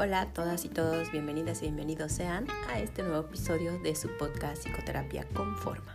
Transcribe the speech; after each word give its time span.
Hola 0.00 0.20
a 0.20 0.32
todas 0.32 0.64
y 0.64 0.68
todos, 0.68 1.10
bienvenidas 1.10 1.58
y 1.58 1.62
bienvenidos 1.62 2.12
sean 2.12 2.46
a 2.68 2.78
este 2.78 3.02
nuevo 3.02 3.26
episodio 3.26 3.80
de 3.80 3.96
su 3.96 4.08
podcast 4.16 4.62
Psicoterapia 4.62 5.26
con 5.34 5.56
Forma. 5.56 5.92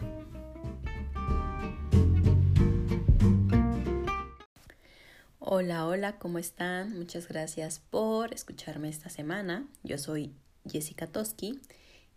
Hola, 5.39 5.87
hola, 5.87 6.19
¿cómo 6.19 6.37
están? 6.37 6.99
Muchas 6.99 7.29
gracias 7.29 7.79
por 7.79 8.33
escucharme 8.33 8.89
esta 8.89 9.07
semana. 9.07 9.69
Yo 9.83 9.97
soy 9.97 10.33
Jessica 10.69 11.07
Toski 11.07 11.61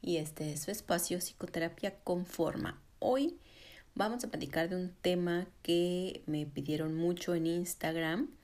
y 0.02 0.16
este 0.16 0.54
es 0.54 0.62
su 0.62 0.72
espacio 0.72 1.18
Psicoterapia 1.20 1.94
con 2.02 2.26
Forma. 2.26 2.82
Hoy 2.98 3.38
vamos 3.94 4.24
a 4.24 4.28
platicar 4.28 4.68
de 4.68 4.74
un 4.74 4.92
tema 5.02 5.46
que 5.62 6.24
me 6.26 6.46
pidieron 6.46 6.96
mucho 6.96 7.36
en 7.36 7.46
Instagram 7.46 8.35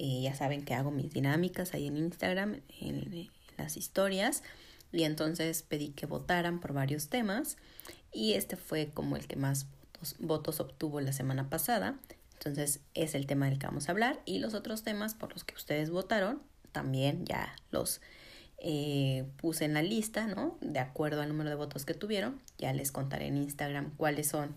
eh, 0.00 0.20
ya 0.22 0.32
saben 0.32 0.64
que 0.64 0.74
hago 0.74 0.92
mis 0.92 1.12
dinámicas 1.12 1.74
ahí 1.74 1.88
en 1.88 1.96
Instagram, 1.96 2.60
en, 2.80 3.28
las 3.56 3.76
historias. 3.76 4.44
Y 4.92 5.02
entonces 5.02 5.64
pedí 5.64 5.88
que 5.88 6.06
votaran 6.06 6.60
por 6.60 6.72
varios 6.72 7.08
temas. 7.08 7.56
Y 8.12 8.34
este 8.34 8.56
fue 8.56 8.90
como 8.94 9.16
el 9.16 9.26
que 9.26 9.34
más 9.34 9.66
votos, 10.20 10.60
obtuvo 10.60 11.00
la 11.00 11.12
semana 11.12 11.50
pasada. 11.50 11.98
Entonces 12.34 12.78
es 12.94 13.16
el 13.16 13.26
tema 13.26 13.46
del 13.46 13.58
que 13.58 13.66
vamos 13.66 13.88
a 13.88 13.92
hablar. 13.92 14.20
Y 14.24 14.38
los 14.38 14.54
otros 14.54 14.84
temas 14.84 15.14
por 15.14 15.32
los 15.32 15.42
que 15.42 15.56
ustedes 15.56 15.90
votaron, 15.90 16.40
también 16.70 17.26
ya 17.26 17.56
los 17.72 18.00
eh, 18.58 19.26
puse 19.36 19.64
en 19.64 19.74
la 19.74 19.82
lista, 19.82 20.28
¿no? 20.28 20.58
De 20.60 20.78
acuerdo 20.78 21.22
al 21.22 21.28
número 21.28 21.50
de 21.50 21.56
votos 21.56 21.84
que 21.84 21.94
tuvieron. 21.94 22.40
Ya 22.56 22.72
les 22.72 22.92
contaré 22.92 23.26
en 23.26 23.36
Instagram 23.36 23.96
cuáles 23.96 24.28
son 24.28 24.54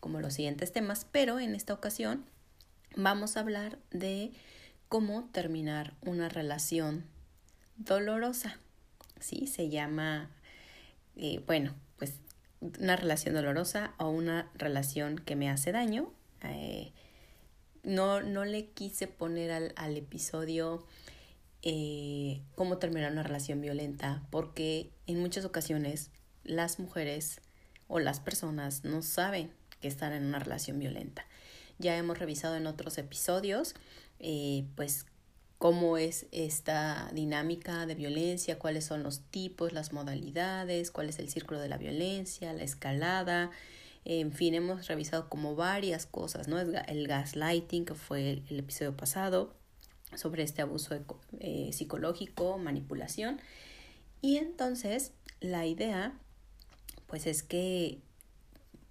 como 0.00 0.20
los 0.20 0.34
siguientes 0.34 0.72
temas. 0.72 1.06
Pero 1.12 1.38
en 1.38 1.54
esta 1.54 1.72
ocasión 1.72 2.24
vamos 2.96 3.36
a 3.36 3.40
hablar 3.40 3.78
de 3.92 4.32
cómo 4.92 5.24
terminar 5.32 5.94
una 6.02 6.28
relación 6.28 7.06
dolorosa. 7.78 8.58
Sí, 9.20 9.46
se 9.46 9.70
llama, 9.70 10.28
eh, 11.16 11.42
bueno, 11.46 11.74
pues 11.96 12.16
una 12.60 12.96
relación 12.96 13.34
dolorosa 13.34 13.94
o 13.96 14.10
una 14.10 14.50
relación 14.54 15.16
que 15.16 15.34
me 15.34 15.48
hace 15.48 15.72
daño. 15.72 16.12
Eh, 16.42 16.92
no, 17.82 18.20
no 18.20 18.44
le 18.44 18.66
quise 18.66 19.06
poner 19.06 19.50
al, 19.52 19.72
al 19.76 19.96
episodio 19.96 20.86
eh, 21.62 22.42
cómo 22.54 22.76
terminar 22.76 23.12
una 23.12 23.22
relación 23.22 23.62
violenta 23.62 24.22
porque 24.28 24.90
en 25.06 25.20
muchas 25.20 25.46
ocasiones 25.46 26.10
las 26.44 26.78
mujeres 26.78 27.40
o 27.88 27.98
las 27.98 28.20
personas 28.20 28.84
no 28.84 29.00
saben 29.00 29.54
que 29.80 29.88
están 29.88 30.12
en 30.12 30.26
una 30.26 30.38
relación 30.38 30.78
violenta. 30.78 31.24
Ya 31.78 31.96
hemos 31.96 32.18
revisado 32.18 32.56
en 32.56 32.66
otros 32.66 32.98
episodios 32.98 33.74
eh, 34.22 34.64
pues 34.74 35.04
cómo 35.58 35.98
es 35.98 36.26
esta 36.32 37.10
dinámica 37.12 37.86
de 37.86 37.94
violencia, 37.94 38.58
cuáles 38.58 38.84
son 38.84 39.02
los 39.02 39.20
tipos, 39.20 39.72
las 39.72 39.92
modalidades, 39.92 40.90
cuál 40.90 41.10
es 41.10 41.18
el 41.18 41.28
círculo 41.28 41.60
de 41.60 41.68
la 41.68 41.76
violencia, 41.76 42.52
la 42.54 42.64
escalada, 42.64 43.50
en 44.04 44.32
fin, 44.32 44.54
hemos 44.54 44.88
revisado 44.88 45.28
como 45.28 45.54
varias 45.54 46.06
cosas, 46.06 46.48
¿no? 46.48 46.58
El 46.58 47.06
gaslighting, 47.06 47.84
que 47.84 47.94
fue 47.94 48.42
el, 48.48 48.58
episodio 48.58 48.96
pasado, 48.96 49.54
sobre 50.16 50.42
este 50.42 50.62
abuso 50.62 50.98
eh, 51.38 51.70
psicológico, 51.72 52.58
manipulación. 52.58 53.40
Y 54.20 54.38
entonces, 54.38 55.12
la 55.40 55.66
idea, 55.66 56.18
pues 57.06 57.26
es 57.26 57.42
que 57.42 58.00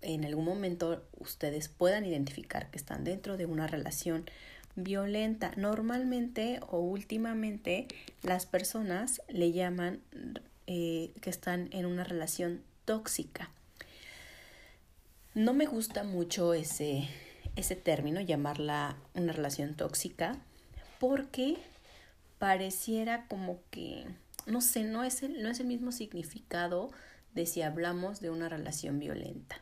en 0.01 0.25
algún 0.25 0.45
momento 0.45 1.05
ustedes 1.19 1.67
puedan 1.67 2.05
identificar 2.05 2.71
que 2.71 2.77
están 2.77 3.03
dentro 3.03 3.37
de 3.37 3.45
una 3.45 3.67
relación 3.67 4.25
violenta. 4.75 5.51
Normalmente 5.57 6.59
o 6.69 6.79
últimamente 6.79 7.87
las 8.23 8.45
personas 8.45 9.21
le 9.27 9.51
llaman 9.51 10.01
eh, 10.67 11.11
que 11.21 11.29
están 11.29 11.69
en 11.71 11.85
una 11.85 12.03
relación 12.03 12.61
tóxica. 12.85 13.49
No 15.33 15.53
me 15.53 15.65
gusta 15.65 16.03
mucho 16.03 16.53
ese, 16.53 17.07
ese 17.55 17.75
término, 17.75 18.19
llamarla 18.21 18.97
una 19.13 19.31
relación 19.31 19.75
tóxica, 19.75 20.37
porque 20.99 21.57
pareciera 22.37 23.27
como 23.27 23.59
que, 23.69 24.05
no 24.45 24.61
sé, 24.61 24.83
no 24.83 25.03
es 25.03 25.23
el, 25.23 25.41
no 25.41 25.49
es 25.49 25.59
el 25.59 25.67
mismo 25.67 25.91
significado 25.91 26.91
de 27.33 27.45
si 27.45 27.61
hablamos 27.61 28.19
de 28.19 28.29
una 28.29 28.49
relación 28.49 28.99
violenta 28.99 29.61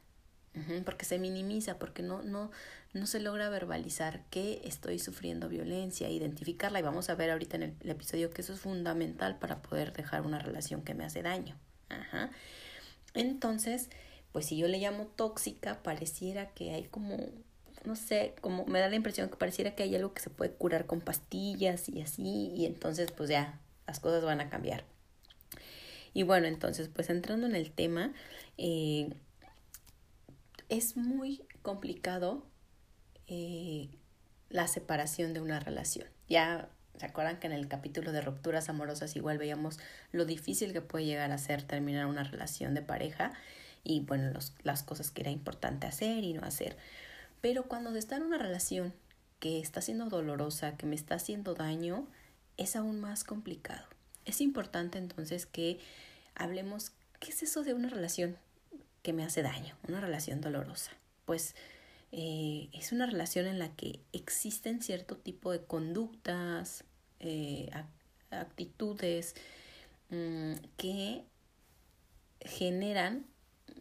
porque 0.83 1.05
se 1.05 1.19
minimiza, 1.19 1.77
porque 1.77 2.03
no, 2.03 2.21
no, 2.21 2.51
no 2.93 3.05
se 3.05 3.19
logra 3.19 3.49
verbalizar 3.49 4.23
que 4.29 4.61
estoy 4.63 4.99
sufriendo 4.99 5.47
violencia, 5.47 6.09
identificarla 6.09 6.79
y 6.79 6.83
vamos 6.83 7.09
a 7.09 7.15
ver 7.15 7.29
ahorita 7.29 7.57
en 7.57 7.63
el, 7.63 7.89
episodio 7.89 8.31
que 8.31 8.41
eso 8.41 8.53
es 8.53 8.59
fundamental 8.59 9.37
para 9.37 9.61
poder 9.61 9.93
dejar 9.93 10.25
una 10.25 10.39
relación 10.39 10.81
que 10.81 10.95
me 10.95 11.05
hace 11.05 11.21
daño. 11.21 11.55
Ajá. 11.89 12.31
Entonces, 13.13 13.89
pues 14.31 14.47
si 14.47 14.57
yo 14.57 14.67
le 14.67 14.79
llamo 14.79 15.05
tóxica, 15.05 15.83
pareciera 15.83 16.49
que 16.53 16.71
hay 16.71 16.85
como, 16.85 17.17
no 17.85 17.95
sé, 17.95 18.33
como 18.41 18.65
me 18.65 18.79
da 18.79 18.89
la 18.89 18.95
impresión 18.95 19.29
que 19.29 19.35
pareciera 19.35 19.75
que 19.75 19.83
hay 19.83 19.95
algo 19.95 20.13
que 20.13 20.21
se 20.21 20.31
puede 20.31 20.51
curar 20.51 20.87
con 20.87 21.01
pastillas 21.01 21.89
y 21.89 22.01
así, 22.01 22.51
y 22.55 22.65
entonces 22.65 23.11
pues 23.11 23.29
ya 23.29 23.59
las 23.85 23.99
cosas 23.99 24.23
van 24.23 24.41
a 24.41 24.49
cambiar. 24.49 24.83
Y 26.13 26.23
bueno, 26.23 26.47
entonces 26.47 26.89
pues 26.91 27.09
entrando 27.11 27.45
en 27.45 27.55
el 27.55 27.71
tema, 27.71 28.13
eh, 28.57 29.13
es 30.69 30.97
muy 30.97 31.43
complicado 31.61 32.43
eh, 33.29 33.89
la 34.49 34.67
separación 34.67 35.33
de 35.33 35.41
una 35.41 35.59
relación. 35.59 36.07
Ya 36.27 36.69
se 36.97 37.05
acuerdan 37.05 37.39
que 37.39 37.47
en 37.47 37.53
el 37.53 37.67
capítulo 37.67 38.11
de 38.11 38.21
rupturas 38.21 38.67
amorosas 38.69 39.15
igual 39.15 39.37
veíamos 39.37 39.79
lo 40.11 40.25
difícil 40.25 40.73
que 40.73 40.81
puede 40.81 41.05
llegar 41.05 41.31
a 41.31 41.37
ser 41.37 41.63
terminar 41.63 42.07
una 42.07 42.23
relación 42.23 42.73
de 42.73 42.81
pareja 42.81 43.31
y 43.83 44.01
bueno, 44.01 44.31
los, 44.31 44.53
las 44.63 44.83
cosas 44.83 45.11
que 45.11 45.21
era 45.21 45.31
importante 45.31 45.87
hacer 45.87 46.23
y 46.23 46.33
no 46.33 46.43
hacer. 46.43 46.77
Pero 47.41 47.63
cuando 47.63 47.95
está 47.95 48.17
en 48.17 48.23
una 48.23 48.37
relación 48.37 48.93
que 49.39 49.59
está 49.59 49.81
siendo 49.81 50.05
dolorosa, 50.09 50.75
que 50.75 50.85
me 50.85 50.95
está 50.95 51.15
haciendo 51.15 51.53
daño, 51.53 52.07
es 52.57 52.75
aún 52.75 52.99
más 52.99 53.23
complicado. 53.23 53.85
Es 54.25 54.41
importante 54.41 54.97
entonces 54.97 55.45
que 55.45 55.79
hablemos 56.35 56.91
qué 57.19 57.29
es 57.29 57.43
eso 57.43 57.63
de 57.63 57.73
una 57.73 57.89
relación 57.89 58.37
que 59.01 59.13
me 59.13 59.23
hace 59.23 59.41
daño, 59.41 59.75
una 59.87 60.01
relación 60.01 60.41
dolorosa. 60.41 60.91
Pues 61.25 61.55
eh, 62.11 62.69
es 62.73 62.91
una 62.91 63.05
relación 63.05 63.45
en 63.45 63.59
la 63.59 63.75
que 63.75 63.99
existen 64.13 64.81
cierto 64.81 65.17
tipo 65.17 65.51
de 65.51 65.63
conductas, 65.63 66.83
eh, 67.19 67.69
actitudes 68.31 69.35
mm, 70.09 70.53
que 70.77 71.23
generan 72.41 73.25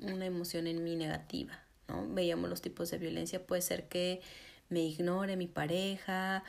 una 0.03 0.27
emoción 0.27 0.67
en 0.67 0.85
mí 0.85 0.97
negativa. 0.97 1.63
¿no? 1.89 2.07
Veíamos 2.09 2.51
los 2.51 2.61
tipos 2.61 2.91
de 2.91 2.99
violencia, 2.99 3.47
puede 3.47 3.63
ser 3.63 3.89
que 3.89 4.21
me 4.69 4.81
ignore 4.81 5.37
mi 5.37 5.47
pareja 5.47 6.45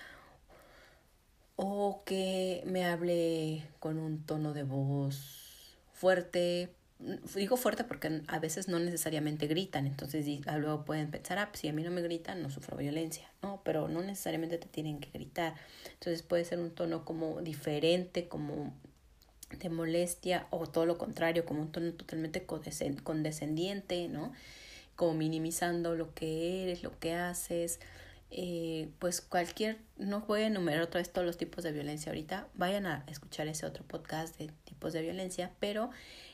o 1.55 2.03
que 2.05 2.63
me 2.65 2.85
hable 2.85 3.67
con 3.79 3.97
un 3.97 4.25
tono 4.25 4.53
de 4.53 4.63
voz 4.63 5.77
fuerte, 5.93 6.73
digo 6.99 7.55
fuerte 7.55 7.83
porque 7.85 8.21
a 8.27 8.39
veces 8.39 8.67
no 8.67 8.77
necesariamente 8.79 9.47
gritan, 9.47 9.87
entonces 9.87 10.25
luego 10.45 10.83
pueden 10.83 11.09
pensar, 11.09 11.39
ah, 11.39 11.47
pues, 11.49 11.61
si 11.61 11.69
a 11.69 11.73
mí 11.73 11.81
no 11.81 11.91
me 11.91 12.01
gritan, 12.01 12.41
no 12.41 12.49
sufro 12.49 12.75
violencia, 12.77 13.31
no, 13.41 13.61
pero 13.63 13.87
no 13.87 14.01
necesariamente 14.01 14.57
te 14.57 14.67
tienen 14.67 14.99
que 14.99 15.09
gritar, 15.11 15.55
entonces 15.93 16.23
puede 16.23 16.43
ser 16.43 16.59
un 16.59 16.71
tono 16.71 17.05
como 17.05 17.41
diferente, 17.41 18.27
como 18.27 18.73
de 19.57 19.69
molestia 19.69 20.47
o 20.51 20.67
todo 20.67 20.85
lo 20.85 20.97
contrario, 20.97 21.45
como 21.45 21.61
un 21.61 21.71
tono 21.71 21.93
totalmente 21.93 22.45
condescendiente, 22.45 24.07
¿no? 24.09 24.33
Como 24.95 25.13
minimizando 25.13 25.95
lo 25.95 26.13
que 26.13 26.63
eres, 26.63 26.83
lo 26.83 26.99
que 26.99 27.13
haces, 27.13 27.79
eh, 28.31 28.89
pues 28.99 29.21
cualquier, 29.21 29.77
no 29.97 30.21
voy 30.21 30.41
a 30.41 30.47
enumerar 30.47 30.83
otra 30.83 30.99
vez 30.99 31.11
todos 31.11 31.25
los 31.25 31.37
tipos 31.37 31.63
de 31.63 31.71
violencia 31.71 32.11
ahorita, 32.11 32.47
vayan 32.53 32.85
a 32.85 33.03
escuchar 33.07 33.47
ese 33.47 33.65
otro 33.65 33.83
podcast 33.85 34.37
de 34.37 34.51
tipos 34.65 34.93
de 34.93 35.01
violencia, 35.01 35.51
pero 35.59 35.89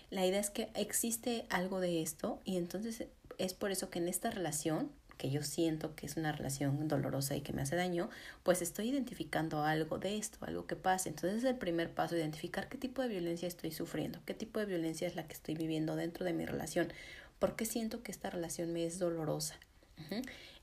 la 0.09 0.25
idea 0.25 0.39
es 0.39 0.49
que 0.49 0.69
existe 0.75 1.45
algo 1.49 1.79
de 1.79 2.01
esto 2.01 2.39
y 2.45 2.57
entonces 2.57 3.05
es 3.37 3.53
por 3.53 3.71
eso 3.71 3.89
que 3.89 3.99
en 3.99 4.07
esta 4.07 4.31
relación, 4.31 4.91
que 5.17 5.29
yo 5.29 5.43
siento 5.43 5.95
que 5.95 6.05
es 6.05 6.17
una 6.17 6.31
relación 6.31 6.87
dolorosa 6.87 7.35
y 7.35 7.41
que 7.41 7.53
me 7.53 7.61
hace 7.61 7.75
daño, 7.75 8.09
pues 8.43 8.61
estoy 8.61 8.89
identificando 8.89 9.63
algo 9.63 9.97
de 9.97 10.17
esto, 10.17 10.39
algo 10.41 10.67
que 10.67 10.75
pase. 10.75 11.09
Entonces 11.09 11.39
es 11.39 11.43
el 11.45 11.55
primer 11.55 11.91
paso, 11.91 12.15
identificar 12.15 12.67
qué 12.67 12.77
tipo 12.77 13.01
de 13.01 13.07
violencia 13.07 13.47
estoy 13.47 13.71
sufriendo, 13.71 14.19
qué 14.25 14.33
tipo 14.33 14.59
de 14.59 14.65
violencia 14.65 15.07
es 15.07 15.15
la 15.15 15.27
que 15.27 15.33
estoy 15.33 15.55
viviendo 15.55 15.95
dentro 15.95 16.25
de 16.25 16.33
mi 16.33 16.45
relación, 16.45 16.91
por 17.39 17.55
qué 17.55 17.65
siento 17.65 18.03
que 18.03 18.11
esta 18.11 18.29
relación 18.29 18.73
me 18.73 18.85
es 18.85 18.99
dolorosa. 18.99 19.55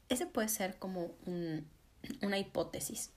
Ese 0.08 0.26
puede 0.26 0.48
ser 0.48 0.76
como 0.76 1.10
un, 1.26 1.66
una 2.20 2.38
hipótesis 2.38 3.10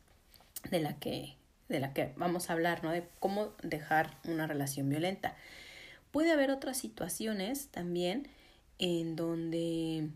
de 0.70 0.80
la 0.80 0.98
que 0.98 1.36
de 1.68 1.80
la 1.80 1.94
que 1.94 2.14
vamos 2.16 2.50
a 2.50 2.54
hablar, 2.54 2.84
¿no? 2.84 2.92
De 2.92 3.08
cómo 3.20 3.54
dejar 3.64 4.18
una 4.26 4.46
relación 4.48 4.88
violenta. 4.90 5.36
Puede 6.16 6.32
haber 6.32 6.50
otras 6.50 6.78
situaciones 6.78 7.68
también 7.72 8.30
en 8.80 9.18
donde 9.18 10.12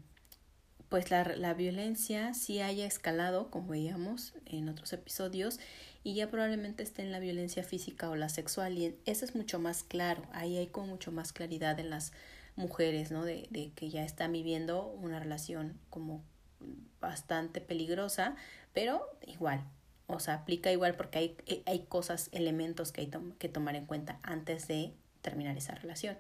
pues 0.88 1.12
la, 1.12 1.25
la 1.36 1.54
violencia 1.54 2.34
sí 2.34 2.62
haya 2.62 2.86
escalado, 2.86 3.51
como 3.51 3.72
veíamos 3.72 4.34
en 4.46 4.69
otros 4.69 4.94
episodios, 4.94 5.60
y 6.01 6.13
ya 6.13 6.31
probablemente 6.31 6.84
esté 6.84 7.01
en 7.01 7.12
la 7.12 7.19
violencia 7.19 7.63
física 7.63 8.10
o 8.10 8.16
la 8.16 8.30
sexual, 8.30 8.78
y 8.78 8.96
eso 9.06 9.25
es 9.25 9.36
mucho 9.36 9.60
más 9.60 9.84
claro, 9.84 10.24
ahí 10.31 10.56
hay 10.56 10.68
con 10.68 10.88
mucho 10.88 11.12
más 11.12 11.34
claridad 11.34 11.78
en 11.81 11.90
las 11.90 12.13
mujeres, 12.56 13.12
¿no? 13.12 13.25
De, 13.25 13.48
de 13.50 13.74
que 13.75 13.90
ya 13.90 14.06
están 14.06 14.31
viviendo 14.31 14.88
una 14.88 15.19
relación 15.19 15.81
como 15.90 16.24
bastante 17.02 17.60
peligrosa, 17.60 18.38
pero 18.72 19.06
igual, 19.28 19.66
o 20.07 20.22
sea, 20.22 20.36
aplica 20.36 20.72
igual 20.72 20.95
porque 20.95 21.19
hay, 21.19 21.38
hay 21.66 21.80
cosas, 21.90 22.30
elementos 22.31 22.94
que 22.94 23.02
hay 23.02 23.12
que 23.38 23.50
tomar 23.50 23.75
en 23.75 23.86
cuenta 23.86 24.18
antes 24.24 24.66
de 24.69 24.94
terminar 25.30 25.58
esa 25.58 25.76
relación. 25.76 26.18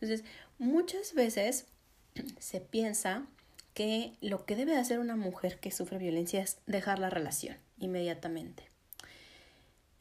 Entonces, 0.00 0.24
muchas 0.58 1.14
veces 1.14 1.66
se 2.38 2.60
piensa 2.60 3.26
que 3.74 4.16
lo 4.20 4.44
que 4.44 4.56
debe 4.56 4.76
hacer 4.76 4.98
una 4.98 5.16
mujer 5.16 5.58
que 5.58 5.70
sufre 5.70 5.98
violencia 5.98 6.42
es 6.42 6.58
dejar 6.66 6.98
la 6.98 7.10
relación 7.10 7.56
inmediatamente. 7.78 8.64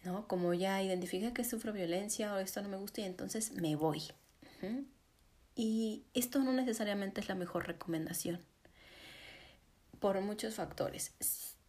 ¿No? 0.04 0.28
Como 0.28 0.54
ya 0.54 0.82
identifique 0.84 1.32
que 1.34 1.46
sufro 1.46 1.72
violencia 1.72 2.34
o 2.34 2.40
esto 2.40 2.62
no 2.62 2.70
me 2.70 2.78
gusta 2.78 3.02
y 3.02 3.06
entonces 3.06 3.54
me 3.54 3.76
voy. 3.76 4.04
Y 5.56 6.04
esto 6.14 6.40
no 6.40 6.52
necesariamente 6.54 7.22
es 7.22 7.30
la 7.30 7.36
mejor 7.36 7.68
recomendación 7.68 8.40
por 10.00 10.20
muchos 10.22 10.56
factores. 10.56 11.14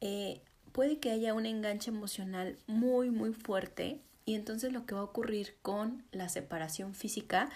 Eh, 0.01 0.41
puede 0.73 0.99
que 0.99 1.13
haya 1.13 1.35
un 1.35 1.47
enganche 1.47 1.91
emocional 1.91 2.59
muy, 2.67 3.11
muy 3.11 3.33
fuerte 3.33 4.01
y 4.27 4.35
entonces 4.35 4.73
lo 4.73 4.87
que 4.87 4.95
va 4.95 5.03
a 5.03 5.05
ocurrir 5.05 5.57
con 5.63 6.05
la 6.13 6.29
separación 6.29 6.95
física 6.95 7.51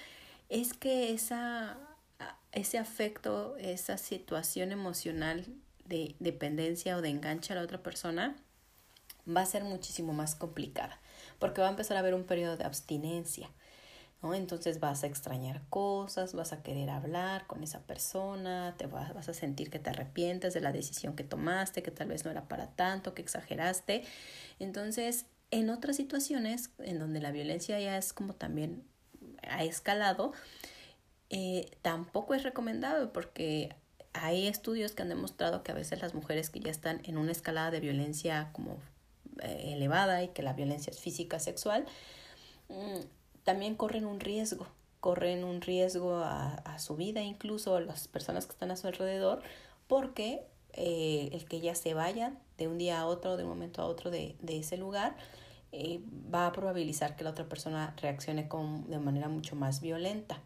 es 0.49 0.75
que 0.75 1.13
esa, 1.13 1.79
ese 2.53 2.79
afecto, 2.79 3.57
esa 3.59 3.99
situación 3.99 4.73
emocional 4.73 5.47
de 5.87 6.15
dependencia 6.19 6.97
o 6.97 7.03
de 7.03 7.09
enganche 7.09 7.53
a 7.53 7.57
la 7.57 7.63
otra 7.63 7.83
persona 7.83 8.37
va 9.27 9.43
a 9.43 9.47
ser 9.47 9.65
muchísimo 9.65 10.13
más 10.13 10.35
complicada 10.35 11.01
porque 11.39 11.61
va 11.61 11.69
a 11.69 11.71
empezar 11.71 11.97
a 11.97 12.01
haber 12.01 12.15
un 12.15 12.25
periodo 12.25 12.57
de 12.57 12.65
abstinencia. 12.65 13.51
¿no? 14.23 14.35
Entonces 14.35 14.81
vas 14.81 15.05
a 15.05 15.07
extrañar 15.07 15.63
cosas, 15.71 16.35
vas 16.35 16.53
a 16.53 16.63
querer 16.63 16.91
hablar 16.91 17.47
con 17.47 17.63
esa 17.63 17.81
persona, 17.81 18.75
te 18.77 18.87
vas, 18.87 19.15
vas 19.15 19.29
a 19.29 19.35
sentir 19.35 19.71
que 19.71 19.79
te 19.79 19.91
arrepientes 19.91 20.55
de 20.55 20.61
la 20.61 20.73
decisión 20.73 21.15
que 21.15 21.25
tomaste, 21.25 21.83
que 21.83 21.93
tal 21.93 22.09
vez 22.09 22.25
no 22.25 22.31
era 22.31 22.49
para 22.49 22.69
tanto, 22.73 23.15
que 23.15 23.23
exageraste. 23.23 24.03
Entonces, 24.59 25.27
en 25.51 25.71
otras 25.71 25.97
situaciones 25.97 26.71
en 26.79 26.99
donde 26.99 27.21
la 27.21 27.33
violencia 27.33 27.79
ya 27.81 27.97
es 27.97 28.13
como 28.13 28.35
también 28.35 28.85
ha 29.43 29.65
escalado, 29.65 30.33
eh, 31.31 31.71
tampoco 31.83 32.35
es 32.35 32.43
recomendado 32.43 33.13
porque 33.13 33.75
hay 34.13 34.47
estudios 34.47 34.93
que 34.93 35.03
han 35.03 35.09
demostrado 35.09 35.63
que 35.63 35.73
a 35.73 35.75
veces 35.75 36.01
las 36.01 36.15
mujeres 36.15 36.51
que 36.51 36.61
ya 36.61 36.71
están 36.71 37.01
en 37.05 37.19
una 37.19 37.33
escalada 37.33 37.71
de 37.71 37.81
violencia 37.81 38.51
como 38.53 38.79
eh, 39.43 39.75
elevada 39.75 40.23
y 40.23 40.29
que 40.29 40.43
la 40.43 40.53
violencia 40.53 40.91
es 40.91 40.99
física, 40.99 41.39
sexual, 41.39 41.87
mm, 42.69 43.01
también 43.45 43.77
corren 43.77 44.05
un 44.05 44.21
riesgo, 44.21 44.67
corren 45.01 45.45
un 45.45 45.61
riesgo 45.61 46.17
a, 46.17 46.79
su 46.79 46.97
vida, 46.97 47.23
incluso 47.23 47.77
a 47.77 47.81
las 47.81 48.09
personas 48.09 48.47
que 48.47 48.53
están 48.53 48.71
a 48.71 48.77
su 48.77 48.87
alrededor, 48.87 49.43
porque 49.87 50.43
eh, 50.73 51.31
el 51.33 51.45
que 51.47 51.57
ella 51.57 51.75
se 51.75 51.95
vaya 51.95 52.35
de 52.59 52.69
un 52.69 52.79
día 52.79 53.01
a 53.01 53.07
otro, 53.07 53.37
de 53.37 53.45
un 53.45 53.51
momento 53.51 53.81
a 53.81 53.87
otro 53.87 54.11
de, 54.11 54.37
de 54.41 54.59
ese 54.59 54.77
lugar, 54.77 55.17
eh, 55.71 56.01
va 56.35 56.47
a 56.47 56.53
probabilizar 56.53 57.17
que 57.17 57.25
la 57.25 57.31
otra 57.31 57.49
persona 57.49 57.95
reaccione 58.01 58.49
con, 58.49 58.89
de 58.91 58.99
manera 58.99 59.29
mucho 59.29 59.55
más 59.57 59.81
violenta. 59.81 60.43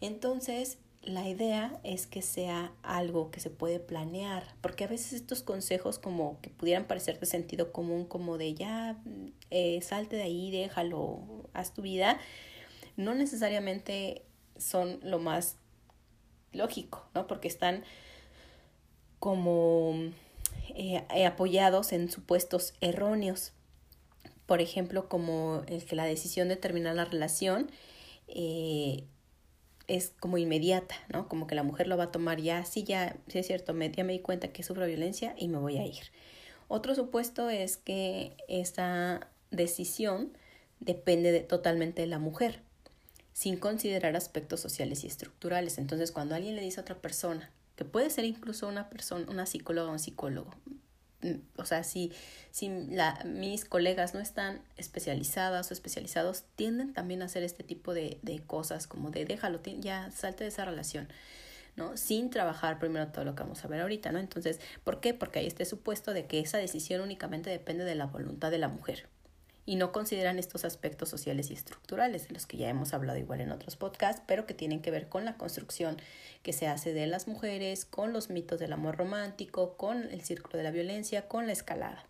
Entonces, 0.00 0.78
la 1.02 1.28
idea 1.28 1.80
es 1.82 2.06
que 2.06 2.22
sea 2.22 2.72
algo 2.82 3.32
que 3.32 3.40
se 3.40 3.50
puede 3.50 3.80
planear, 3.80 4.44
porque 4.60 4.84
a 4.84 4.86
veces 4.86 5.14
estos 5.14 5.42
consejos 5.42 5.98
como 5.98 6.40
que 6.40 6.50
pudieran 6.50 6.86
parecer 6.86 7.18
de 7.18 7.26
sentido 7.26 7.72
común, 7.72 8.04
como 8.04 8.38
de 8.38 8.54
ya 8.54 8.96
eh, 9.50 9.80
salte 9.82 10.16
de 10.16 10.22
ahí, 10.22 10.50
déjalo, 10.52 11.48
haz 11.54 11.74
tu 11.74 11.82
vida, 11.82 12.18
no 12.96 13.14
necesariamente 13.14 14.24
son 14.56 15.00
lo 15.02 15.18
más 15.18 15.56
lógico, 16.52 17.04
¿no? 17.14 17.26
Porque 17.26 17.48
están 17.48 17.82
como 19.18 20.12
eh, 20.74 21.04
eh, 21.14 21.26
apoyados 21.26 21.92
en 21.92 22.10
supuestos 22.10 22.74
erróneos. 22.80 23.52
Por 24.46 24.60
ejemplo, 24.60 25.08
como 25.08 25.62
el 25.66 25.84
que 25.84 25.96
la 25.96 26.04
decisión 26.04 26.48
de 26.48 26.56
terminar 26.56 26.94
la 26.94 27.04
relación 27.04 27.70
eh, 28.28 29.04
es 29.88 30.12
como 30.20 30.38
inmediata, 30.38 30.94
¿no? 31.12 31.28
Como 31.28 31.46
que 31.46 31.54
la 31.54 31.62
mujer 31.62 31.88
lo 31.88 31.96
va 31.96 32.04
a 32.04 32.12
tomar 32.12 32.40
ya, 32.40 32.64
sí, 32.64 32.84
ya, 32.84 33.16
sí 33.28 33.38
es 33.38 33.46
cierto, 33.46 33.74
me, 33.74 33.90
ya 33.90 34.04
me 34.04 34.12
di 34.12 34.20
cuenta 34.20 34.48
que 34.48 34.62
sufro 34.62 34.86
violencia 34.86 35.34
y 35.36 35.48
me 35.48 35.58
voy 35.58 35.78
a 35.78 35.86
ir. 35.86 36.04
Otro 36.68 36.94
supuesto 36.94 37.50
es 37.50 37.76
que 37.76 38.36
esta 38.48 39.28
decisión 39.50 40.36
depende 40.80 41.32
de, 41.32 41.40
totalmente 41.40 42.02
de 42.02 42.08
la 42.08 42.18
mujer, 42.18 42.60
sin 43.32 43.56
considerar 43.56 44.16
aspectos 44.16 44.60
sociales 44.60 45.04
y 45.04 45.06
estructurales. 45.06 45.78
Entonces, 45.78 46.12
cuando 46.12 46.34
alguien 46.34 46.56
le 46.56 46.62
dice 46.62 46.80
a 46.80 46.82
otra 46.82 47.00
persona, 47.00 47.50
puede 47.84 48.10
ser 48.10 48.24
incluso 48.24 48.68
una 48.68 48.88
persona, 48.88 49.26
una 49.30 49.46
psicóloga 49.46 49.90
o 49.90 49.92
un 49.92 49.98
psicólogo, 49.98 50.50
mm, 51.22 51.34
o 51.56 51.64
sea, 51.64 51.84
si, 51.84 52.12
si 52.50 52.68
mis 53.24 53.64
colegas 53.64 54.14
no 54.14 54.20
están 54.20 54.60
especializadas 54.76 55.70
o 55.70 55.74
especializados, 55.74 56.44
tienden 56.56 56.92
también 56.92 57.22
a 57.22 57.26
hacer 57.26 57.42
este 57.42 57.64
tipo 57.64 57.94
de, 57.94 58.18
de 58.22 58.40
cosas, 58.40 58.86
como 58.86 59.10
de 59.10 59.24
déjalo, 59.24 59.60
ya 59.80 60.10
salte 60.10 60.44
de 60.44 60.48
esa 60.48 60.64
relación. 60.64 61.08
¿no? 61.74 61.96
Sin 61.96 62.28
trabajar 62.28 62.78
primero 62.78 63.08
todo 63.08 63.24
lo 63.24 63.34
que 63.34 63.44
vamos 63.44 63.64
a 63.64 63.68
ver 63.68 63.80
ahorita, 63.80 64.12
¿no? 64.12 64.18
Entonces, 64.18 64.60
¿por 64.84 65.00
qué? 65.00 65.14
Porque 65.14 65.38
hay 65.38 65.46
este 65.46 65.64
supuesto 65.64 66.12
de 66.12 66.26
que 66.26 66.38
esa 66.38 66.58
decisión 66.58 67.00
únicamente 67.00 67.48
depende 67.48 67.84
de 67.84 67.94
la 67.94 68.04
voluntad 68.04 68.50
de 68.50 68.58
la 68.58 68.68
mujer 68.68 69.08
y 69.64 69.76
no 69.76 69.92
consideran 69.92 70.38
estos 70.38 70.64
aspectos 70.64 71.08
sociales 71.08 71.50
y 71.50 71.54
estructurales, 71.54 72.28
de 72.28 72.34
los 72.34 72.46
que 72.46 72.56
ya 72.56 72.68
hemos 72.68 72.94
hablado 72.94 73.18
igual 73.18 73.40
en 73.40 73.52
otros 73.52 73.76
podcasts, 73.76 74.22
pero 74.26 74.46
que 74.46 74.54
tienen 74.54 74.82
que 74.82 74.90
ver 74.90 75.08
con 75.08 75.24
la 75.24 75.36
construcción 75.36 75.96
que 76.42 76.52
se 76.52 76.66
hace 76.66 76.92
de 76.92 77.06
las 77.06 77.28
mujeres, 77.28 77.84
con 77.84 78.12
los 78.12 78.30
mitos 78.30 78.58
del 78.58 78.72
amor 78.72 78.96
romántico, 78.96 79.76
con 79.76 80.10
el 80.10 80.22
círculo 80.22 80.58
de 80.58 80.64
la 80.64 80.70
violencia, 80.70 81.28
con 81.28 81.46
la 81.46 81.52
escalada. 81.52 82.04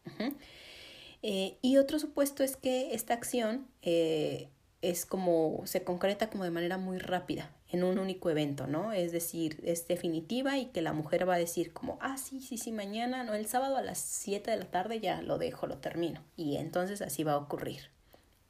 Eh, 1.23 1.59
y 1.61 1.77
otro 1.77 1.99
supuesto 1.99 2.43
es 2.43 2.57
que 2.57 2.95
esta 2.95 3.15
acción 3.15 3.69
eh, 3.83 4.49
es 4.81 5.07
como, 5.07 5.63
se 5.67 5.85
concreta 5.85 6.31
como 6.31 6.45
de 6.45 6.51
manera 6.51 6.79
muy 6.79 6.99
rápida 6.99 7.51
en 7.73 7.85
un 7.85 7.99
único 7.99 8.29
evento, 8.31 8.67
¿no? 8.67 8.93
Es 8.93 9.13
decir, 9.13 9.59
es 9.65 9.89
definitiva 9.89 10.59
y 10.59 10.67
que 10.67 10.83
la 10.83 10.93
mujer 10.93 11.27
va 11.29 11.35
a 11.35 11.39
decir 11.39 11.73
como, 11.73 11.99
ah, 12.03 12.19
sí, 12.19 12.43
sí, 12.43 12.59
sí, 12.59 12.71
mañana, 12.71 13.25
no, 13.25 13.33
el 13.35 13.47
sábado 13.47 13.77
a 13.77 13.83
las 13.83 13.99
7 13.99 14.51
de 14.51 14.59
la 14.59 14.71
tarde 14.71 15.01
ya 15.01 15.23
lo 15.23 15.39
dejo, 15.39 15.67
lo 15.67 15.79
termino. 15.79 16.23
Y 16.37 16.57
entonces 16.57 17.01
así 17.01 17.25
va 17.25 17.33
a 17.33 17.39
ocurrir. 17.39 17.89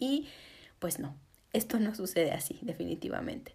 Y 0.01 0.29
pues 0.81 0.99
no, 0.99 1.15
esto 1.53 1.79
no 1.79 1.95
sucede 1.95 2.33
así, 2.33 2.59
definitivamente. 2.63 3.55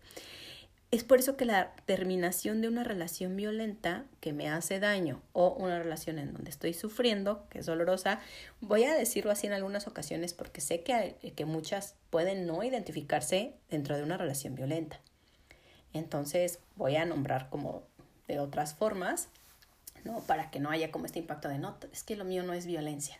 Es 0.89 1.03
por 1.03 1.19
eso 1.19 1.36
que 1.36 1.43
la 1.43 1.74
terminación 1.86 2.62
de 2.62 2.69
una 2.69 2.86
relación 2.86 3.36
violenta 3.36 4.05
que 4.21 4.31
me 4.31 4.47
hace 4.47 4.79
daño 4.79 5.21
o 5.33 5.50
una 5.50 5.79
relación 5.79 6.17
en 6.17 6.31
donde 6.31 6.50
estoy 6.50 6.74
sufriendo, 6.74 7.45
que 7.50 7.59
es 7.59 7.65
dolorosa, 7.65 8.21
voy 8.62 8.86
a 8.86 8.93
decirlo 8.93 9.31
así 9.31 9.47
en 9.47 9.53
algunas 9.53 9.86
ocasiones 9.86 10.33
porque 10.33 10.62
sé 10.62 10.83
que, 10.83 11.17
que 11.36 11.43
muchas 11.43 11.95
pueden 12.09 12.47
no 12.47 12.63
identificarse 12.63 13.55
dentro 13.69 13.97
de 13.97 14.03
una 14.03 14.15
relación 14.15 14.55
violenta. 14.55 15.01
Entonces 15.94 16.60
voy 16.75 16.96
a 16.96 17.06
nombrar 17.06 17.50
como 17.50 17.84
de 18.27 18.39
otras 18.39 18.74
formas, 18.74 19.29
¿no? 20.03 20.22
Para 20.22 20.51
que 20.51 20.60
no 20.60 20.70
haya 20.70 20.91
como 20.91 21.06
este 21.06 21.20
impacto 21.20 21.50
de, 21.50 21.60
no, 21.60 21.77
es 21.91 22.03
que 22.03 22.15
lo 22.15 22.25
mío 22.25 22.44
no 22.44 22.53
es 22.53 22.65
violencia, 22.65 23.20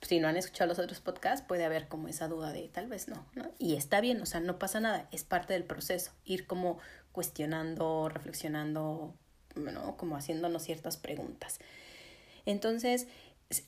Si 0.00 0.18
no 0.18 0.28
han 0.28 0.36
escuchado 0.36 0.68
los 0.68 0.78
otros 0.78 1.00
podcasts, 1.00 1.46
puede 1.46 1.64
haber 1.64 1.88
como 1.88 2.08
esa 2.08 2.28
duda 2.28 2.52
de 2.52 2.68
tal 2.68 2.88
vez 2.88 3.08
no, 3.08 3.24
¿no? 3.34 3.50
Y 3.58 3.76
está 3.76 4.00
bien, 4.00 4.20
o 4.20 4.26
sea, 4.26 4.40
no 4.40 4.58
pasa 4.58 4.80
nada, 4.80 5.08
es 5.12 5.24
parte 5.24 5.52
del 5.52 5.64
proceso, 5.64 6.12
ir 6.24 6.46
como 6.46 6.78
cuestionando, 7.12 8.08
reflexionando, 8.08 9.14
¿no? 9.54 9.96
Como 9.96 10.16
haciéndonos 10.16 10.62
ciertas 10.62 10.96
preguntas. 10.96 11.60
Entonces, 12.46 13.06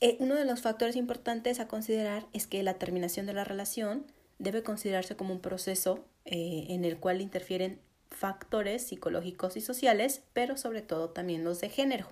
eh, 0.00 0.16
uno 0.18 0.34
de 0.34 0.44
los 0.44 0.62
factores 0.62 0.96
importantes 0.96 1.60
a 1.60 1.68
considerar 1.68 2.26
es 2.32 2.46
que 2.46 2.62
la 2.62 2.74
terminación 2.74 3.26
de 3.26 3.34
la 3.34 3.44
relación 3.44 4.06
debe 4.38 4.62
considerarse 4.62 5.16
como 5.16 5.34
un 5.34 5.40
proceso 5.40 6.04
eh, 6.24 6.66
en 6.70 6.84
el 6.84 6.98
cual 6.98 7.20
interfieren 7.20 7.80
factores 8.14 8.86
psicológicos 8.86 9.56
y 9.56 9.60
sociales, 9.60 10.22
pero 10.32 10.56
sobre 10.56 10.82
todo 10.82 11.10
también 11.10 11.44
los 11.44 11.60
de 11.60 11.68
género. 11.68 12.08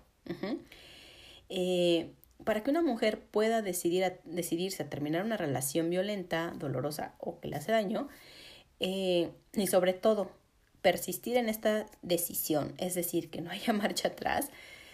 Eh, 1.48 2.12
para 2.44 2.62
que 2.62 2.70
una 2.70 2.82
mujer 2.82 3.20
pueda 3.20 3.62
decidir 3.62 4.20
decidirse 4.24 4.82
a 4.82 4.90
terminar 4.90 5.24
una 5.24 5.36
relación 5.36 5.90
violenta, 5.90 6.52
dolorosa 6.56 7.14
o 7.18 7.40
que 7.40 7.48
le 7.48 7.56
hace 7.56 7.72
daño, 7.72 8.08
eh, 8.80 9.30
y 9.54 9.66
sobre 9.66 9.92
todo 9.92 10.30
persistir 10.80 11.36
en 11.36 11.48
esta 11.48 11.86
decisión, 12.02 12.74
es 12.78 12.94
decir, 12.94 13.30
que 13.30 13.40
no 13.40 13.50
haya 13.50 13.72
marcha 13.72 14.08
atrás, 14.08 14.50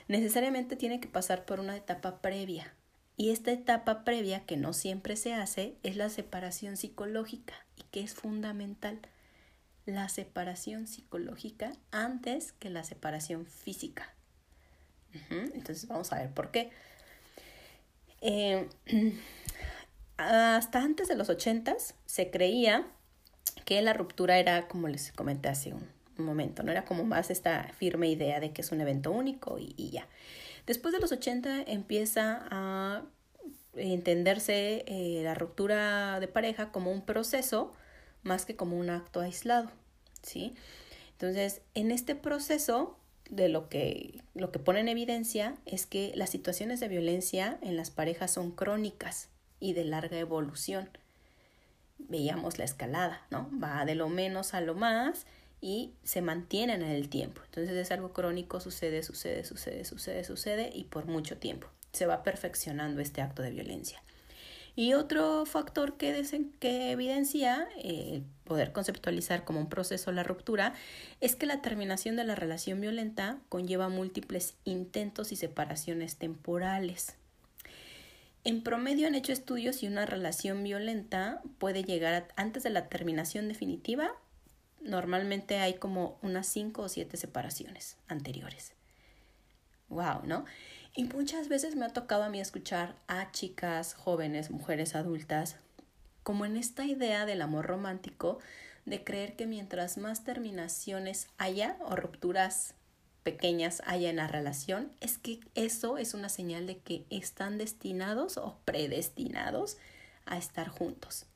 necesariamente 0.09 0.77
tiene 0.77 1.01
que 1.01 1.09
pasar 1.09 1.45
por 1.45 1.61
una 1.61 1.77
etapa 1.77 2.21
previa. 2.21 2.75
Y 3.17 3.31
esta 3.31 3.51
etapa 3.51 4.05
previa, 4.05 4.47
que 4.47 4.57
no 4.57 4.73
siempre 4.73 5.17
se 5.17 5.35
hace, 5.35 5.75
es 5.83 5.97
la 5.97 6.09
separación 6.09 6.77
psicológica 6.77 7.55
y 7.77 7.83
que 7.91 8.01
es 8.01 8.15
fundamental 8.15 9.01
la 9.89 10.11
separación 10.11 10.87
psicológica 10.87 11.73
antes 11.93 12.53
que 12.53 12.69
la 12.69 12.85
separación 12.85 13.47
física. 13.47 14.13
Entonces 15.31 15.89
vamos 15.89 16.13
a 16.13 16.19
ver 16.19 16.31
por 16.31 16.51
qué. 16.51 16.71
Eh, 18.21 18.69
hasta 20.19 20.83
antes 20.83 21.09
de 21.09 21.17
los 21.17 21.31
ochentas 21.31 21.95
se 22.05 22.31
creía 22.31 22.87
que 23.65 23.81
la 23.81 23.95
ruptura 23.95 24.39
era, 24.39 24.69
como 24.69 24.89
les 24.89 25.11
comenté 25.13 25.49
hace 25.49 25.73
un, 25.73 25.89
momento, 26.19 26.63
no 26.63 26.71
era 26.71 26.85
como 26.85 27.05
más 27.05 27.31
esta 27.31 27.73
firme 27.79 28.09
idea 28.09 28.41
de 28.41 28.53
que 28.53 28.61
es 28.61 28.73
un 28.73 28.83
evento 28.83 29.11
único 29.11 29.57
y, 29.59 29.91
ya. 29.91 30.07
Después 30.67 30.93
de 30.93 31.01
los 31.01 31.13
80 31.13 31.63
empieza 31.63 32.47
a 32.51 33.05
entenderse 33.75 34.85
eh, 34.87 35.23
la 35.23 35.35
ruptura 35.35 36.21
de 36.21 36.29
pareja 36.29 36.73
como 36.73 36.91
un 36.91 37.07
proceso 37.07 37.73
más 38.29 38.45
que 38.45 38.55
como 38.55 38.79
un 38.79 38.91
acto 38.91 39.21
aislado, 39.21 39.71
¿sí? 40.23 40.55
Entonces, 41.13 41.63
en 41.75 41.91
este 41.91 42.15
proceso 42.15 42.97
de 43.29 43.49
lo 43.49 43.69
que, 43.69 44.23
lo 44.35 44.53
que 44.53 44.59
pone 44.59 44.81
en 44.81 44.89
evidencia 44.89 45.57
es 45.67 45.87
que 45.87 46.13
las 46.15 46.31
situaciones 46.31 46.79
de 46.79 46.89
violencia 46.89 47.59
en 47.63 47.77
las 47.77 47.91
parejas 47.91 48.31
son 48.31 48.53
crónicas 48.53 49.29
y 49.59 49.73
de 49.73 49.85
larga 49.85 50.19
evolución. 50.19 50.89
Veíamos 51.99 52.59
la 52.59 52.65
escalada, 52.65 53.27
¿no? 53.31 53.51
Va 53.63 53.85
de 53.85 53.97
lo 53.97 54.09
menos 54.09 54.55
a 54.55 54.61
lo 54.61 54.75
más 54.75 55.27
y 55.61 55.93
se 56.05 56.23
mantienen 56.23 56.83
en 56.83 56.91
el 56.91 57.09
tiempo. 57.09 57.43
Entonces 57.47 57.75
es 57.77 57.91
algo 57.91 58.13
crónico, 58.13 58.61
sucede, 58.61 59.03
sucede, 59.03 59.45
sucede, 59.45 59.85
sucede, 59.85 60.25
sucede 60.25 60.71
y 60.73 60.85
por 60.85 61.07
mucho 61.07 61.39
tiempo. 61.39 61.69
Se 61.93 62.07
va 62.07 62.23
perfeccionando 62.23 63.01
este 63.01 63.23
acto 63.23 63.43
de 63.43 63.51
violencia. 63.51 64.01
Y 64.77 64.95
otro 64.95 65.45
factor 65.47 65.97
que, 65.97 66.25
que 66.61 66.91
evidencia 66.93 67.69
eh, 67.79 68.23
poder 68.45 68.73
conceptualizar 68.73 69.45
como 69.45 69.61
un 69.61 69.69
proceso 69.69 70.13
la 70.13 70.23
ruptura 70.23 70.75
es 71.21 71.37
que 71.37 71.47
la 71.47 71.63
terminación 71.63 72.17
de 72.17 72.25
la 72.25 72.35
relación 72.35 72.81
violenta 72.81 73.39
conlleva 73.49 73.89
múltiples 73.89 74.55
intentos 74.65 75.33
y 75.33 75.37
separaciones 75.37 76.17
temporales. 76.17 77.17
En 78.45 78.63
promedio 78.63 79.09
han 79.09 79.15
hecho 79.15 79.33
estudios 79.33 79.83
y 79.83 79.89
una 79.89 80.07
relación 80.07 80.63
violenta 80.63 81.43
puede 81.59 81.83
llegar 81.83 82.29
antes 82.37 82.63
de 82.63 82.71
la 82.71 82.89
terminación 82.89 83.49
definitiva 83.49 84.15
normalmente 84.81 85.59
hay 85.59 85.75
como 85.75 86.19
unas 86.23 86.47
cinco 86.47 86.83
o 86.83 86.89
siete 86.89 87.17
separaciones 87.17 87.97
anteriores. 88.09 88.73
Wow, 89.89 90.23
¿no? 90.25 90.45
Y 90.99 91.05
muchas 91.05 91.49
veces 91.49 91.77
me 91.77 91.85
ha 91.85 91.91
tocado 91.91 92.25
a 92.25 92.29
mí 92.29 92.41
escuchar 92.41 92.97
a 93.07 93.31
chicas, 93.31 93.95
jóvenes, 93.95 94.51
mujeres 94.51 94.97
adultas, 94.97 95.55
como 96.25 96.45
en 96.45 96.57
esta 96.57 96.87
idea 96.87 97.25
del 97.25 97.41
amor 97.41 97.67
romántico, 97.67 98.41
de 98.85 99.05
creer 99.05 99.37
que 99.37 99.47
mientras 99.47 99.97
más 99.97 100.25
terminaciones 100.25 101.29
haya 101.39 101.77
o 101.87 101.95
rupturas 101.95 102.75
pequeñas 103.23 103.81
haya 103.87 104.11
en 104.11 104.17
la 104.17 104.27
relación, 104.27 104.91
es 105.01 105.19
que 105.19 105.39
eso 105.55 105.99
es 105.99 106.15
una 106.15 106.29
señal 106.29 106.67
de 106.67 106.79
que 106.79 107.05
están 107.11 107.59
destinados 107.59 108.37
o 108.37 108.59
predestinados 108.65 109.77
a 110.27 110.37
estar 110.37 110.67
juntos. 110.67 111.27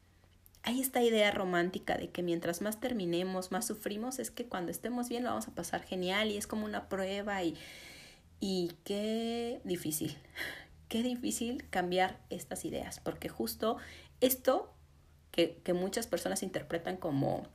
Hay 0.65 0.81
esta 0.81 1.05
idea 1.05 1.31
romántica 1.31 1.97
de 1.97 2.11
que 2.11 2.25
mientras 2.25 2.63
más 2.63 2.81
terminemos, 2.81 3.53
más 3.53 3.69
sufrimos, 3.69 4.19
es 4.19 4.33
que 4.33 4.47
cuando 4.47 4.73
estemos 4.73 5.09
bien 5.09 5.23
lo 5.23 5.29
vamos 5.29 5.47
a 5.47 5.55
pasar 5.55 5.85
genial 5.85 6.33
y 6.33 6.37
es 6.37 6.49
como 6.49 6.65
una 6.65 6.89
prueba 6.89 7.45
y, 7.45 7.57
y 8.43 8.73
qué 8.83 9.61
difícil, 9.63 10.17
qué 10.89 11.05
difícil 11.05 11.65
cambiar 11.71 12.19
estas 12.29 12.65
ideas, 12.65 12.99
porque 12.99 13.29
justo 13.29 13.77
esto 14.21 14.75
que, 15.31 15.61
que 15.63 15.75
muchas 15.75 16.09
personas 16.09 16.43
interpretan 16.43 16.97
como 16.97 17.47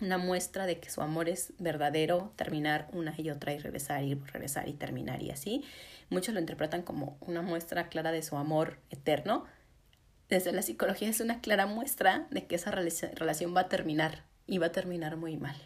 una 0.00 0.16
muestra 0.16 0.64
de 0.64 0.80
que 0.80 0.88
su 0.88 1.02
amor 1.02 1.28
es 1.28 1.52
verdadero, 1.58 2.32
terminar 2.36 2.88
una 2.94 3.14
y 3.14 3.28
otra 3.28 3.52
y 3.52 3.58
regresar 3.58 4.04
y 4.04 4.14
regresar 4.14 4.70
y 4.70 4.72
terminar 4.72 5.22
y 5.22 5.30
así, 5.30 5.64
muchos 6.08 6.32
lo 6.32 6.40
interpretan 6.40 6.80
como 6.80 7.18
una 7.20 7.42
muestra 7.42 7.90
clara 7.90 8.10
de 8.10 8.22
su 8.22 8.38
amor 8.38 8.78
eterno, 8.88 9.44
desde 10.30 10.50
la 10.52 10.62
psicología 10.62 11.10
es 11.10 11.20
una 11.20 11.42
clara 11.42 11.66
muestra 11.66 12.26
de 12.30 12.46
que 12.46 12.54
esa 12.54 12.70
relación 12.70 13.54
va 13.54 13.60
a 13.60 13.68
terminar 13.68 14.24
y 14.46 14.56
va 14.56 14.68
a 14.68 14.72
terminar 14.72 15.18
muy 15.18 15.36
mal. 15.36 15.56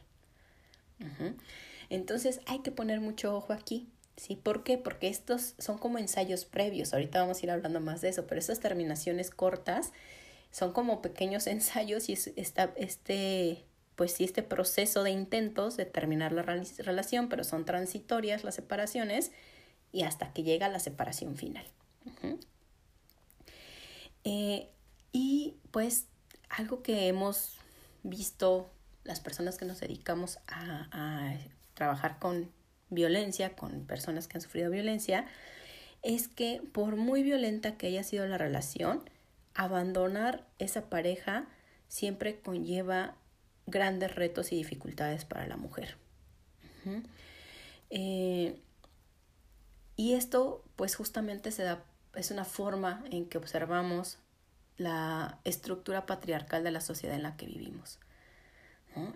Entonces 1.88 2.40
hay 2.46 2.62
que 2.62 2.73
poner 2.73 3.00
mucho 3.00 3.37
ojo 3.37 3.52
aquí. 3.52 3.88
¿Sí? 4.16 4.37
¿Por 4.37 4.64
qué? 4.64 4.78
Porque 4.78 5.08
estos 5.08 5.54
son 5.58 5.78
como 5.78 5.99
ensayos 5.99 6.44
previos. 6.44 6.94
Ahorita 6.94 7.20
vamos 7.20 7.38
a 7.38 7.44
ir 7.44 7.50
hablando 7.50 7.80
más 7.80 8.00
de 8.00 8.08
eso, 8.08 8.26
pero 8.26 8.38
estas 8.38 8.61
terminaciones 8.61 9.30
cortas 9.30 9.92
son 10.50 10.73
como 10.73 11.02
pequeños 11.02 11.46
ensayos 11.46 12.08
y 12.08 12.14
es 12.14 12.32
este, 12.37 13.64
pues 13.94 14.12
sí, 14.12 14.25
este 14.25 14.42
proceso 14.42 15.02
de 15.02 15.11
intentos 15.11 15.76
de 15.76 15.85
terminar 15.85 16.32
la 16.32 16.42
relación, 16.42 17.28
pero 17.28 17.44
son 17.44 17.64
transitorias 17.64 18.44
las 18.44 18.54
separaciones 18.54 19.32
y 19.92 20.02
hasta 20.02 20.32
que 20.32 20.42
llega 20.42 20.68
la 20.68 20.80
separación 20.80 21.37
final. 21.37 21.66
Eh, 24.25 24.68
y 25.12 25.56
pues 25.70 26.06
algo 26.49 26.82
que 26.82 27.08
hemos 27.08 27.56
visto 28.02 28.70
las 29.04 29.20
personas 29.20 29.56
que 29.56 29.64
nos 29.64 29.80
dedicamos 29.80 30.38
a, 30.49 31.37
trabajar 31.75 32.18
con 32.18 32.50
violencia, 32.90 33.55
con 33.57 33.85
personas 33.87 34.28
que 34.28 34.38
han 34.38 34.43
sufrido 34.43 34.71
violencia, 34.71 35.26
es 36.02 36.28
que 36.28 36.62
por 36.73 36.97
muy 36.97 37.23
violenta 37.23 37.76
que 37.76 37.88
haya 37.88 38.02
sido 38.02 38.26
la 38.26 38.38
relación, 38.38 39.09
abandonar 39.55 40.47
esa 40.59 40.88
pareja 40.88 41.47
siempre 41.88 42.40
conlleva 42.40 43.16
grandes 43.66 44.14
retos 44.14 44.52
y 44.52 44.57
dificultades 44.57 45.25
para 45.25 45.47
la 45.47 45.57
mujer. 45.57 45.97
Eh, 47.90 48.61
y 49.97 50.12
esto 50.14 50.62
pues 50.76 50.95
justamente 50.95 51.50
se 51.50 51.64
da 51.64 51.83
es 52.16 52.31
una 52.31 52.45
forma 52.45 53.05
en 53.11 53.26
que 53.26 53.38
observamos 53.38 54.19
la 54.78 55.38
estructura 55.45 56.07
patriarcal 56.07 56.64
de 56.64 56.71
la 56.71 56.81
sociedad 56.81 57.14
en 57.14 57.23
la 57.23 57.37
que 57.37 57.47
vivimos. 57.47 57.99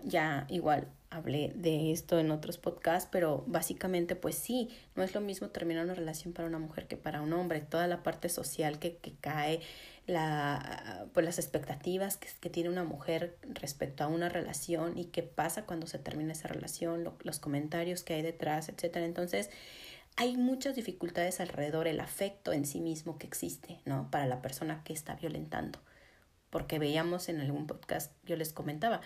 Ya 0.03 0.45
igual 0.49 0.87
hablé 1.09 1.51
de 1.55 1.91
esto 1.91 2.19
en 2.19 2.31
otros 2.31 2.57
podcasts, 2.57 3.09
pero 3.11 3.43
básicamente 3.47 4.15
pues 4.15 4.35
sí, 4.35 4.69
no 4.95 5.03
es 5.03 5.13
lo 5.13 5.21
mismo 5.21 5.49
terminar 5.49 5.83
una 5.83 5.93
relación 5.93 6.33
para 6.33 6.47
una 6.47 6.59
mujer 6.59 6.87
que 6.87 6.97
para 6.97 7.21
un 7.21 7.33
hombre. 7.33 7.61
Toda 7.61 7.87
la 7.87 8.03
parte 8.03 8.29
social 8.29 8.79
que, 8.79 8.97
que 8.97 9.13
cae, 9.19 9.59
la, 10.07 11.07
pues 11.13 11.25
las 11.25 11.37
expectativas 11.37 12.17
que, 12.17 12.27
que, 12.39 12.49
tiene 12.49 12.69
una 12.69 12.83
mujer 12.83 13.37
respecto 13.43 14.03
a 14.03 14.07
una 14.07 14.29
relación 14.29 14.97
y 14.97 15.05
qué 15.05 15.23
pasa 15.23 15.65
cuando 15.65 15.87
se 15.87 15.99
termina 15.99 16.31
esa 16.31 16.47
relación, 16.47 17.03
los 17.23 17.39
comentarios 17.39 18.03
que 18.03 18.13
hay 18.13 18.21
detrás, 18.21 18.69
etcétera. 18.69 19.05
Entonces, 19.05 19.49
hay 20.15 20.37
muchas 20.37 20.75
dificultades 20.75 21.39
alrededor 21.39 21.87
el 21.87 21.99
afecto 21.99 22.53
en 22.53 22.65
sí 22.65 22.79
mismo 22.79 23.17
que 23.17 23.27
existe, 23.27 23.79
¿no? 23.85 24.09
Para 24.11 24.27
la 24.27 24.41
persona 24.41 24.83
que 24.83 24.93
está 24.93 25.15
violentando. 25.15 25.79
Porque 26.49 26.79
veíamos 26.79 27.29
en 27.29 27.39
algún 27.39 27.65
podcast, 27.65 28.11
yo 28.25 28.35
les 28.35 28.51
comentaba, 28.53 29.01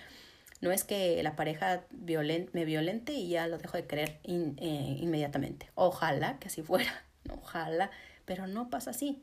no 0.62 0.71
es 0.71 0.83
que 0.83 1.21
la 1.21 1.35
pareja 1.35 1.85
me 1.91 2.65
violente 2.65 3.13
y 3.13 3.29
ya 3.29 3.47
lo 3.47 3.57
dejo 3.57 3.77
de 3.77 3.85
querer 3.85 4.19
eh, 4.24 4.97
inmediatamente. 5.00 5.69
Ojalá 5.75 6.39
que 6.39 6.47
así 6.47 6.62
fuera, 6.62 7.03
ojalá, 7.29 7.91
pero 8.25 8.47
no 8.47 8.69
pasa 8.69 8.91
así. 8.91 9.21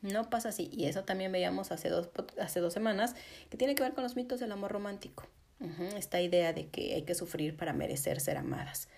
No 0.00 0.30
pasa 0.30 0.48
así. 0.48 0.68
Y 0.72 0.86
eso 0.86 1.04
también 1.04 1.30
veíamos 1.30 1.70
hace 1.70 1.88
dos, 1.88 2.10
hace 2.40 2.58
dos 2.58 2.72
semanas, 2.72 3.14
que 3.50 3.56
tiene 3.56 3.76
que 3.76 3.84
ver 3.84 3.94
con 3.94 4.02
los 4.02 4.16
mitos 4.16 4.40
del 4.40 4.52
amor 4.52 4.72
romántico. 4.72 5.26
Esta 5.96 6.20
idea 6.20 6.52
de 6.52 6.66
que 6.66 6.94
hay 6.94 7.02
que 7.02 7.14
sufrir 7.14 7.56
para 7.56 7.72
merecer 7.72 8.18
ser 8.18 8.36
amadas. 8.36 8.88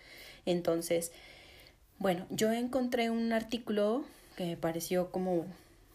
Entonces, 0.46 1.12
bueno, 1.98 2.26
yo 2.30 2.50
encontré 2.52 3.10
un 3.10 3.34
artículo 3.34 4.02
que 4.36 4.46
me 4.46 4.56
pareció 4.56 5.10
como 5.10 5.44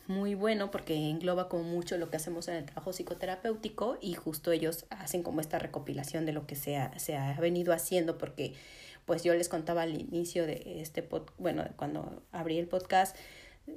muy 0.10 0.34
bueno 0.34 0.72
porque 0.72 0.96
engloba 1.10 1.48
como 1.50 1.64
mucho 1.64 1.98
lo 1.98 2.10
que 2.10 2.18
hacemos 2.18 2.48
en 2.48 2.56
el 2.56 2.66
trabajo 2.66 2.92
psicoterapéutico 2.92 4.00
y 4.02 4.16
justo 4.16 4.52
ellos 4.52 4.88
hacen 4.90 5.22
como 5.22 5.40
esta 5.40 5.60
recopilación 5.60 6.26
de 6.26 6.34
lo 6.34 6.48
que 6.48 6.56
se 6.56 6.78
ha, 6.78 6.98
se 6.98 7.16
ha 7.16 7.40
venido 7.40 7.74
haciendo 7.74 8.18
porque 8.18 8.56
pues 9.06 9.24
yo 9.24 9.36
les 9.36 9.50
contaba 9.50 9.84
al 9.84 10.00
inicio 10.00 10.48
de 10.48 10.82
este 10.82 11.04
pod, 11.04 11.30
bueno, 11.38 11.64
cuando 11.78 12.24
abrí 12.32 12.58
el 12.58 12.68
podcast 12.68 13.16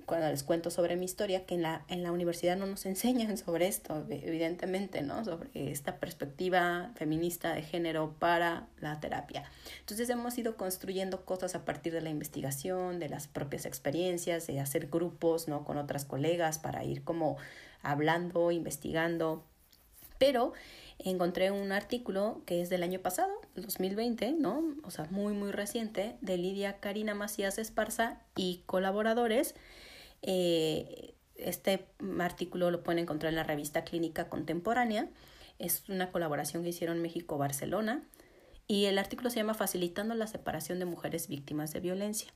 cuando 0.06 0.28
les 0.28 0.42
cuento 0.42 0.70
sobre 0.70 0.96
mi 0.96 1.04
historia, 1.04 1.46
que 1.46 1.54
en 1.54 1.62
la, 1.62 1.84
en 1.88 2.02
la 2.02 2.12
universidad 2.12 2.56
no 2.56 2.66
nos 2.66 2.86
enseñan 2.86 3.36
sobre 3.36 3.68
esto, 3.68 4.04
evidentemente, 4.08 5.02
¿no? 5.02 5.24
Sobre 5.24 5.50
esta 5.54 5.96
perspectiva 5.98 6.90
feminista 6.96 7.54
de 7.54 7.62
género 7.62 8.14
para 8.18 8.68
la 8.80 9.00
terapia. 9.00 9.44
Entonces 9.80 10.08
hemos 10.10 10.36
ido 10.38 10.56
construyendo 10.56 11.24
cosas 11.24 11.54
a 11.54 11.64
partir 11.64 11.92
de 11.92 12.00
la 12.00 12.10
investigación, 12.10 12.98
de 12.98 13.08
las 13.08 13.28
propias 13.28 13.66
experiencias, 13.66 14.46
de 14.46 14.60
hacer 14.60 14.88
grupos, 14.88 15.48
¿no? 15.48 15.64
Con 15.64 15.76
otras 15.76 16.04
colegas 16.04 16.58
para 16.58 16.84
ir 16.84 17.04
como 17.04 17.36
hablando, 17.82 18.50
investigando. 18.50 19.44
Pero 20.18 20.52
encontré 20.98 21.50
un 21.50 21.72
artículo 21.72 22.42
que 22.46 22.60
es 22.60 22.70
del 22.70 22.82
año 22.82 23.00
pasado, 23.00 23.32
2020, 23.56 24.32
¿no? 24.32 24.62
O 24.84 24.90
sea, 24.90 25.06
muy, 25.10 25.34
muy 25.34 25.50
reciente, 25.50 26.16
de 26.20 26.36
Lidia 26.36 26.78
Karina 26.80 27.14
Macías 27.14 27.58
Esparza 27.58 28.20
y 28.36 28.62
colaboradores. 28.66 29.54
Eh, 30.22 31.14
este 31.36 31.86
artículo 32.20 32.70
lo 32.70 32.82
pueden 32.82 33.00
encontrar 33.00 33.30
en 33.30 33.36
la 33.36 33.44
revista 33.44 33.84
Clínica 33.84 34.28
Contemporánea. 34.28 35.08
Es 35.58 35.88
una 35.88 36.10
colaboración 36.10 36.62
que 36.62 36.70
hicieron 36.70 37.02
México-Barcelona. 37.02 38.02
Y 38.66 38.86
el 38.86 38.98
artículo 38.98 39.30
se 39.30 39.36
llama 39.36 39.54
Facilitando 39.54 40.14
la 40.14 40.26
separación 40.26 40.78
de 40.78 40.84
mujeres 40.84 41.28
víctimas 41.28 41.72
de 41.72 41.80
violencia. 41.80 42.32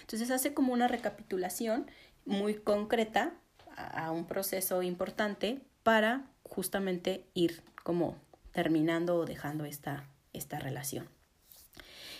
Entonces 0.00 0.30
hace 0.30 0.54
como 0.54 0.72
una 0.72 0.88
recapitulación 0.88 1.86
muy 2.24 2.54
concreta 2.54 3.34
a, 3.76 4.10
un 4.10 4.26
proceso 4.26 4.82
importante 4.82 5.60
para 5.82 6.26
justamente 6.52 7.24
ir 7.34 7.62
como 7.82 8.16
terminando 8.52 9.16
o 9.16 9.24
dejando 9.24 9.64
esta, 9.64 10.04
esta 10.32 10.58
relación. 10.58 11.08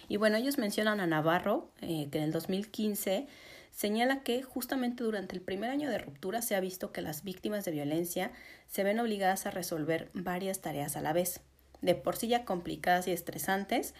Y 0.08 0.16
bueno, 0.16 0.36
ellos 0.36 0.58
mencionan 0.58 1.00
a 1.00 1.06
Navarro, 1.06 1.70
eh, 1.80 2.08
que 2.10 2.18
en 2.18 2.24
el 2.24 2.32
2015 2.32 3.26
señala 3.70 4.22
que 4.22 4.42
justamente 4.42 5.04
durante 5.04 5.36
el 5.36 5.42
primer 5.42 5.70
año 5.70 5.88
de 5.88 5.98
ruptura 5.98 6.42
se 6.42 6.56
ha 6.56 6.60
visto 6.60 6.92
que 6.92 7.02
las 7.02 7.24
víctimas 7.24 7.64
de 7.64 7.70
violencia 7.70 8.32
se 8.68 8.84
ven 8.84 9.00
obligadas 9.00 9.46
a 9.46 9.50
resolver 9.50 10.10
varias 10.12 10.60
tareas 10.60 10.96
a 10.96 11.02
la 11.02 11.12
vez, 11.12 11.40
de 11.80 11.94
por 11.94 12.16
sí 12.16 12.28
ya 12.28 12.44
complicadas 12.44 13.08
y 13.08 13.12
estresantes, 13.12 13.94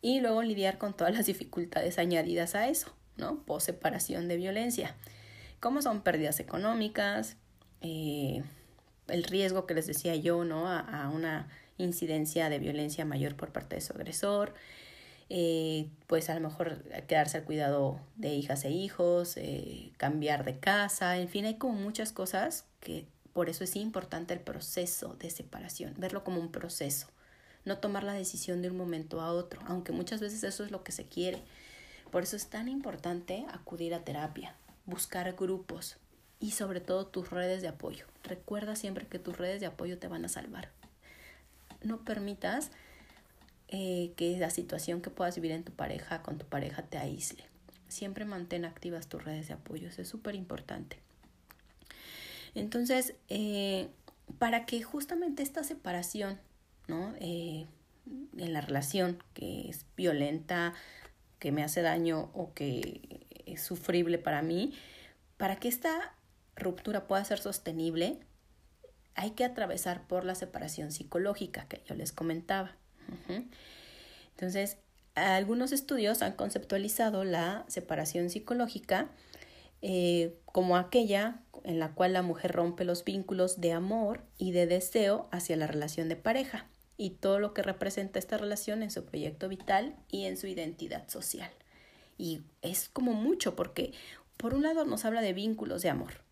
y 0.00 0.20
luego 0.20 0.42
lidiar 0.42 0.78
con 0.78 0.94
todas 0.94 1.14
las 1.14 1.26
dificultades 1.32 1.98
añadidas 1.98 2.54
a 2.54 2.68
eso, 2.68 2.92
¿no? 3.16 3.42
Post 3.44 3.66
separación 3.66 4.28
de 4.28 4.36
violencia, 4.36 4.96
como 5.60 5.82
son 5.82 6.02
pérdidas 6.02 6.40
económicas, 6.40 7.36
eh, 7.80 8.42
el 9.08 9.24
riesgo 9.24 9.66
que 9.66 9.74
les 9.74 9.86
decía 9.86 10.14
yo, 10.16 10.44
¿no? 10.44 10.68
A, 10.68 11.10
una 11.12 11.48
incidencia 11.78 12.48
de 12.48 12.58
violencia 12.58 13.04
mayor 13.04 13.36
por 13.36 13.52
parte 13.52 13.76
de 13.76 13.80
su 13.80 13.92
agresor, 13.92 14.54
eh, 15.30 15.88
pues 16.06 16.30
a 16.30 16.34
lo 16.34 16.40
mejor 16.40 16.82
quedarse 17.06 17.36
al 17.38 17.44
cuidado 17.44 18.00
de 18.16 18.30
hijas 18.30 18.64
e 18.64 18.70
hijos, 18.70 19.36
eh, 19.36 19.92
cambiar 19.96 20.44
de 20.44 20.58
casa, 20.58 21.18
en 21.18 21.28
fin, 21.28 21.44
hay 21.44 21.54
como 21.54 21.74
muchas 21.74 22.12
cosas 22.12 22.64
que 22.80 23.06
por 23.32 23.48
eso 23.48 23.62
es 23.62 23.76
importante 23.76 24.34
el 24.34 24.40
proceso 24.40 25.14
de 25.20 25.30
separación, 25.30 25.94
verlo 25.98 26.24
como 26.24 26.40
un 26.40 26.50
proceso, 26.50 27.06
no 27.64 27.78
tomar 27.78 28.02
la 28.02 28.14
decisión 28.14 28.62
de 28.62 28.70
un 28.70 28.76
momento 28.76 29.20
a 29.20 29.30
otro, 29.30 29.60
aunque 29.66 29.92
muchas 29.92 30.20
veces 30.20 30.42
eso 30.42 30.64
es 30.64 30.72
lo 30.72 30.82
que 30.82 30.92
se 30.92 31.04
quiere. 31.04 31.42
Por 32.10 32.22
eso 32.22 32.36
es 32.36 32.48
tan 32.48 32.68
importante 32.68 33.46
acudir 33.52 33.94
a 33.94 34.02
terapia, 34.02 34.56
buscar 34.86 35.32
grupos 35.34 35.98
y 36.40 36.52
sobre 36.52 36.80
todo 36.80 37.06
tus 37.06 37.30
redes 37.30 37.62
de 37.62 37.68
apoyo. 37.68 38.06
Recuerda 38.28 38.76
siempre 38.76 39.06
que 39.06 39.18
tus 39.18 39.36
redes 39.36 39.60
de 39.60 39.66
apoyo 39.66 39.98
te 39.98 40.08
van 40.08 40.24
a 40.24 40.28
salvar. 40.28 40.70
No 41.82 42.04
permitas 42.04 42.70
eh, 43.68 44.12
que 44.16 44.36
la 44.38 44.50
situación 44.50 45.00
que 45.00 45.10
puedas 45.10 45.34
vivir 45.36 45.52
en 45.52 45.64
tu 45.64 45.72
pareja, 45.72 46.22
con 46.22 46.38
tu 46.38 46.46
pareja, 46.46 46.82
te 46.82 46.98
aísle. 46.98 47.44
Siempre 47.88 48.24
mantén 48.24 48.64
activas 48.64 49.08
tus 49.08 49.24
redes 49.24 49.48
de 49.48 49.54
apoyo, 49.54 49.88
eso 49.88 50.02
es 50.02 50.08
súper 50.08 50.34
importante. 50.34 50.98
Entonces, 52.54 53.14
eh, 53.28 53.88
para 54.38 54.66
que 54.66 54.82
justamente 54.82 55.42
esta 55.42 55.64
separación, 55.64 56.38
¿no? 56.86 57.14
Eh, 57.20 57.66
en 58.36 58.52
la 58.52 58.60
relación 58.60 59.22
que 59.34 59.68
es 59.68 59.84
violenta, 59.96 60.74
que 61.38 61.52
me 61.52 61.62
hace 61.62 61.82
daño 61.82 62.30
o 62.34 62.52
que 62.54 63.26
es 63.46 63.62
sufrible 63.62 64.18
para 64.18 64.42
mí, 64.42 64.74
para 65.36 65.56
que 65.56 65.68
esta 65.68 66.14
ruptura 66.58 67.06
pueda 67.06 67.24
ser 67.24 67.38
sostenible, 67.38 68.20
hay 69.14 69.32
que 69.32 69.44
atravesar 69.44 70.06
por 70.06 70.24
la 70.24 70.34
separación 70.34 70.92
psicológica 70.92 71.66
que 71.66 71.82
yo 71.86 71.94
les 71.94 72.12
comentaba. 72.12 72.76
Entonces, 74.30 74.78
algunos 75.14 75.72
estudios 75.72 76.22
han 76.22 76.34
conceptualizado 76.34 77.24
la 77.24 77.64
separación 77.68 78.30
psicológica 78.30 79.10
eh, 79.82 80.38
como 80.46 80.76
aquella 80.76 81.42
en 81.64 81.78
la 81.78 81.94
cual 81.94 82.12
la 82.12 82.22
mujer 82.22 82.52
rompe 82.52 82.84
los 82.84 83.04
vínculos 83.04 83.60
de 83.60 83.72
amor 83.72 84.22
y 84.36 84.52
de 84.52 84.66
deseo 84.66 85.28
hacia 85.32 85.56
la 85.56 85.66
relación 85.66 86.08
de 86.08 86.16
pareja 86.16 86.68
y 86.96 87.10
todo 87.10 87.38
lo 87.38 87.54
que 87.54 87.62
representa 87.62 88.18
esta 88.18 88.38
relación 88.38 88.82
en 88.82 88.90
su 88.90 89.04
proyecto 89.04 89.48
vital 89.48 89.96
y 90.08 90.24
en 90.24 90.36
su 90.36 90.46
identidad 90.46 91.08
social. 91.08 91.50
Y 92.16 92.42
es 92.62 92.88
como 92.88 93.12
mucho 93.12 93.54
porque 93.54 93.92
por 94.36 94.54
un 94.54 94.62
lado 94.62 94.84
nos 94.84 95.04
habla 95.04 95.20
de 95.20 95.32
vínculos 95.32 95.82
de 95.82 95.90
amor, 95.90 96.27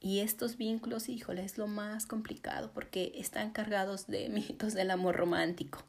y 0.00 0.20
estos 0.20 0.56
vínculos, 0.56 1.08
híjole, 1.08 1.44
es 1.44 1.58
lo 1.58 1.66
más 1.66 2.06
complicado 2.06 2.70
porque 2.72 3.12
están 3.16 3.50
cargados 3.50 4.06
de 4.06 4.28
mitos 4.30 4.74
del 4.74 4.90
amor 4.90 5.16
romántico. 5.16 5.84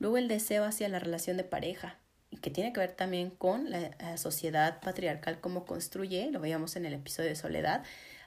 Luego 0.00 0.18
el 0.18 0.28
deseo 0.28 0.64
hacia 0.64 0.88
la 0.88 0.98
relación 0.98 1.36
de 1.36 1.44
pareja, 1.44 1.98
que 2.42 2.50
tiene 2.50 2.72
que 2.72 2.80
ver 2.80 2.92
también 2.92 3.30
con 3.30 3.70
la, 3.70 4.16
sociedad 4.16 4.80
patriarcal, 4.80 5.40
cómo 5.40 5.64
construye, 5.64 6.30
lo 6.30 6.40
veíamos 6.40 6.76
en 6.76 6.84
el 6.84 6.94
episodio 6.94 7.28
de 7.28 7.36
Soledad, 7.36 7.84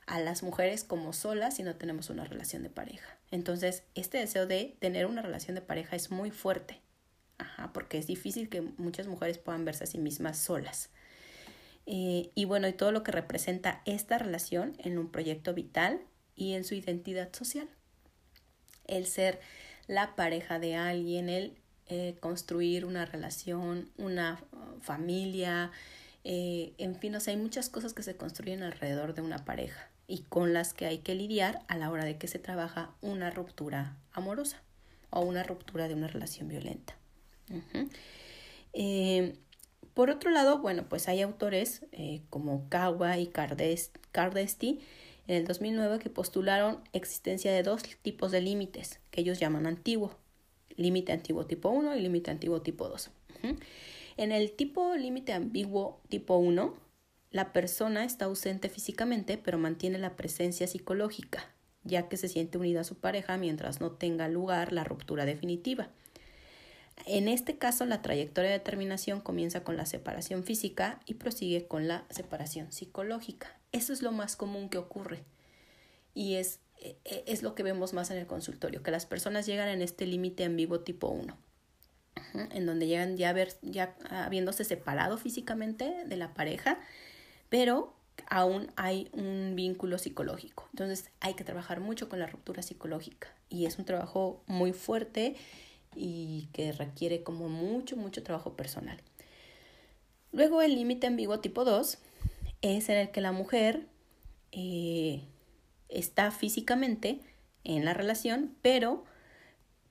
a 0.07 0.19
las 0.19 0.43
mujeres 0.43 0.83
como 0.83 1.13
solas 1.13 1.55
si 1.55 1.63
no 1.63 1.75
tenemos 1.75 2.09
una 2.09 2.23
relación 2.23 2.63
de 2.63 2.69
pareja. 2.69 3.17
Entonces, 3.31 3.83
este 3.95 4.17
deseo 4.17 4.47
de 4.47 4.75
tener 4.79 5.05
una 5.05 5.21
relación 5.21 5.55
de 5.55 5.61
pareja 5.61 5.95
es 5.95 6.09
muy 6.09 6.31
fuerte, 6.31 6.79
Ajá, 7.37 7.73
porque 7.73 7.97
es 7.97 8.05
difícil 8.05 8.49
que 8.49 8.61
muchas 8.61 9.07
mujeres 9.07 9.39
puedan 9.39 9.65
verse 9.65 9.83
a 9.83 9.87
sí 9.87 9.97
mismas 9.97 10.37
solas. 10.37 10.89
Eh, 11.85 12.29
y 12.35 12.45
bueno, 12.45 12.67
y 12.67 12.73
todo 12.73 12.91
lo 12.91 13.03
que 13.03 13.11
representa 13.11 13.81
esta 13.85 14.17
relación 14.17 14.75
en 14.79 14.97
un 14.97 15.11
proyecto 15.11 15.53
vital 15.53 16.01
y 16.35 16.53
en 16.53 16.63
su 16.63 16.75
identidad 16.75 17.33
social. 17.33 17.67
El 18.87 19.05
ser 19.05 19.39
la 19.87 20.15
pareja 20.15 20.59
de 20.59 20.75
alguien, 20.75 21.29
el 21.29 21.57
eh, 21.87 22.15
construir 22.19 22.85
una 22.85 23.05
relación, 23.05 23.89
una 23.97 24.41
uh, 24.53 24.79
familia, 24.79 25.71
eh, 26.23 26.73
en 26.77 26.95
fin, 26.95 27.15
o 27.15 27.19
sea, 27.19 27.33
hay 27.33 27.39
muchas 27.39 27.69
cosas 27.69 27.93
que 27.93 28.03
se 28.03 28.15
construyen 28.15 28.63
alrededor 28.63 29.13
de 29.13 29.21
una 29.21 29.43
pareja 29.43 29.89
y 30.07 30.19
con 30.23 30.53
las 30.53 30.73
que 30.73 30.85
hay 30.85 30.99
que 30.99 31.15
lidiar 31.15 31.59
a 31.67 31.77
la 31.77 31.89
hora 31.89 32.05
de 32.05 32.17
que 32.17 32.27
se 32.27 32.39
trabaja 32.39 32.91
una 33.01 33.31
ruptura 33.31 33.97
amorosa 34.13 34.61
o 35.09 35.21
una 35.21 35.43
ruptura 35.43 35.87
de 35.87 35.95
una 35.95 36.07
relación 36.07 36.47
violenta. 36.47 36.95
Por 39.93 40.09
otro 40.09 40.31
lado, 40.31 40.59
bueno, 40.59 40.85
pues 40.87 41.07
hay 41.07 41.21
autores 41.21 41.85
eh, 41.91 42.21
como 42.29 42.69
Kawa 42.69 43.17
y 43.17 43.27
Cardesti 43.27 44.79
en 45.27 45.35
el 45.35 45.45
2009 45.45 45.99
que 45.99 46.09
postularon 46.09 46.79
existencia 46.93 47.51
de 47.51 47.63
dos 47.63 47.83
tipos 48.01 48.31
de 48.31 48.41
límites 48.41 48.99
que 49.11 49.21
ellos 49.21 49.39
llaman 49.39 49.67
antiguo, 49.67 50.15
límite 50.77 51.11
antiguo 51.11 51.45
tipo 51.45 51.69
1 51.69 51.95
y 51.95 52.01
límite 52.01 52.31
antiguo 52.31 52.61
tipo 52.61 52.87
2. 52.87 53.11
En 54.17 54.31
el 54.31 54.51
tipo 54.51 54.95
límite 54.95 55.33
ambiguo 55.33 56.01
tipo 56.09 56.37
1, 56.37 56.73
la 57.31 57.53
persona 57.53 58.03
está 58.03 58.25
ausente 58.25 58.69
físicamente 58.69 59.37
pero 59.37 59.57
mantiene 59.57 59.97
la 59.97 60.15
presencia 60.15 60.67
psicológica, 60.67 61.53
ya 61.83 62.07
que 62.07 62.17
se 62.17 62.27
siente 62.27 62.57
unida 62.57 62.81
a 62.81 62.85
su 62.85 62.95
pareja 62.95 63.37
mientras 63.37 63.81
no 63.81 63.91
tenga 63.91 64.27
lugar 64.27 64.71
la 64.71 64.83
ruptura 64.83 65.25
definitiva. 65.25 65.89
En 67.05 67.27
este 67.27 67.57
caso, 67.57 67.85
la 67.85 68.01
trayectoria 68.01 68.51
de 68.51 68.59
terminación 68.59 69.21
comienza 69.21 69.63
con 69.63 69.77
la 69.77 69.85
separación 69.85 70.43
física 70.43 70.99
y 71.05 71.15
prosigue 71.15 71.67
con 71.67 71.87
la 71.87 72.05
separación 72.09 72.71
psicológica. 72.71 73.57
Eso 73.71 73.93
es 73.93 74.01
lo 74.01 74.11
más 74.11 74.35
común 74.35 74.69
que 74.69 74.77
ocurre 74.77 75.23
y 76.13 76.35
es, 76.35 76.59
e, 76.79 76.97
e, 77.05 77.23
es 77.27 77.43
lo 77.43 77.55
que 77.55 77.63
vemos 77.63 77.93
más 77.93 78.11
en 78.11 78.17
el 78.17 78.27
consultorio, 78.27 78.83
que 78.83 78.91
las 78.91 79.05
personas 79.05 79.45
llegan 79.45 79.69
en 79.69 79.81
este 79.81 80.05
límite 80.05 80.43
ambiguo 80.43 80.81
tipo 80.81 81.07
1, 81.07 81.37
en 82.51 82.65
donde 82.65 82.87
llegan 82.87 83.17
ya, 83.17 83.31
ver, 83.33 83.53
ya 83.61 83.95
habiéndose 84.09 84.63
separado 84.63 85.17
físicamente 85.17 86.05
de 86.05 86.17
la 86.17 86.33
pareja, 86.33 86.79
pero 87.49 87.95
aún 88.29 88.71
hay 88.75 89.09
un 89.13 89.53
vínculo 89.55 89.97
psicológico. 89.97 90.67
Entonces 90.71 91.09
hay 91.19 91.33
que 91.33 91.43
trabajar 91.43 91.79
mucho 91.79 92.09
con 92.09 92.19
la 92.19 92.27
ruptura 92.27 92.61
psicológica 92.61 93.33
y 93.49 93.65
es 93.65 93.77
un 93.77 93.85
trabajo 93.85 94.43
muy 94.47 94.73
fuerte 94.73 95.35
y 95.95 96.49
que 96.53 96.71
requiere 96.71 97.23
como 97.23 97.49
mucho, 97.49 97.95
mucho 97.97 98.23
trabajo 98.23 98.55
personal. 98.55 99.01
Luego 100.31 100.61
el 100.61 100.75
límite 100.75 101.07
ambiguo 101.07 101.39
tipo 101.39 101.65
2 101.65 101.97
es 102.61 102.89
en 102.89 102.97
el 102.97 103.11
que 103.11 103.21
la 103.21 103.31
mujer 103.31 103.87
eh, 104.51 105.23
está 105.89 106.31
físicamente 106.31 107.19
en 107.63 107.85
la 107.85 107.93
relación, 107.93 108.55
pero 108.61 109.03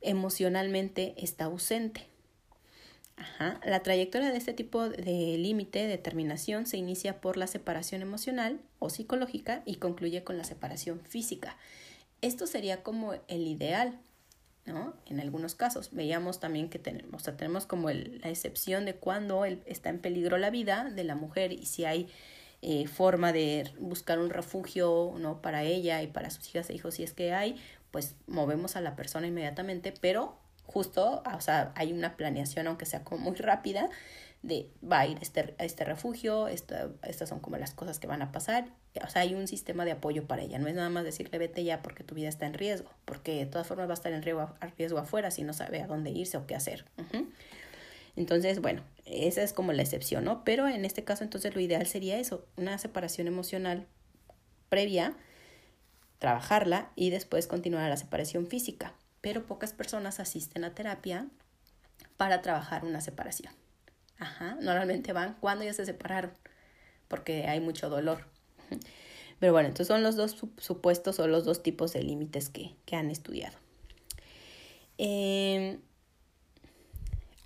emocionalmente 0.01 1.15
está 1.19 1.45
ausente. 1.45 2.07
La 3.65 3.83
trayectoria 3.83 4.31
de 4.31 4.39
este 4.39 4.55
tipo 4.55 4.89
de 4.89 5.37
límite 5.37 5.87
de 5.87 5.99
terminación 5.99 6.67
se 6.67 6.79
inicia 6.79 7.21
por 7.21 7.37
la 7.37 7.47
separación 7.47 8.01
emocional 8.01 8.61
o 8.79 8.89
psicológica 8.89 9.63
y 9.67 9.77
concluye 9.77 10.25
con 10.25 10.39
la 10.39 10.45
separación 10.45 11.01
física. 11.01 11.57
Esto 12.23 12.47
sería 12.47 12.83
como 12.83 13.15
el 13.29 13.47
ideal, 13.47 13.99
¿no? 14.67 14.95
En 15.07 15.21
algunos 15.21 15.55
casos. 15.55 15.91
Veíamos 15.93 16.41
también 16.41 16.69
que 16.69 16.79
tenemos, 16.79 17.27
o 17.27 17.33
tenemos 17.35 17.67
como 17.67 17.91
la 17.91 18.29
excepción 18.29 18.85
de 18.85 18.95
cuando 18.95 19.45
está 19.45 19.89
en 19.91 19.99
peligro 19.99 20.39
la 20.39 20.51
vida 20.51 20.91
de 20.91 21.05
la 21.05 21.15
mujer 21.15 21.53
y 21.53 21.67
si 21.67 21.85
hay 21.85 22.09
eh, 22.63 22.87
forma 22.87 23.33
de 23.33 23.73
buscar 23.79 24.19
un 24.19 24.31
refugio, 24.31 25.15
¿no? 25.19 25.41
Para 25.41 25.63
ella 25.63 26.03
y 26.03 26.09
para 26.09 26.31
sus 26.31 26.49
hijas 26.51 26.69
e 26.71 26.75
hijos, 26.75 26.95
si 26.95 27.03
es 27.03 27.13
que 27.13 27.33
hay, 27.33 27.57
pues 27.91 28.17
movemos 28.27 28.77
a 28.77 28.81
la 28.81 28.97
persona 28.97 29.27
inmediatamente, 29.27 29.95
pero 30.01 30.39
justo, 30.65 31.23
o 31.35 31.41
sea, 31.41 31.73
hay 31.75 31.93
una 31.93 32.17
planeación, 32.17 32.67
aunque 32.67 32.87
sea 32.87 33.03
como 33.03 33.23
muy 33.25 33.37
rápida, 33.37 33.89
de 34.43 34.71
va 34.83 35.01
a 35.01 35.07
ir 35.07 35.19
este, 35.21 35.55
a 35.59 35.65
este 35.65 35.85
refugio, 35.85 36.49
estas 36.49 37.29
son 37.29 37.41
como 37.41 37.59
las 37.59 37.75
cosas 37.75 37.99
que 37.99 38.07
van 38.07 38.23
a 38.23 38.33
pasar. 38.33 38.69
O 39.05 39.09
sea, 39.09 39.23
hay 39.23 39.35
un 39.35 39.47
sistema 39.47 39.85
de 39.85 39.93
apoyo 39.93 40.27
para 40.27 40.43
ella. 40.43 40.59
No 40.59 40.67
es 40.67 40.75
nada 40.75 40.89
más 40.89 41.05
decirle 41.05 41.39
vete 41.39 41.63
ya 41.63 41.83
porque 41.83 42.05
tu 42.05 42.15
vida 42.15 42.29
está 42.29 42.47
en 42.47 42.55
riesgo, 42.55 42.91
porque 43.05 43.37
de 43.37 43.47
todas 43.47 43.67
formas 43.67 43.89
va 43.89 43.93
a 43.93 43.95
estar 43.95 44.13
en 44.13 44.23
riesgo, 44.23 44.55
riesgo 44.79 44.99
afuera 44.99 45.31
si 45.31 45.43
no 45.43 45.53
sabe 45.53 45.83
a 45.83 45.87
dónde 45.87 46.11
irse 46.11 46.39
o 46.39 46.47
qué 46.47 46.55
hacer. 46.55 46.85
Entonces, 48.17 48.61
bueno, 48.61 48.83
esa 49.05 49.43
es 49.43 49.53
como 49.53 49.73
la 49.73 49.83
excepción, 49.83 50.25
¿no? 50.25 50.43
Pero 50.45 50.67
en 50.69 50.85
este 50.85 51.05
caso, 51.05 51.23
entonces 51.23 51.55
lo 51.55 51.61
ideal 51.61 51.87
sería 51.87 52.19
eso, 52.19 52.45
una 52.57 52.79
separación 52.79 53.27
emocional 53.27 53.87
previa, 54.69 55.15
trabajarla 56.19 56.91
y 56.97 57.11
después 57.11 57.47
continuar 57.47 57.89
la 57.89 57.97
separación 57.97 58.47
física. 58.47 58.95
Pero 59.21 59.47
pocas 59.47 59.73
personas 59.73 60.19
asisten 60.19 60.65
a 60.65 60.75
terapia 60.75 61.27
para 62.17 62.43
trabajar 62.43 62.85
una 62.85 63.01
separación. 63.01 63.53
Ajá, 64.21 64.57
normalmente 64.61 65.13
van 65.13 65.35
cuando 65.41 65.65
ya 65.65 65.73
se 65.73 65.87
separaron, 65.87 66.31
porque 67.09 67.47
hay 67.49 67.59
mucho 67.59 67.89
dolor. 67.89 68.27
Pero 69.41 69.53
bueno, 69.53 69.69
entonces 69.69 69.89
son 69.89 70.03
los 70.03 70.15
dos 70.15 70.37
supuestos 70.59 71.19
o 71.19 71.27
los 71.27 71.47
dos 71.47 71.63
tipos 71.63 71.95
de 71.95 72.03
límites 72.03 72.51
que, 72.51 72.77
que 72.85 72.97
han 72.97 73.11
estudiado. 73.11 73.57
Eh, 74.99 75.81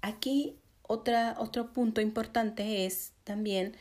aquí 0.03 0.59
otra, 0.83 1.37
otro 1.39 1.73
punto 1.73 2.01
importante 2.01 2.85
es 2.85 3.13
también 3.23 3.77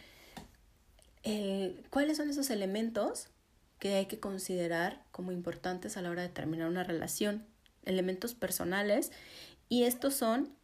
eh, 1.23 1.83
cuáles 1.89 2.17
son 2.17 2.29
esos 2.29 2.51
elementos 2.51 3.29
que 3.79 3.95
hay 3.95 4.05
que 4.05 4.19
considerar 4.19 5.03
como 5.11 5.31
importantes 5.31 5.97
a 5.97 6.03
la 6.03 6.11
hora 6.11 6.21
de 6.21 6.29
terminar 6.29 6.69
una 6.69 6.83
relación, 6.83 7.47
elementos 7.83 8.35
personales, 8.35 9.11
y 9.67 9.83
estos 9.83 10.13
son 10.13 10.55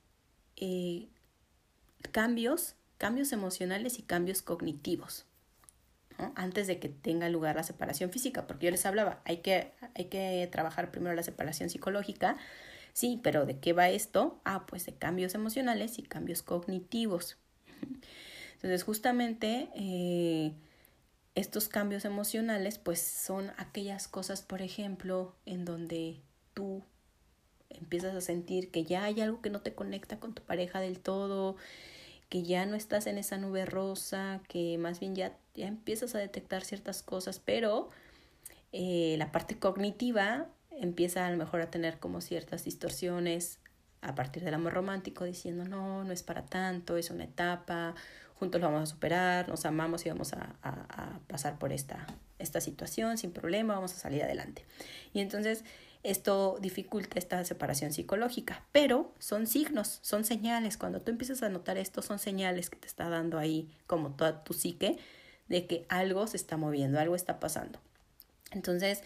eh, 0.56 1.10
cambios, 2.12 2.76
cambios 2.98 3.32
emocionales 3.32 4.00
y 4.00 4.04
cambios 4.04 4.42
cognitivos 4.42 5.26
antes 6.36 6.68
de 6.68 6.80
que 6.80 6.90
tenga 6.90 7.30
lugar 7.30 7.56
la 7.56 7.64
separación 7.64 8.12
física, 8.12 8.48
porque 8.48 8.66
yo 8.66 8.72
les 8.72 8.86
hablaba, 8.86 9.22
hay 9.26 9.38
que, 9.38 9.72
hay 9.96 10.06
que 10.06 10.48
trabajar 10.52 10.92
primero 10.92 11.16
la 11.16 11.24
separación 11.24 11.70
psicológica, 11.70 12.38
sí, 12.94 13.20
pero 13.24 13.46
¿de 13.46 13.60
qué 13.60 13.74
va 13.74 13.90
esto? 13.90 14.40
Ah, 14.44 14.66
pues 14.66 14.86
de 14.86 14.94
cambios 14.96 15.36
emocionales 15.36 16.00
y 16.00 16.04
cambios 16.04 16.42
cognitivos. 16.42 17.38
Entonces, 18.56 18.84
justamente 18.84 19.70
eh, 19.76 20.54
estos 21.36 21.70
cambios 21.70 22.04
emocionales, 22.06 22.78
pues 22.78 23.02
son 23.02 23.52
aquellas 23.58 24.08
cosas, 24.08 24.42
por 24.42 24.62
ejemplo, 24.62 25.36
en 25.46 25.64
donde 25.64 26.20
tú 26.54 26.84
empiezas 27.70 28.16
a 28.16 28.22
sentir 28.22 28.72
que 28.72 28.84
ya 28.84 29.04
hay 29.04 29.22
algo 29.22 29.42
que 29.42 29.50
no 29.50 29.62
te 29.62 29.74
conecta 29.74 30.20
con 30.20 30.34
tu 30.34 30.42
pareja 30.42 30.80
del 30.80 31.00
todo, 31.00 31.56
que 32.30 32.44
ya 32.44 32.66
no 32.66 32.76
estás 32.76 33.08
en 33.08 33.18
esa 33.18 33.38
nube 33.38 33.66
rosa, 33.66 34.42
que 34.48 34.78
más 34.78 35.00
bien 35.00 35.16
ya, 35.16 35.36
ya 35.56 35.68
empiezas 35.68 36.16
a 36.16 36.20
detectar 36.20 36.64
ciertas 36.64 37.02
cosas, 37.02 37.40
pero 37.40 37.90
eh, 38.72 39.16
la 39.18 39.32
parte 39.32 39.58
cognitiva 39.58 40.48
empieza 40.72 41.26
a 41.26 41.32
lo 41.32 41.38
mejor 41.38 41.62
a 41.62 41.72
tener 41.72 42.00
como 42.00 42.22
ciertas 42.22 42.64
distorsiones 42.64 43.60
a 44.02 44.16
partir 44.16 44.44
del 44.44 44.54
amor 44.54 44.74
romántico, 44.74 45.26
diciendo, 45.26 45.66
no, 45.66 46.04
no 46.04 46.14
es 46.14 46.24
para 46.24 46.46
tanto, 46.46 46.98
es 46.98 47.10
una 47.10 47.26
etapa, 47.26 47.96
juntos 48.36 48.62
lo 48.62 48.68
vamos 48.68 48.84
a 48.84 48.94
superar, 48.94 49.50
nos 49.50 49.66
amamos 49.66 50.06
y 50.06 50.10
vamos 50.10 50.34
a, 50.34 50.56
a 50.62 51.20
pasar 51.28 51.60
por 51.60 51.74
esta, 51.74 52.08
esta 52.38 52.62
situación 52.62 53.18
sin 53.18 53.32
problema, 53.32 53.76
vamos 53.76 53.94
a 53.94 53.98
salir 53.98 54.24
adelante. 54.24 54.66
Y 55.14 55.20
entonces 55.20 55.66
esto 56.04 56.58
dificulta 56.62 57.20
esta 57.20 57.44
separación 57.44 57.92
psicológica, 57.92 58.64
pero 58.72 59.14
son 59.20 59.48
signos, 59.48 60.00
son 60.02 60.24
señales. 60.24 60.78
Cuando 60.78 61.02
tú 61.02 61.12
empiezas 61.12 61.44
a 61.44 61.50
notar 61.50 61.78
esto, 61.78 62.02
son 62.02 62.20
señales 62.20 62.70
que 62.70 62.78
te 62.78 62.88
está 62.88 63.10
dando 63.10 63.38
ahí, 63.38 63.70
como 63.86 64.12
toda 64.12 64.44
tu 64.44 64.54
psique, 64.54 64.98
de 65.50 65.66
que 65.66 65.86
algo 65.90 66.26
se 66.28 66.38
está 66.38 66.56
moviendo, 66.56 67.00
algo 67.00 67.16
está 67.16 67.40
pasando. 67.40 67.80
Entonces, 68.52 69.04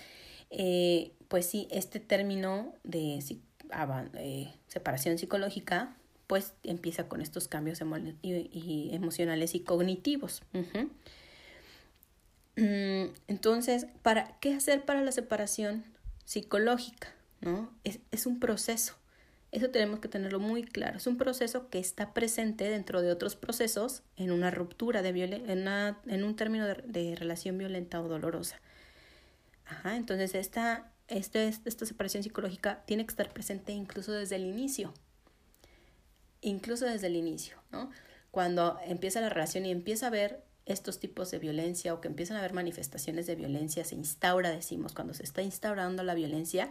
eh, 0.51 1.13
pues 1.29 1.47
sí, 1.47 1.67
este 1.71 1.99
término 1.99 2.73
de 2.83 3.19
eh, 4.17 4.53
separación 4.67 5.17
psicológica, 5.17 5.95
pues 6.27 6.53
empieza 6.63 7.07
con 7.07 7.21
estos 7.21 7.47
cambios 7.47 7.81
emocionales 7.81 9.55
y 9.55 9.59
cognitivos. 9.61 10.43
Mm, 12.55 13.05
entonces, 13.27 13.87
¿para 14.03 14.37
qué 14.39 14.53
hacer 14.53 14.85
para 14.85 15.01
la 15.01 15.11
separación? 15.11 15.92
Psicológica, 16.25 17.13
¿no? 17.41 17.71
Es, 17.83 17.99
es 18.11 18.25
un 18.25 18.39
proceso. 18.39 18.95
Eso 19.53 19.69
tenemos 19.69 19.99
que 19.99 20.07
tenerlo 20.07 20.39
muy 20.39 20.63
claro. 20.63 20.97
Es 20.97 21.05
un 21.05 21.15
proceso 21.15 21.69
que 21.69 21.77
está 21.77 22.11
presente 22.11 22.67
dentro 22.71 23.03
de 23.03 23.11
otros 23.11 23.35
procesos 23.35 24.01
en 24.17 24.31
una 24.31 24.49
ruptura 24.49 25.03
de 25.03 25.09
en, 25.09 25.67
en 26.11 26.23
un 26.23 26.35
término 26.35 26.65
de, 26.65 27.15
relación 27.15 27.59
violenta 27.59 28.01
o 28.01 28.07
dolorosa. 28.07 28.59
Ajá, 29.65 29.95
entonces 29.95 30.33
esta, 30.33 30.91
este, 31.07 31.47
esta 31.47 31.85
separación 31.85 32.23
psicológica 32.23 32.81
tiene 32.87 33.05
que 33.05 33.11
estar 33.11 33.31
presente 33.31 33.73
incluso 33.73 34.11
desde 34.11 34.37
el 34.37 34.45
inicio. 34.45 34.91
Incluso 36.41 36.85
desde 36.85 37.05
el 37.05 37.15
inicio, 37.15 37.57
¿no? 37.71 37.91
Cuando 38.31 38.79
empieza 38.87 39.21
la 39.21 39.29
relación 39.29 39.67
y 39.67 39.71
empieza 39.71 40.07
a 40.07 40.09
ver 40.09 40.43
estos 40.65 40.99
tipos 40.99 41.31
de 41.31 41.39
violencia 41.39 41.93
o 41.93 42.01
que 42.01 42.07
empiezan 42.07 42.37
a 42.37 42.39
haber 42.39 42.53
manifestaciones 42.53 43.27
de 43.27 43.35
violencia, 43.35 43.83
se 43.83 43.95
instaura, 43.95 44.49
decimos, 44.51 44.93
cuando 44.93 45.13
se 45.13 45.23
está 45.23 45.41
instaurando 45.41 46.03
la 46.03 46.13
violencia, 46.13 46.69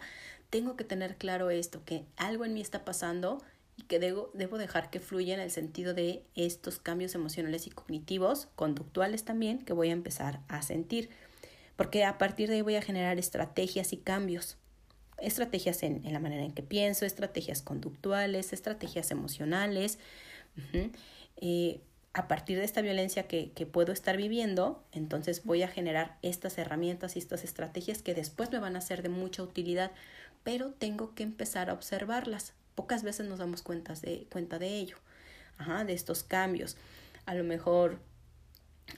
tengo 0.50 0.76
que 0.76 0.84
tener 0.84 1.16
claro 1.16 1.50
esto, 1.50 1.84
que 1.84 2.04
algo 2.16 2.44
en 2.44 2.54
mí 2.54 2.60
está 2.60 2.84
pasando 2.84 3.42
y 3.76 3.82
que 3.84 3.98
debo, 3.98 4.30
debo 4.34 4.58
dejar 4.58 4.90
que 4.90 5.00
fluya 5.00 5.34
en 5.34 5.40
el 5.40 5.50
sentido 5.50 5.94
de 5.94 6.24
estos 6.34 6.78
cambios 6.78 7.14
emocionales 7.14 7.66
y 7.66 7.70
cognitivos, 7.70 8.48
conductuales 8.54 9.24
también, 9.24 9.58
que 9.58 9.72
voy 9.72 9.88
a 9.88 9.92
empezar 9.92 10.40
a 10.48 10.62
sentir. 10.62 11.10
Porque 11.76 12.04
a 12.04 12.18
partir 12.18 12.48
de 12.48 12.56
ahí 12.56 12.62
voy 12.62 12.76
a 12.76 12.82
generar 12.82 13.18
estrategias 13.18 13.92
y 13.92 13.96
cambios. 13.96 14.56
Estrategias 15.18 15.82
en, 15.82 16.04
en 16.04 16.12
la 16.12 16.20
manera 16.20 16.42
en 16.42 16.52
que 16.52 16.62
pienso, 16.62 17.06
estrategias 17.06 17.62
conductuales, 17.62 18.52
estrategias 18.52 19.10
emocionales 19.10 19.98
a 22.14 22.28
partir 22.28 22.58
de 22.58 22.64
esta 22.64 22.82
violencia 22.82 23.26
que, 23.26 23.52
que, 23.52 23.64
puedo 23.64 23.92
estar 23.92 24.16
viviendo, 24.16 24.84
entonces 24.92 25.44
voy 25.44 25.62
a 25.62 25.68
generar 25.68 26.18
estas 26.22 26.58
herramientas 26.58 27.16
y 27.16 27.18
estas 27.18 27.42
estrategias 27.42 28.02
que 28.02 28.14
después 28.14 28.50
me 28.52 28.58
van 28.58 28.76
a 28.76 28.82
ser 28.82 29.02
de 29.02 29.08
mucha 29.08 29.42
utilidad, 29.42 29.92
pero 30.44 30.72
tengo 30.72 31.14
que 31.14 31.22
empezar 31.22 31.70
a 31.70 31.72
observarlas. 31.72 32.52
Pocas 32.74 33.02
veces 33.02 33.26
nos 33.26 33.38
damos 33.38 33.62
cuenta 33.62 33.94
de, 33.94 34.26
cuenta 34.30 34.58
de 34.58 34.76
ello, 34.76 34.96
Ajá, 35.58 35.84
de 35.84 35.92
estos 35.92 36.22
cambios. 36.22 36.76
A 37.24 37.34
lo 37.34 37.44
mejor 37.44 38.00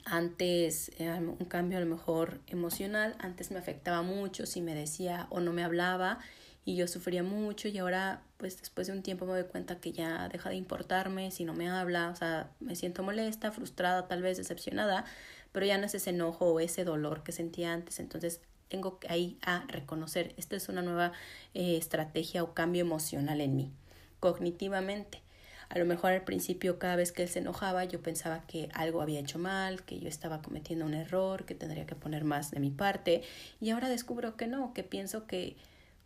antes, 0.04 0.90
eh, 0.98 1.10
un 1.10 1.44
cambio 1.46 1.78
a 1.78 1.80
lo 1.80 1.86
mejor 1.86 2.40
emocional, 2.46 3.16
antes 3.18 3.50
me 3.50 3.58
afectaba 3.58 4.02
mucho 4.02 4.46
si 4.46 4.60
me 4.60 4.74
decía 4.74 5.26
o 5.30 5.40
no 5.40 5.52
me 5.52 5.62
hablaba 5.62 6.18
y 6.64 6.76
yo 6.76 6.88
sufría 6.88 7.22
mucho 7.22 7.68
y 7.68 7.78
ahora 7.78 8.22
pues 8.36 8.58
después 8.58 8.86
de 8.86 8.92
un 8.92 9.02
tiempo 9.02 9.26
me 9.26 9.32
doy 9.32 9.44
cuenta 9.44 9.80
que 9.80 9.92
ya 9.92 10.28
deja 10.28 10.50
de 10.50 10.56
importarme 10.56 11.30
si 11.30 11.44
no 11.44 11.54
me 11.54 11.68
habla, 11.68 12.10
o 12.10 12.16
sea, 12.16 12.50
me 12.60 12.74
siento 12.74 13.02
molesta, 13.02 13.52
frustrada, 13.52 14.08
tal 14.08 14.22
vez 14.22 14.36
decepcionada, 14.38 15.04
pero 15.52 15.66
ya 15.66 15.78
no 15.78 15.86
es 15.86 15.94
ese 15.94 16.10
enojo 16.10 16.46
o 16.46 16.60
ese 16.60 16.84
dolor 16.84 17.22
que 17.22 17.32
sentía 17.32 17.72
antes, 17.72 18.00
entonces 18.00 18.40
tengo 18.68 18.98
que 18.98 19.08
ahí 19.08 19.38
reconocer, 19.68 20.34
esta 20.36 20.56
es 20.56 20.68
una 20.68 20.82
nueva 20.82 21.12
eh, 21.52 21.76
estrategia 21.76 22.42
o 22.42 22.54
cambio 22.54 22.80
emocional 22.80 23.40
en 23.40 23.56
mí, 23.56 23.72
cognitivamente. 24.20 25.22
A 25.70 25.78
lo 25.78 25.86
mejor 25.86 26.12
al 26.12 26.24
principio 26.24 26.78
cada 26.78 26.94
vez 26.94 27.10
que 27.10 27.22
él 27.22 27.28
se 27.28 27.38
enojaba 27.38 27.84
yo 27.84 28.02
pensaba 28.02 28.46
que 28.46 28.68
algo 28.74 29.00
había 29.00 29.20
hecho 29.20 29.38
mal, 29.38 29.82
que 29.84 29.98
yo 29.98 30.08
estaba 30.08 30.42
cometiendo 30.42 30.84
un 30.84 30.94
error, 30.94 31.46
que 31.46 31.54
tendría 31.54 31.86
que 31.86 31.94
poner 31.94 32.24
más 32.24 32.50
de 32.50 32.60
mi 32.60 32.70
parte 32.70 33.22
y 33.60 33.70
ahora 33.70 33.88
descubro 33.88 34.36
que 34.36 34.46
no, 34.46 34.74
que 34.74 34.84
pienso 34.84 35.26
que 35.26 35.56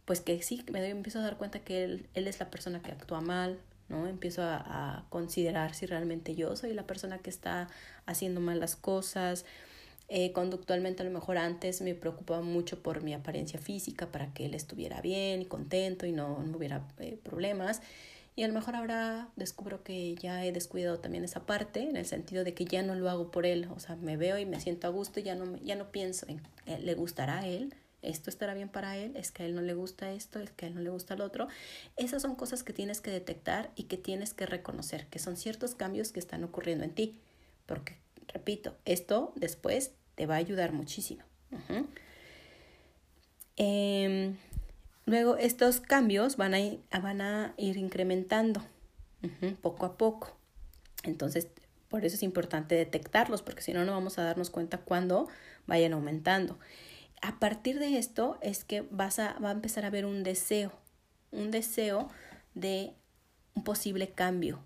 pues 0.09 0.23
que 0.23 0.41
sí, 0.41 0.65
me 0.73 0.81
doy, 0.81 0.89
empiezo 0.89 1.19
a 1.19 1.23
dar 1.23 1.37
cuenta 1.37 1.59
que 1.59 1.85
él, 1.85 2.07
él 2.15 2.29
es 2.29 2.41
la 2.41 2.51
persona 2.51 2.81
que 2.81 2.91
actúa 2.93 3.21
mal, 3.21 3.59
¿no? 3.91 4.07
Empiezo 4.07 4.41
a, 4.43 4.57
a, 4.57 5.05
considerar 5.11 5.75
si 5.75 5.85
realmente 5.85 6.35
yo 6.35 6.57
soy 6.57 6.73
la 6.73 6.87
persona 6.87 7.19
que 7.19 7.29
está 7.29 7.69
haciendo 8.07 8.41
mal 8.41 8.59
las 8.59 8.75
cosas. 8.75 9.45
Eh, 10.09 10.33
conductualmente 10.33 11.03
a 11.03 11.05
lo 11.05 11.11
mejor 11.11 11.37
antes 11.37 11.83
me 11.83 11.95
preocupaba 11.95 12.41
mucho 12.41 12.83
por 12.83 13.03
mi 13.03 13.13
apariencia 13.13 13.61
física 13.61 14.11
para 14.11 14.33
que 14.33 14.47
él 14.47 14.55
estuviera 14.55 15.03
bien 15.03 15.43
y 15.43 15.45
contento 15.45 16.07
y 16.07 16.13
no, 16.13 16.43
no 16.43 16.57
hubiera 16.57 16.89
eh, 17.01 17.19
problemas. 17.23 17.83
Y 18.35 18.45
a 18.45 18.49
lo 18.49 18.55
mejor 18.55 18.77
ahora 18.77 19.29
descubro 19.37 19.83
que 19.83 20.15
ya 20.15 20.43
he 20.47 20.53
descuidado 20.53 21.01
también 21.01 21.23
esa 21.25 21.45
parte, 21.45 21.83
en 21.83 21.99
el 21.99 22.07
sentido 22.07 22.45
de 22.45 22.55
que 22.55 22.65
ya 22.65 22.83
no 22.83 22.95
lo 22.95 23.11
hago 23.11 23.31
por 23.31 23.45
él. 23.45 23.69
O 23.77 23.79
sea, 23.79 23.97
me 23.97 24.17
veo 24.17 24.39
y 24.39 24.47
me 24.47 24.59
siento 24.59 24.87
a 24.87 24.91
gusto 24.91 25.21
ya 25.21 25.35
no, 25.35 25.59
ya 25.59 25.77
no 25.77 25.93
pienso 25.93 26.25
en 26.29 26.41
eh, 26.65 26.79
le 26.81 26.95
gustará 26.95 27.41
a 27.41 27.47
él, 27.47 27.75
esto 28.03 28.31
estará 28.31 28.55
bien 28.55 28.69
para 28.69 28.97
él, 28.97 29.17
es 29.17 29.33
que 29.33 29.43
a 29.43 29.47
él 29.47 29.55
no 29.55 29.63
le 29.63 29.75
gusta 29.75 30.13
esto, 30.13 30.39
es 30.39 30.51
que 30.51 30.67
a 30.67 30.69
él 30.69 30.75
no 30.75 30.81
le 30.81 30.91
gusta 30.91 31.17
lo 31.17 31.25
otro. 31.25 31.49
Esas 31.97 32.23
son 32.23 32.37
cosas 32.37 32.63
que 32.63 32.73
tienes 32.73 33.01
que 33.01 33.11
detectar 33.11 33.71
y 33.75 33.85
que 33.85 33.97
tienes 33.97 34.35
que 34.35 34.47
reconocer, 34.47 35.07
que 35.07 35.19
son 35.19 35.37
ciertos 35.37 35.75
cambios 35.75 36.13
que 36.13 36.21
están 36.21 36.45
ocurriendo 36.45 36.85
en 36.85 36.93
ti. 36.93 37.19
Porque, 37.67 37.97
repito, 38.29 38.77
esto 38.85 39.33
después 39.35 39.93
te 40.15 40.27
va 40.27 40.35
a 40.37 40.39
ayudar 40.39 40.73
muchísimo. 40.73 41.23
Em, 43.57 44.37
luego, 45.05 45.37
estos 45.37 45.81
cambios 45.81 46.37
van 46.37 46.55
a 46.55 46.61
ir, 46.61 46.81
van 47.03 47.21
a 47.21 47.55
ir 47.57 47.77
incrementando 47.77 48.65
poco 49.61 49.87
a 49.87 49.97
poco. 49.97 50.37
Entonces, 51.03 51.49
por 51.89 52.05
eso 52.05 52.15
es 52.15 52.23
importante 52.23 52.77
detectarlos, 52.77 53.43
porque 53.43 53.63
si 53.63 53.73
no, 53.73 53.85
no 53.85 53.93
vamos 53.93 54.19
a 54.19 54.23
darnos 54.23 54.51
cuenta 54.51 54.79
cuando 54.79 55.29
vayan 55.67 55.95
aumentando 55.95 56.59
a 57.23 57.39
partir 57.39 57.79
de 57.79 57.99
esto 57.99 58.39
es 58.41 58.65
que 58.65 58.83
vas 58.91 59.19
a, 59.19 59.39
va 59.39 59.51
a 59.51 59.53
empezar 59.53 59.85
a 59.85 59.89
haber 59.89 60.07
un 60.07 60.23
deseo, 60.23 60.73
un 61.31 61.51
deseo 61.51 62.09
de 62.55 62.95
un 63.55 63.65
posible 63.65 64.11
cambio. 64.11 64.61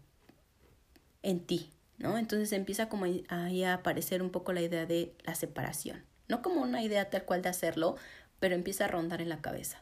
en 1.22 1.40
ti, 1.40 1.70
¿no? 1.98 2.18
Entonces 2.18 2.52
empieza 2.52 2.88
como 2.88 3.06
ahí 3.28 3.64
a 3.64 3.74
aparecer 3.74 4.22
un 4.22 4.30
poco 4.30 4.52
la 4.52 4.60
idea 4.60 4.86
de 4.86 5.14
la 5.24 5.34
separación. 5.34 6.04
No 6.28 6.42
como 6.42 6.62
una 6.62 6.82
idea 6.82 7.10
tal 7.10 7.24
cual 7.24 7.42
de 7.42 7.48
hacerlo, 7.48 7.96
pero 8.40 8.54
empieza 8.54 8.86
a 8.86 8.88
rondar 8.88 9.20
en 9.22 9.28
la 9.28 9.40
cabeza. 9.40 9.80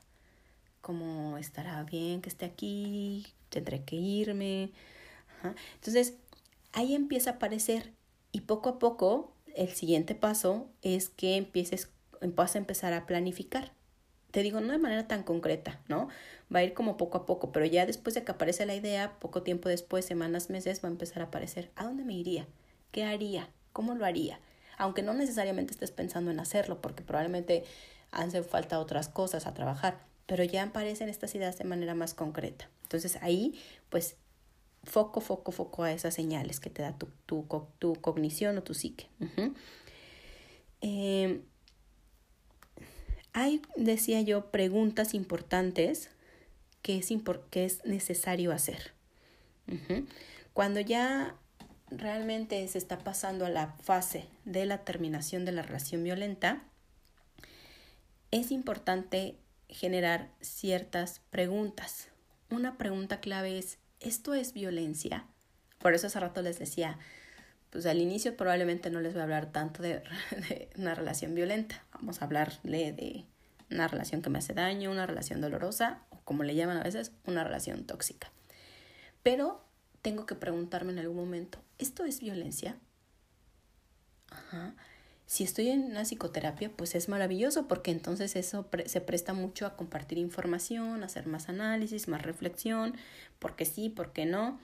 Como 0.82 1.38
estará 1.38 1.82
bien 1.84 2.20
que 2.20 2.28
esté 2.28 2.44
aquí, 2.44 3.26
tendré 3.48 3.84
que 3.84 3.96
irme. 3.96 4.72
Entonces, 5.76 6.14
ahí 6.72 6.94
empieza 6.94 7.30
a 7.30 7.34
aparecer 7.34 7.92
y 8.32 8.42
poco 8.42 8.68
a 8.68 8.78
poco 8.78 9.32
el 9.54 9.70
siguiente 9.70 10.14
paso 10.14 10.68
es 10.82 11.08
que 11.08 11.36
empieces, 11.36 11.90
vas 12.20 12.54
a 12.54 12.58
empezar 12.58 12.92
a 12.92 13.06
planificar. 13.06 13.72
Te 14.30 14.42
digo, 14.42 14.60
no 14.60 14.72
de 14.72 14.78
manera 14.78 15.08
tan 15.08 15.22
concreta, 15.24 15.80
¿no? 15.88 16.08
Va 16.54 16.60
a 16.60 16.64
ir 16.64 16.72
como 16.72 16.96
poco 16.96 17.18
a 17.18 17.26
poco, 17.26 17.50
pero 17.50 17.66
ya 17.66 17.86
después 17.86 18.14
de 18.14 18.22
que 18.22 18.32
aparece 18.32 18.64
la 18.64 18.74
idea, 18.74 19.18
poco 19.18 19.42
tiempo 19.42 19.68
después, 19.68 20.04
semanas, 20.04 20.50
meses, 20.50 20.82
va 20.84 20.88
a 20.88 20.92
empezar 20.92 21.22
a 21.22 21.26
aparecer. 21.26 21.70
¿A 21.74 21.84
dónde 21.84 22.04
me 22.04 22.14
iría? 22.14 22.46
¿Qué 22.92 23.04
haría? 23.04 23.48
¿Cómo 23.72 23.94
lo 23.94 24.04
haría? 24.04 24.38
Aunque 24.78 25.02
no 25.02 25.14
necesariamente 25.14 25.72
estés 25.72 25.90
pensando 25.90 26.30
en 26.30 26.38
hacerlo, 26.38 26.80
porque 26.80 27.02
probablemente 27.02 27.64
hacen 28.12 28.44
falta 28.44 28.78
otras 28.78 29.08
cosas 29.08 29.46
a 29.46 29.54
trabajar, 29.54 29.98
pero 30.26 30.44
ya 30.44 30.62
aparecen 30.62 31.08
estas 31.08 31.34
ideas 31.34 31.58
de 31.58 31.64
manera 31.64 31.94
más 31.94 32.14
concreta. 32.14 32.68
Entonces 32.82 33.18
ahí, 33.22 33.60
pues, 33.88 34.16
foco, 34.84 35.20
foco, 35.20 35.52
foco 35.52 35.82
a 35.82 35.92
esas 35.92 36.14
señales 36.14 36.60
que 36.60 36.70
te 36.70 36.82
da 36.82 36.96
tu, 36.96 37.08
tu, 37.26 37.46
tu 37.78 37.94
cognición 37.96 38.58
o 38.58 38.62
tu 38.62 38.74
psique. 38.74 39.08
Em, 40.80 41.42
hay, 43.32 43.62
decía 43.76 44.20
yo, 44.22 44.50
preguntas 44.50 45.14
importantes 45.14 46.10
que 46.82 46.98
es, 46.98 47.08
que 47.50 47.64
es 47.64 47.84
necesario 47.84 48.52
hacer. 48.52 48.92
Cuando 50.52 50.80
ya 50.80 51.36
realmente 51.90 52.66
se 52.68 52.78
está 52.78 52.98
pasando 52.98 53.46
a 53.46 53.50
la 53.50 53.68
fase 53.82 54.26
de 54.44 54.66
la 54.66 54.84
terminación 54.84 55.44
de 55.44 55.52
la 55.52 55.62
relación 55.62 56.02
violenta, 56.02 56.62
es 58.30 58.50
importante 58.50 59.36
generar 59.68 60.30
ciertas 60.40 61.20
preguntas. 61.30 62.08
Una 62.50 62.78
pregunta 62.78 63.20
clave 63.20 63.58
es, 63.58 63.78
¿esto 64.00 64.34
es 64.34 64.52
violencia? 64.52 65.24
Por 65.78 65.94
eso 65.94 66.08
hace 66.08 66.20
rato 66.20 66.42
les 66.42 66.58
decía, 66.58 66.98
pues 67.70 67.86
al 67.86 68.00
inicio 68.00 68.36
probablemente 68.36 68.90
no 68.90 69.00
les 69.00 69.12
voy 69.12 69.20
a 69.20 69.24
hablar 69.24 69.52
tanto 69.52 69.82
de, 69.82 70.02
una 70.76 70.94
relación 70.94 71.34
violenta. 71.34 71.84
Vamos 71.94 72.20
a 72.20 72.24
hablarle 72.24 72.92
de 72.92 73.24
una 73.70 73.88
relación 73.88 74.22
que 74.22 74.30
me 74.30 74.38
hace 74.38 74.52
daño, 74.52 74.90
una 74.90 75.06
relación 75.06 75.40
dolorosa, 75.40 76.02
o 76.10 76.18
como 76.24 76.42
le 76.42 76.54
llaman 76.54 76.78
a 76.78 76.82
veces, 76.82 77.12
una 77.24 77.44
relación 77.44 77.84
tóxica. 77.84 78.32
Pero 79.22 79.64
tengo 80.02 80.26
que 80.26 80.34
preguntarme 80.34 80.92
en 80.92 80.98
algún 80.98 81.16
momento, 81.16 81.58
¿esto 81.78 82.04
es 82.04 82.20
violencia? 82.20 82.76
Ajá. 84.30 84.74
Si 85.26 85.44
estoy 85.44 85.68
en 85.68 85.84
una 85.84 86.04
psicoterapia, 86.04 86.72
pues 86.72 86.96
es 86.96 87.08
maravilloso 87.08 87.68
porque 87.68 87.92
entonces 87.92 88.34
eso 88.34 88.68
se 88.86 89.00
presta 89.00 89.32
mucho 89.32 89.64
a 89.64 89.76
compartir 89.76 90.18
información, 90.18 91.04
a 91.04 91.06
hacer 91.06 91.26
más 91.26 91.48
análisis, 91.48 92.08
más 92.08 92.22
reflexión, 92.22 92.96
porque 93.38 93.64
sí, 93.64 93.90
porque 93.90 94.26
no, 94.26 94.58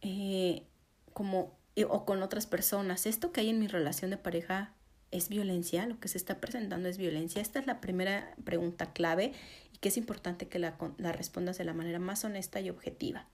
eh, 0.00 0.64
como, 1.12 1.55
o 1.84 2.04
con 2.04 2.22
otras 2.22 2.46
personas. 2.46 3.06
Esto 3.06 3.32
que 3.32 3.40
hay 3.40 3.50
en 3.50 3.58
mi 3.58 3.68
relación 3.68 4.10
de 4.10 4.16
pareja 4.16 4.72
es 5.10 5.28
violencia, 5.28 5.86
lo 5.86 6.00
que 6.00 6.08
se 6.08 6.18
está 6.18 6.40
presentando 6.40 6.88
es 6.88 6.98
violencia. 6.98 7.40
Esta 7.40 7.58
es 7.58 7.66
la 7.66 7.80
primera 7.80 8.34
pregunta 8.44 8.92
clave 8.92 9.32
y 9.72 9.78
que 9.78 9.88
es 9.88 9.96
importante 9.96 10.48
que 10.48 10.58
la, 10.58 10.76
la 10.98 11.12
respondas 11.12 11.58
de 11.58 11.64
la 11.64 11.74
manera 11.74 11.98
más 11.98 12.24
honesta 12.24 12.60
y 12.60 12.70
objetiva. 12.70 13.26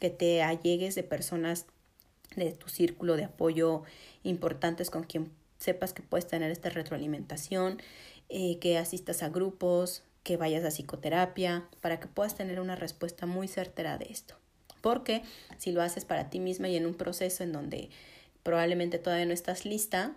Que 0.00 0.10
te 0.10 0.42
allegues 0.42 0.94
de 0.96 1.02
personas 1.02 1.64
de 2.34 2.52
tu 2.52 2.68
círculo 2.68 3.16
de 3.16 3.24
apoyo 3.24 3.84
importantes 4.22 4.90
con 4.90 5.04
quien 5.04 5.30
sepas 5.56 5.94
que 5.94 6.02
puedes 6.02 6.26
tener 6.26 6.50
esta 6.50 6.68
retroalimentación, 6.68 7.80
eh, 8.28 8.58
que 8.58 8.76
asistas 8.76 9.22
a 9.22 9.30
grupos, 9.30 10.02
que 10.22 10.36
vayas 10.36 10.64
a 10.64 10.68
psicoterapia, 10.68 11.66
para 11.80 12.00
que 12.00 12.08
puedas 12.08 12.34
tener 12.34 12.60
una 12.60 12.76
respuesta 12.76 13.24
muy 13.24 13.48
certera 13.48 13.96
de 13.96 14.06
esto. 14.10 14.34
Porque 14.86 15.24
si 15.58 15.72
lo 15.72 15.82
haces 15.82 16.04
para 16.04 16.30
ti 16.30 16.38
misma 16.38 16.68
y 16.68 16.76
en 16.76 16.86
un 16.86 16.94
proceso 16.94 17.42
en 17.42 17.50
donde 17.50 17.90
probablemente 18.44 19.00
todavía 19.00 19.26
no 19.26 19.32
estás 19.32 19.64
lista 19.64 20.14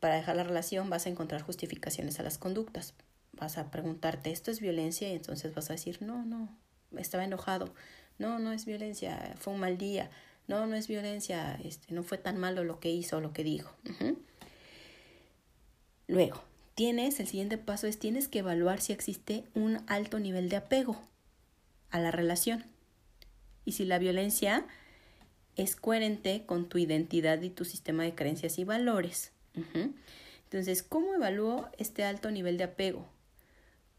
para 0.00 0.16
dejar 0.16 0.34
la 0.34 0.42
relación, 0.42 0.90
vas 0.90 1.06
a 1.06 1.08
encontrar 1.08 1.42
justificaciones 1.42 2.18
a 2.18 2.24
las 2.24 2.36
conductas. 2.36 2.94
Vas 3.30 3.58
a 3.58 3.70
preguntarte, 3.70 4.32
¿esto 4.32 4.50
es 4.50 4.58
violencia? 4.58 5.08
Y 5.08 5.12
entonces 5.12 5.54
vas 5.54 5.70
a 5.70 5.74
decir, 5.74 6.02
no, 6.02 6.24
no, 6.24 6.48
estaba 6.96 7.22
enojado. 7.22 7.72
No, 8.18 8.40
no 8.40 8.50
es 8.52 8.64
violencia, 8.64 9.36
fue 9.38 9.52
un 9.52 9.60
mal 9.60 9.78
día 9.78 10.10
no, 10.48 10.66
no 10.66 10.74
es 10.74 10.88
violencia, 10.88 11.60
este, 11.62 11.94
no 11.94 12.02
fue 12.02 12.18
tan 12.18 12.38
malo 12.38 12.64
lo 12.64 12.80
que 12.80 12.90
hizo 12.90 13.18
o 13.18 13.20
lo 13.20 13.32
que 13.32 13.44
dijo. 13.44 13.70
Luego, 16.08 16.42
tienes, 16.74 17.20
el 17.20 17.28
siguiente 17.28 17.56
paso 17.56 17.86
es 17.86 18.00
tienes 18.00 18.26
que 18.26 18.40
evaluar 18.40 18.80
si 18.80 18.92
existe 18.92 19.44
un 19.54 19.84
alto 19.86 20.18
nivel 20.18 20.48
de 20.48 20.56
apego 20.56 21.00
a 21.90 22.00
la 22.00 22.10
relación 22.10 22.64
y 23.68 23.72
si 23.72 23.84
la 23.84 23.98
violencia 23.98 24.66
es 25.56 25.76
coherente 25.76 26.44
con 26.46 26.68
tu 26.68 26.78
identidad 26.78 27.42
y 27.42 27.50
tu 27.50 27.64
sistema 27.64 28.02
de 28.04 28.14
creencias 28.14 28.58
y 28.58 28.64
valores. 28.64 29.32
Entonces, 30.44 30.82
¿cómo 30.82 31.14
evalúo 31.14 31.68
este 31.78 32.04
alto 32.04 32.30
nivel 32.30 32.56
de 32.56 32.64
apego? 32.64 33.06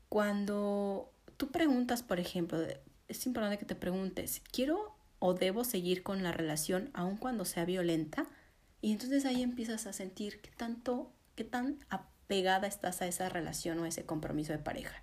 Cuando 0.08 1.12
tú 1.38 1.52
preguntas, 1.52 2.02
por 2.02 2.20
ejemplo, 2.20 2.60
es 3.08 3.26
importante 3.26 3.60
que 3.60 3.66
te 3.66 3.76
preguntes, 3.76 4.42
¿quiero 4.52 4.96
o 5.20 5.34
debo 5.34 5.64
seguir 5.64 6.02
con 6.02 6.24
la 6.24 6.32
relación 6.32 6.90
aun 6.94 7.18
cuando 7.18 7.46
sea 7.46 7.66
violenta. 7.66 8.26
Y 8.82 8.94
entonces 8.94 9.26
ahí 9.26 9.44
empiezas 9.44 9.86
a 9.86 9.94
sentir 9.94 10.42
qué 10.42 10.50
tanto, 10.50 11.12
qué 11.36 11.44
tan 11.44 11.78
apegada 11.90 12.68
estás 12.68 13.02
a 13.02 13.08
esa 13.08 13.30
relación 13.30 13.80
o 13.80 13.84
a 13.84 13.90
ese 13.90 14.06
compromiso 14.06 14.54
de 14.54 14.60
pareja. 14.60 15.00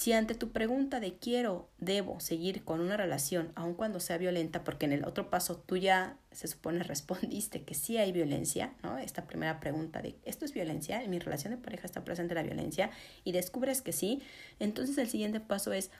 Si 0.00 0.14
ante 0.14 0.34
tu 0.34 0.50
pregunta 0.50 0.98
de 0.98 1.18
quiero, 1.18 1.68
debo 1.76 2.20
seguir 2.20 2.64
con 2.64 2.80
una 2.80 2.96
relación 2.96 3.52
aun 3.54 3.74
cuando 3.74 4.00
sea 4.00 4.16
violenta, 4.16 4.64
porque 4.64 4.86
en 4.86 4.94
el 4.94 5.04
otro 5.04 5.28
paso 5.28 5.58
tú 5.58 5.76
ya 5.76 6.16
se 6.32 6.48
supone 6.48 6.82
respondiste 6.84 7.64
que 7.64 7.74
sí 7.74 7.98
hay 7.98 8.10
violencia, 8.10 8.72
¿no? 8.82 8.96
Esta 8.96 9.26
primera 9.26 9.60
pregunta 9.60 10.00
de 10.00 10.16
¿esto 10.24 10.46
es 10.46 10.54
violencia? 10.54 11.02
¿En 11.02 11.10
mi 11.10 11.18
relación 11.18 11.50
de 11.50 11.58
pareja 11.58 11.84
está 11.84 12.02
presente 12.02 12.34
la 12.34 12.42
violencia? 12.42 12.90
Y 13.24 13.32
descubres 13.32 13.82
que 13.82 13.92
sí, 13.92 14.22
entonces 14.58 14.96
el 14.96 15.10
siguiente 15.10 15.38
paso 15.38 15.74
es 15.74 15.90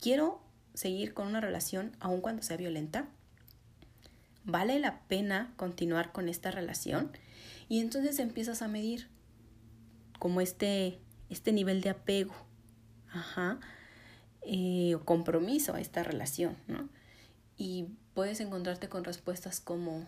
quiero 0.00 0.40
seguir 0.72 1.12
con 1.12 1.26
una 1.26 1.42
relación 1.42 1.94
aun 2.00 2.22
cuando 2.22 2.40
sea 2.40 2.56
violenta? 2.56 3.06
¿Vale 4.44 4.78
la 4.78 5.02
pena 5.08 5.52
continuar 5.58 6.10
con 6.12 6.30
esta 6.30 6.52
relación? 6.52 7.12
Y 7.68 7.80
entonces 7.80 8.18
empiezas 8.18 8.62
a 8.62 8.68
medir 8.68 9.08
como 10.18 10.40
este, 10.40 11.00
este 11.28 11.52
nivel 11.52 11.82
de 11.82 11.90
apego, 11.90 12.32
ajá, 13.12 13.60
eh, 14.42 14.94
o 14.94 15.04
compromiso 15.04 15.74
a 15.74 15.80
esta 15.80 16.02
relación, 16.02 16.56
¿no? 16.66 16.88
Y 17.56 17.86
puedes 18.14 18.40
encontrarte 18.40 18.88
con 18.88 19.04
respuestas 19.04 19.60
como 19.60 20.06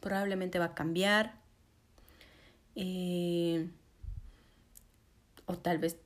probablemente 0.00 0.58
va 0.58 0.66
a 0.66 0.74
cambiar, 0.74 1.34
eh, 2.76 3.68
o 5.46 5.56
tal 5.56 5.78
vez 5.78 5.96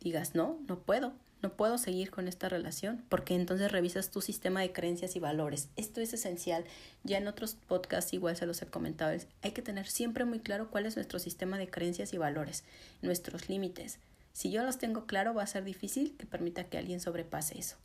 digas, 0.00 0.34
no, 0.34 0.58
no 0.68 0.78
puedo, 0.78 1.12
no 1.42 1.56
puedo 1.56 1.76
seguir 1.76 2.10
con 2.10 2.28
esta 2.28 2.48
relación, 2.48 3.04
porque 3.08 3.34
entonces 3.34 3.70
revisas 3.70 4.10
tu 4.10 4.20
sistema 4.20 4.60
de 4.60 4.72
creencias 4.72 5.14
y 5.16 5.20
valores. 5.20 5.68
Esto 5.76 6.00
es 6.00 6.14
esencial. 6.14 6.64
Ya 7.02 7.18
en 7.18 7.28
otros 7.28 7.54
podcasts 7.54 8.14
igual 8.14 8.36
se 8.36 8.46
los 8.46 8.62
he 8.62 8.66
comentado. 8.66 9.14
Hay 9.42 9.52
que 9.52 9.60
tener 9.60 9.86
siempre 9.86 10.24
muy 10.24 10.40
claro 10.40 10.70
cuál 10.70 10.86
es 10.86 10.96
nuestro 10.96 11.18
sistema 11.18 11.58
de 11.58 11.68
creencias 11.68 12.14
y 12.14 12.18
valores, 12.18 12.64
nuestros 13.02 13.48
límites. 13.48 13.98
Si 14.34 14.50
yo 14.50 14.62
los 14.62 14.76
tengo 14.76 15.06
claro, 15.06 15.32
va 15.32 15.42
a 15.42 15.46
ser 15.46 15.64
difícil 15.64 16.14
que 16.18 16.26
permita 16.26 16.64
que 16.64 16.76
alguien 16.76 17.00
sobrepase 17.00 17.58
eso. 17.58 17.76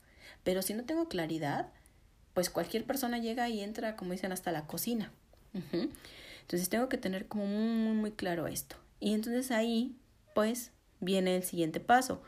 Pero 0.43 0.62
si 0.62 0.73
no 0.73 0.83
tengo 0.83 1.07
claridad, 1.07 1.69
pues 2.33 2.49
cualquier 2.49 2.83
persona 2.83 3.19
llega 3.19 3.47
y 3.47 3.62
entra, 3.62 3.95
como 3.95 4.12
dicen, 4.12 4.33
hasta 4.33 4.51
la 4.51 4.67
cocina. 4.67 5.13
Entonces 6.41 6.67
tengo 6.67 6.89
que 6.89 6.97
tener 6.97 7.27
como 7.27 7.45
muy, 7.45 7.95
muy 7.95 8.12
claro 8.12 8.47
esto. 8.47 8.75
Y 8.99 9.13
entonces 9.13 9.51
ahí, 9.51 9.95
pues, 10.35 10.71
viene 10.99 11.38
el 11.38 11.43
siguiente 11.43 11.79
paso 11.79 12.21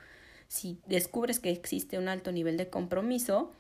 si 0.51 0.81
descubres 0.86 1.39
que 1.39 1.49
existe 1.49 1.97
un 1.97 2.10
alto 2.10 2.34
nivel 2.34 2.57
de 2.57 2.69
compromiso, 2.69 3.53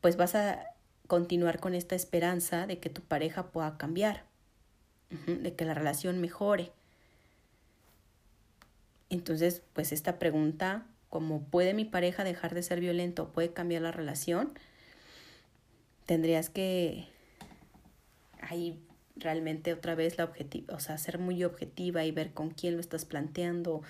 pues 0.00 0.16
vas 0.16 0.34
a 0.34 0.58
continuar 1.06 1.60
con 1.60 1.72
esta 1.72 1.94
esperanza 1.94 2.66
de 2.66 2.80
que 2.80 2.90
tu 2.90 3.00
pareja 3.00 3.52
pueda 3.52 3.78
cambiar, 3.78 4.24
de 5.08 5.54
que 5.54 5.64
la 5.64 5.72
relación 5.72 6.20
mejore. 6.20 6.72
Entonces, 9.10 9.62
pues 9.72 9.92
esta 9.92 10.18
pregunta, 10.18 10.86
como 11.08 11.44
puede 11.44 11.74
mi 11.74 11.84
pareja 11.84 12.24
dejar 12.24 12.54
de 12.54 12.62
ser 12.62 12.80
violento, 12.80 13.32
puede 13.32 13.52
cambiar 13.52 13.82
la 13.82 13.92
relación, 13.92 14.52
tendrías 16.06 16.50
que 16.50 17.06
ahí 18.40 18.80
realmente 19.16 19.72
otra 19.72 19.94
vez 19.94 20.18
la 20.18 20.24
objetiva, 20.24 20.74
o 20.74 20.80
sea, 20.80 20.98
ser 20.98 21.18
muy 21.18 21.42
objetiva 21.44 22.04
y 22.04 22.12
ver 22.12 22.32
con 22.32 22.50
quién 22.50 22.74
lo 22.74 22.80
estás 22.80 23.04
planteando, 23.04 23.82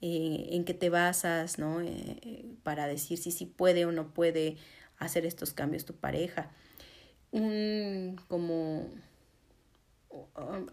eh, 0.00 0.48
en 0.52 0.64
qué 0.64 0.74
te 0.74 0.88
basas, 0.88 1.58
¿no? 1.58 1.80
Eh, 1.82 2.46
para 2.62 2.86
decir 2.86 3.18
si 3.18 3.30
sí 3.30 3.46
puede 3.46 3.84
o 3.84 3.92
no 3.92 4.14
puede 4.14 4.56
hacer 4.98 5.26
estos 5.26 5.52
cambios 5.52 5.84
tu 5.84 5.94
pareja. 5.94 6.50
un 7.32 8.20
como 8.28 8.88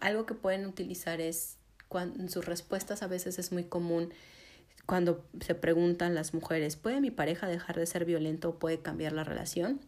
algo 0.00 0.26
que 0.26 0.34
pueden 0.34 0.66
utilizar 0.66 1.20
es 1.20 1.57
cuando 1.88 2.20
en 2.20 2.28
sus 2.28 2.44
respuestas 2.44 3.02
a 3.02 3.06
veces 3.06 3.38
es 3.38 3.52
muy 3.52 3.64
común 3.64 4.12
cuando 4.88 5.22
se 5.42 5.54
preguntan 5.54 6.14
las 6.14 6.32
mujeres, 6.32 6.76
¿puede 6.76 7.02
mi 7.02 7.10
pareja 7.10 7.46
dejar 7.46 7.76
de 7.76 7.84
ser 7.84 8.06
violento 8.06 8.48
o 8.48 8.58
puede 8.58 8.80
cambiar 8.80 9.12
la 9.12 9.22
relación? 9.22 9.82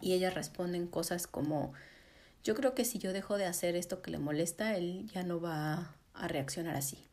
Y 0.00 0.12
ellas 0.12 0.34
responden 0.34 0.86
cosas 0.86 1.26
como, 1.26 1.72
yo 2.44 2.54
creo 2.54 2.72
que 2.72 2.84
si 2.84 3.00
yo 3.00 3.12
dejo 3.12 3.36
de 3.36 3.46
hacer 3.46 3.74
esto 3.74 4.00
que 4.00 4.12
le 4.12 4.18
molesta, 4.18 4.76
él 4.76 5.10
ya 5.12 5.24
no 5.24 5.40
va 5.40 5.96
a 6.14 6.28
reaccionar 6.28 6.76
así. 6.76 7.04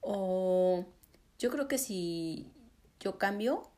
O 0.00 0.86
yo 1.38 1.52
creo 1.52 1.68
que 1.68 1.78
si 1.78 2.50
yo 2.98 3.16
cambio, 3.16 3.70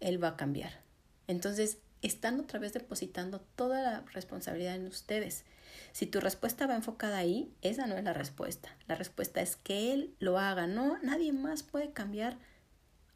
él 0.00 0.20
va 0.20 0.30
a 0.30 0.36
cambiar. 0.36 0.80
Entonces, 1.28 1.78
están 2.02 2.40
otra 2.40 2.58
vez 2.58 2.72
depositando 2.72 3.40
toda 3.56 3.82
la 3.82 4.00
responsabilidad 4.12 4.74
en 4.74 4.86
ustedes. 4.86 5.44
Si 5.92 6.06
tu 6.06 6.20
respuesta 6.20 6.66
va 6.66 6.76
enfocada 6.76 7.18
ahí, 7.18 7.52
esa 7.62 7.86
no 7.86 7.96
es 7.96 8.04
la 8.04 8.12
respuesta. 8.12 8.74
La 8.86 8.94
respuesta 8.94 9.40
es 9.40 9.56
que 9.56 9.92
él 9.92 10.14
lo 10.18 10.38
haga, 10.38 10.66
no, 10.66 10.98
nadie 11.02 11.32
más 11.32 11.62
puede 11.62 11.90
cambiar, 11.92 12.36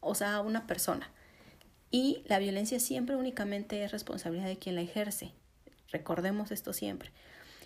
o 0.01 0.15
sea, 0.15 0.35
a 0.35 0.41
una 0.41 0.67
persona. 0.67 1.09
Y 1.91 2.23
la 2.25 2.39
violencia 2.39 2.79
siempre 2.79 3.15
únicamente 3.15 3.83
es 3.83 3.91
responsabilidad 3.91 4.47
de 4.47 4.57
quien 4.57 4.75
la 4.75 4.81
ejerce. 4.81 5.31
Recordemos 5.91 6.51
esto 6.51 6.73
siempre. 6.73 7.11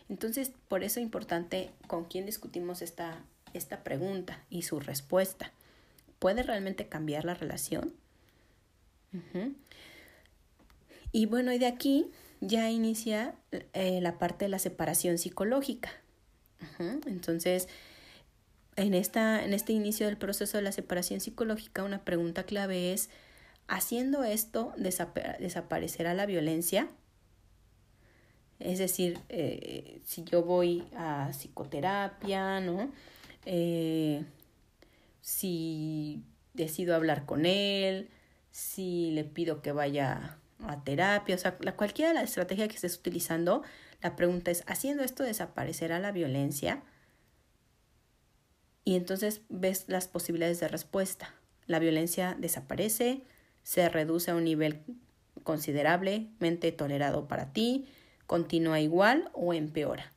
Entonces, 0.10 0.52
por 0.68 0.84
eso 0.84 1.00
es 1.00 1.04
importante 1.04 1.72
con 1.88 2.06
quién 2.06 2.26
discutimos 2.26 2.82
esta, 2.82 3.24
esta 3.54 3.84
pregunta 3.84 4.44
y 4.50 4.64
su 4.64 4.80
respuesta. 4.80 5.52
¿Puede 6.20 6.44
realmente 6.44 6.88
cambiar 6.88 7.26
la 7.26 7.34
relación? 7.34 7.94
Y 11.12 11.26
bueno, 11.26 11.52
y 11.52 11.58
de 11.58 11.68
aquí 11.68 12.12
ya 12.42 12.70
inicia 12.70 13.36
eh, 13.74 14.00
la 14.02 14.18
parte 14.18 14.46
de 14.46 14.50
la 14.50 14.60
separación 14.60 15.18
psicológica. 15.18 15.92
Entonces, 16.80 17.68
en, 18.76 18.94
esta, 18.94 19.44
en 19.44 19.54
este 19.54 19.74
inicio 19.74 20.06
del 20.06 20.18
proceso 20.18 20.58
de 20.58 20.64
la 20.64 20.72
separación 20.72 21.20
psicológica, 21.20 21.84
una 21.84 22.04
pregunta 22.04 22.44
clave 22.44 22.94
es, 22.94 23.10
¿haciendo 23.68 24.24
esto 24.24 24.74
desaparecerá 24.78 26.14
la 26.14 26.26
violencia? 26.26 26.90
Es 28.60 28.78
decir, 28.78 29.20
eh, 29.30 30.02
si 30.04 30.24
yo 30.26 30.44
voy 30.44 30.84
a 30.96 31.30
psicoterapia, 31.32 32.60
¿no? 32.60 32.92
Eh, 33.46 34.26
si 35.22 36.24
decido 36.54 36.94
hablar 36.94 37.26
con 37.26 37.46
él, 37.46 38.10
si 38.52 39.12
le 39.12 39.24
pido 39.24 39.62
que 39.62 39.72
vaya 39.72 40.38
a 40.64 40.84
terapia, 40.84 41.36
o 41.36 41.38
sea, 41.38 41.58
la, 41.62 41.76
cualquiera 41.76 42.10
de 42.10 42.16
las 42.16 42.30
estrategias 42.30 42.68
que 42.68 42.76
estés 42.76 42.98
utilizando, 42.98 43.64
la 44.02 44.16
pregunta 44.16 44.52
es, 44.52 44.64
¿haciendo 44.68 45.04
esto 45.04 45.24
desaparecerá 45.24 46.00
la 46.00 46.12
violencia? 46.12 46.84
Y 48.84 48.96
entonces 48.96 49.42
ves 49.50 49.86
las 49.88 50.08
posibilidades 50.08 50.60
de 50.60 50.68
respuesta. 50.68 51.34
La 51.68 51.80
violencia 51.80 52.36
desaparece, 52.40 53.24
se 53.64 53.88
reduce 53.90 54.32
a 54.32 54.36
un 54.36 54.46
nivel 54.46 54.84
considerablemente 55.44 56.72
tolerado 56.72 57.28
para 57.28 57.54
ti, 57.54 57.88
continúa 58.26 58.80
igual 58.80 59.30
o 59.34 59.54
empeora. 59.54 60.12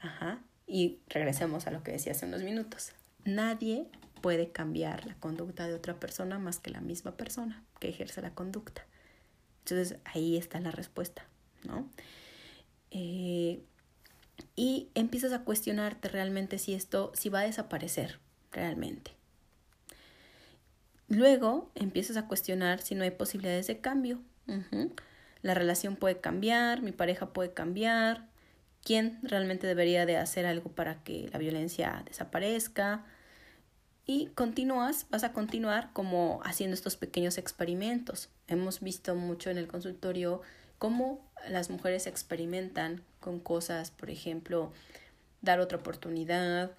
Ajá. 0.00 0.40
Y 0.66 0.98
regresemos 1.08 1.66
a 1.66 1.70
lo 1.70 1.82
que 1.82 1.92
decía 1.92 2.12
hace 2.12 2.26
unos 2.26 2.42
minutos. 2.42 2.92
Nadie 3.24 3.86
puede 4.20 4.50
cambiar 4.50 5.06
la 5.06 5.14
conducta 5.14 5.66
de 5.66 5.74
otra 5.74 5.98
persona 5.98 6.38
más 6.38 6.58
que 6.58 6.70
la 6.70 6.80
misma 6.80 7.16
persona 7.16 7.64
que 7.80 7.88
ejerce 7.88 8.22
la 8.22 8.34
conducta. 8.34 8.86
Entonces 9.60 9.98
ahí 10.04 10.36
está 10.36 10.60
la 10.60 10.70
respuesta, 10.70 11.26
¿no? 11.64 11.88
Eh, 12.90 13.62
y 14.56 14.88
empiezas 14.94 15.32
a 15.32 15.44
cuestionarte 15.44 16.08
realmente 16.08 16.58
si 16.58 16.74
esto, 16.74 17.12
si 17.14 17.28
va 17.28 17.40
a 17.40 17.44
desaparecer 17.44 18.18
realmente. 18.52 19.12
Luego 21.08 21.70
empiezas 21.74 22.16
a 22.16 22.26
cuestionar 22.26 22.80
si 22.80 22.94
no 22.94 23.04
hay 23.04 23.10
posibilidades 23.10 23.66
de 23.66 23.80
cambio. 23.80 24.20
La 25.42 25.54
relación 25.54 25.96
puede 25.96 26.20
cambiar, 26.20 26.82
mi 26.82 26.92
pareja 26.92 27.32
puede 27.32 27.52
cambiar, 27.52 28.28
quién 28.82 29.18
realmente 29.22 29.66
debería 29.66 30.06
de 30.06 30.16
hacer 30.16 30.46
algo 30.46 30.70
para 30.70 31.02
que 31.02 31.28
la 31.32 31.38
violencia 31.38 32.02
desaparezca, 32.06 33.04
y 34.08 34.28
continúas, 34.28 35.04
vas 35.10 35.22
a 35.22 35.34
continuar 35.34 35.92
como 35.92 36.40
haciendo 36.42 36.72
estos 36.72 36.96
pequeños 36.96 37.36
experimentos. 37.36 38.30
Hemos 38.46 38.80
visto 38.80 39.14
mucho 39.14 39.50
en 39.50 39.58
el 39.58 39.68
consultorio 39.68 40.40
cómo 40.78 41.20
las 41.46 41.68
mujeres 41.68 42.06
experimentan 42.06 43.02
con 43.20 43.38
cosas, 43.38 43.90
por 43.90 44.08
ejemplo, 44.08 44.72
dar 45.42 45.60
otra 45.60 45.76
oportunidad, 45.76 46.70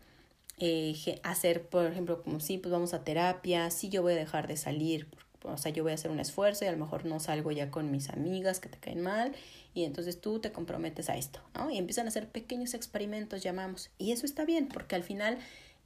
eh, 0.57 0.95
hacer, 1.21 1.67
por 1.67 1.85
ejemplo, 1.85 2.23
como 2.23 2.39
si 2.39 2.57
pues 2.57 2.71
vamos 2.71 2.95
a 2.95 3.03
terapia, 3.03 3.69
si 3.69 3.89
yo 3.89 4.01
voy 4.01 4.13
a 4.13 4.15
dejar 4.15 4.47
de 4.47 4.57
salir, 4.57 5.07
o 5.43 5.55
sea, 5.55 5.71
yo 5.71 5.83
voy 5.83 5.91
a 5.91 5.95
hacer 5.95 6.09
un 6.09 6.19
esfuerzo 6.19 6.65
y 6.65 6.67
a 6.67 6.71
lo 6.71 6.79
mejor 6.79 7.05
no 7.05 7.19
salgo 7.19 7.51
ya 7.51 7.69
con 7.69 7.91
mis 7.91 8.09
amigas 8.09 8.59
que 8.59 8.69
te 8.69 8.79
caen 8.79 9.01
mal 9.01 9.35
y 9.75 9.83
entonces 9.83 10.19
tú 10.19 10.39
te 10.39 10.51
comprometes 10.51 11.11
a 11.11 11.15
esto, 11.15 11.41
¿no? 11.53 11.69
Y 11.69 11.77
empiezan 11.77 12.07
a 12.07 12.09
hacer 12.09 12.27
pequeños 12.27 12.73
experimentos, 12.73 13.43
llamamos, 13.43 13.91
y 13.99 14.13
eso 14.13 14.25
está 14.25 14.45
bien 14.45 14.67
porque 14.67 14.95
al 14.95 15.03
final 15.03 15.37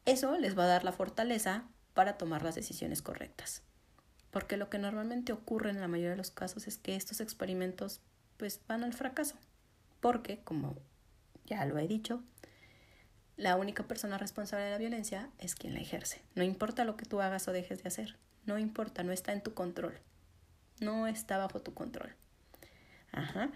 eso 0.05 0.37
les 0.37 0.57
va 0.57 0.63
a 0.63 0.67
dar 0.67 0.83
la 0.83 0.91
fortaleza 0.91 1.63
para 1.93 2.17
tomar 2.17 2.43
las 2.43 2.55
decisiones 2.55 3.01
correctas. 3.01 3.61
Porque 4.31 4.57
lo 4.57 4.69
que 4.69 4.79
normalmente 4.79 5.31
ocurre 5.31 5.69
en 5.69 5.79
la 5.79 5.87
mayoría 5.87 6.11
de 6.11 6.17
los 6.17 6.31
casos 6.31 6.67
es 6.67 6.77
que 6.77 6.95
estos 6.95 7.21
experimentos 7.21 8.01
pues 8.37 8.61
van 8.67 8.83
al 8.83 8.93
fracaso. 8.93 9.35
Porque, 9.99 10.39
como 10.43 10.75
ya 11.45 11.65
lo 11.65 11.77
he 11.77 11.87
dicho, 11.87 12.23
la 13.37 13.55
única 13.55 13.83
persona 13.83 14.17
responsable 14.17 14.65
de 14.65 14.71
la 14.71 14.77
violencia 14.77 15.29
es 15.39 15.55
quien 15.55 15.73
la 15.73 15.81
ejerce. 15.81 16.21
No 16.35 16.43
importa 16.43 16.83
lo 16.83 16.97
que 16.97 17.05
tú 17.05 17.21
hagas 17.21 17.47
o 17.47 17.51
dejes 17.51 17.83
de 17.83 17.87
hacer. 17.87 18.17
No 18.45 18.57
importa, 18.59 19.03
no 19.03 19.11
está 19.11 19.33
en 19.33 19.41
tu 19.41 19.53
control. 19.53 19.99
No 20.79 21.07
está 21.07 21.37
bajo 21.37 21.61
tu 21.61 21.73
control. 21.73 22.13
Ajá. 23.11 23.51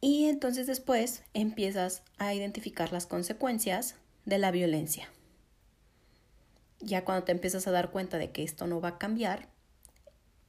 Y 0.00 0.26
entonces 0.26 0.66
después 0.66 1.22
empiezas 1.32 2.02
a 2.18 2.34
identificar 2.34 2.92
las 2.92 3.06
consecuencias 3.06 3.96
de 4.26 4.38
la 4.38 4.50
violencia. 4.50 5.08
Ya 6.80 7.04
cuando 7.04 7.24
te 7.24 7.32
empiezas 7.32 7.66
a 7.66 7.70
dar 7.70 7.90
cuenta 7.90 8.18
de 8.18 8.32
que 8.32 8.42
esto 8.42 8.66
no 8.66 8.80
va 8.80 8.88
a 8.90 8.98
cambiar, 8.98 9.48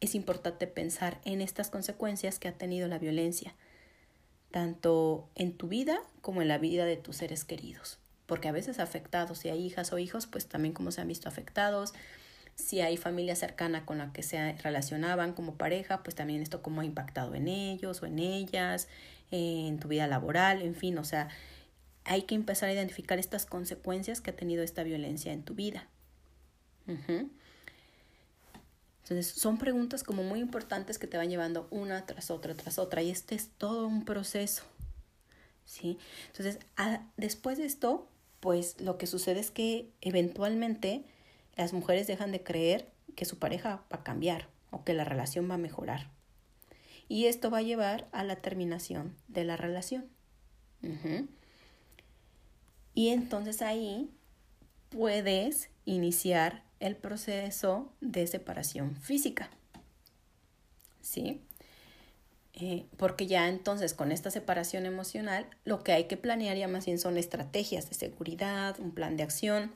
es 0.01 0.13
importante 0.13 0.67
pensar 0.67 1.21
en 1.23 1.41
estas 1.41 1.69
consecuencias 1.69 2.39
que 2.39 2.47
ha 2.47 2.57
tenido 2.57 2.87
la 2.87 2.99
violencia, 2.99 3.55
tanto 4.51 5.29
en 5.35 5.53
tu 5.53 5.67
vida 5.67 5.99
como 6.21 6.41
en 6.41 6.47
la 6.49 6.57
vida 6.57 6.85
de 6.85 6.97
tus 6.97 7.17
seres 7.17 7.45
queridos. 7.45 7.99
Porque 8.25 8.49
a 8.49 8.51
veces 8.51 8.79
afectados, 8.79 9.39
si 9.39 9.49
hay 9.49 9.65
hijas 9.65 9.93
o 9.93 9.99
hijos, 9.99 10.27
pues 10.27 10.47
también 10.47 10.73
como 10.73 10.91
se 10.91 10.99
han 10.99 11.07
visto 11.07 11.29
afectados. 11.29 11.93
Si 12.55 12.81
hay 12.81 12.97
familia 12.97 13.35
cercana 13.35 13.85
con 13.85 13.99
la 13.99 14.11
que 14.11 14.23
se 14.23 14.53
relacionaban 14.53 15.33
como 15.33 15.55
pareja, 15.55 16.03
pues 16.03 16.15
también 16.15 16.41
esto 16.41 16.61
cómo 16.61 16.81
ha 16.81 16.85
impactado 16.85 17.35
en 17.35 17.47
ellos 17.47 18.01
o 18.01 18.05
en 18.05 18.19
ellas, 18.19 18.89
en 19.31 19.79
tu 19.79 19.87
vida 19.87 20.07
laboral, 20.07 20.61
en 20.61 20.75
fin, 20.75 20.97
o 20.97 21.03
sea, 21.03 21.29
hay 22.07 22.23
que 22.23 22.35
empezar 22.35 22.69
a 22.69 22.73
identificar 22.73 23.19
estas 23.19 23.45
consecuencias 23.45 24.21
que 24.21 24.31
ha 24.31 24.35
tenido 24.35 24.63
esta 24.63 24.83
violencia 24.83 25.33
en 25.33 25.43
tu 25.43 25.53
vida. 25.53 25.87
Entonces, 29.03 29.27
son 29.27 29.57
preguntas 29.57 30.03
como 30.03 30.23
muy 30.23 30.39
importantes 30.39 30.97
que 30.97 31.07
te 31.07 31.17
van 31.17 31.29
llevando 31.29 31.67
una 31.69 32.05
tras 32.05 32.31
otra, 32.31 32.55
tras 32.55 32.79
otra, 32.79 33.01
y 33.01 33.09
este 33.09 33.35
es 33.35 33.49
todo 33.57 33.87
un 33.87 34.05
proceso. 34.05 34.63
¿Sí? 35.65 35.97
Entonces, 36.27 36.59
después 37.17 37.57
de 37.57 37.65
esto, 37.65 38.07
pues 38.39 38.79
lo 38.79 38.97
que 38.97 39.05
sucede 39.05 39.41
es 39.41 39.51
que 39.51 39.91
eventualmente 39.99 41.03
las 41.57 41.73
mujeres 41.73 42.07
dejan 42.07 42.31
de 42.31 42.41
creer 42.41 42.89
que 43.15 43.25
su 43.25 43.37
pareja 43.37 43.83
va 43.91 43.97
a 43.97 44.03
cambiar 44.03 44.47
o 44.71 44.83
que 44.85 44.93
la 44.93 45.03
relación 45.03 45.49
va 45.49 45.55
a 45.55 45.58
mejorar. 45.60 46.10
Y 47.10 47.25
esto 47.25 47.49
va 47.49 47.58
a 47.60 47.63
llevar 47.63 48.08
a 48.12 48.23
la 48.23 48.37
terminación 48.37 49.15
de 49.27 49.43
la 49.43 49.58
relación. 49.58 50.05
Y 52.98 53.10
entonces 53.10 53.62
ahí 53.62 54.10
puedes 54.89 55.69
iniciar 55.85 56.63
el 56.79 56.95
proceso 56.95 57.93
de 58.02 58.25
separación 58.25 58.95
física. 58.95 59.52
¿Sí? 61.00 61.39
Eh, 62.54 62.87
porque 62.98 63.27
ya 63.27 63.50
entonces 63.50 63.93
con 63.93 64.12
esta 64.12 64.31
separación 64.31 64.87
emocional 64.87 65.45
lo 65.63 65.83
que 65.83 65.91
hay 65.91 66.06
que 66.06 66.17
planear 66.17 66.58
ya 66.58 66.67
más 66.67 66.87
bien 66.87 66.98
son 66.98 67.19
estrategias 67.19 67.87
de 67.87 67.93
seguridad, 67.93 68.79
un 68.79 68.91
plan 68.91 69.15
de 69.15 69.21
acción. 69.21 69.75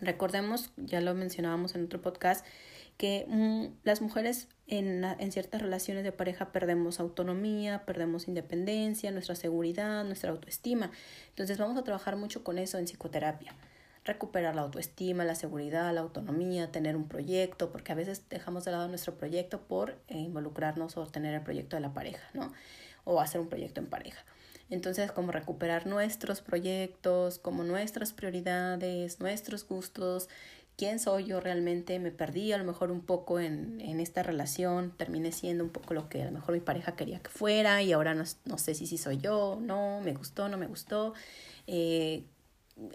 Recordemos, 0.00 0.70
ya 0.76 1.00
lo 1.00 1.12
mencionábamos 1.16 1.74
en 1.74 1.86
otro 1.86 2.02
podcast, 2.02 2.46
que 2.98 3.26
mm, 3.26 3.80
las 3.82 4.00
mujeres 4.00 4.46
en, 4.66 5.04
en, 5.04 5.32
ciertas 5.32 5.60
relaciones 5.60 6.04
de 6.04 6.12
pareja 6.12 6.52
perdemos 6.52 7.00
autonomía, 7.00 7.84
perdemos 7.84 8.28
independencia, 8.28 9.10
nuestra 9.10 9.34
seguridad, 9.34 10.04
nuestra 10.04 10.30
autoestima. 10.30 10.90
Entonces 11.30 11.58
vamos 11.58 11.76
a 11.76 11.84
trabajar 11.84 12.16
mucho 12.16 12.44
con 12.44 12.58
eso 12.58 12.78
en 12.78 12.86
psicoterapia. 12.86 13.54
recuperar 14.04 14.54
la 14.54 14.62
autoestima, 14.62 15.24
la 15.24 15.34
seguridad, 15.34 15.92
la 15.94 16.02
autonomía, 16.02 16.70
tener 16.70 16.94
un 16.94 17.08
proyecto, 17.08 17.72
porque 17.72 17.92
a 17.92 17.94
veces 17.94 18.28
dejamos 18.28 18.64
de 18.64 18.72
lado 18.72 18.86
nuestro 18.88 19.16
proyecto 19.16 19.62
por 19.62 19.98
eh, 20.08 20.18
involucrarnos 20.18 20.96
o 20.98 21.06
tener 21.06 21.34
el 21.34 21.42
proyecto 21.42 21.76
de 21.76 21.80
la 21.80 21.94
pareja, 21.94 22.28
¿no? 22.34 22.52
O 23.04 23.20
hacer 23.20 23.40
un 23.40 23.48
proyecto 23.48 23.80
en 23.80 23.86
pareja. 23.86 24.22
Entonces, 24.70 25.12
como 25.12 25.30
recuperar 25.30 25.86
nuestros 25.86 26.40
proyectos, 26.40 27.38
como 27.38 27.64
nuestras 27.64 28.12
prioridades, 28.12 29.20
nuestros 29.20 29.66
gustos, 29.66 30.28
quién 30.76 30.98
soy 30.98 31.24
yo 31.24 31.40
realmente, 31.40 31.98
me 31.98 32.10
perdí 32.10 32.52
a 32.52 32.58
lo 32.58 32.64
mejor 32.64 32.90
un 32.90 33.00
poco 33.00 33.40
en, 33.40 33.80
en 33.80 34.00
esta 34.00 34.22
relación, 34.22 34.92
terminé 34.96 35.32
siendo 35.32 35.64
un 35.64 35.70
poco 35.70 35.94
lo 35.94 36.08
que 36.08 36.22
a 36.22 36.26
lo 36.26 36.32
mejor 36.32 36.54
mi 36.54 36.60
pareja 36.60 36.96
quería 36.96 37.20
que 37.20 37.30
fuera 37.30 37.82
y 37.82 37.92
ahora 37.92 38.14
no, 38.14 38.24
no 38.44 38.58
sé 38.58 38.74
si 38.74 38.86
sí 38.86 38.98
soy 38.98 39.18
yo, 39.18 39.58
no, 39.60 40.00
me 40.00 40.12
gustó, 40.14 40.48
no 40.48 40.56
me 40.56 40.66
gustó. 40.66 41.14
Eh, 41.66 42.24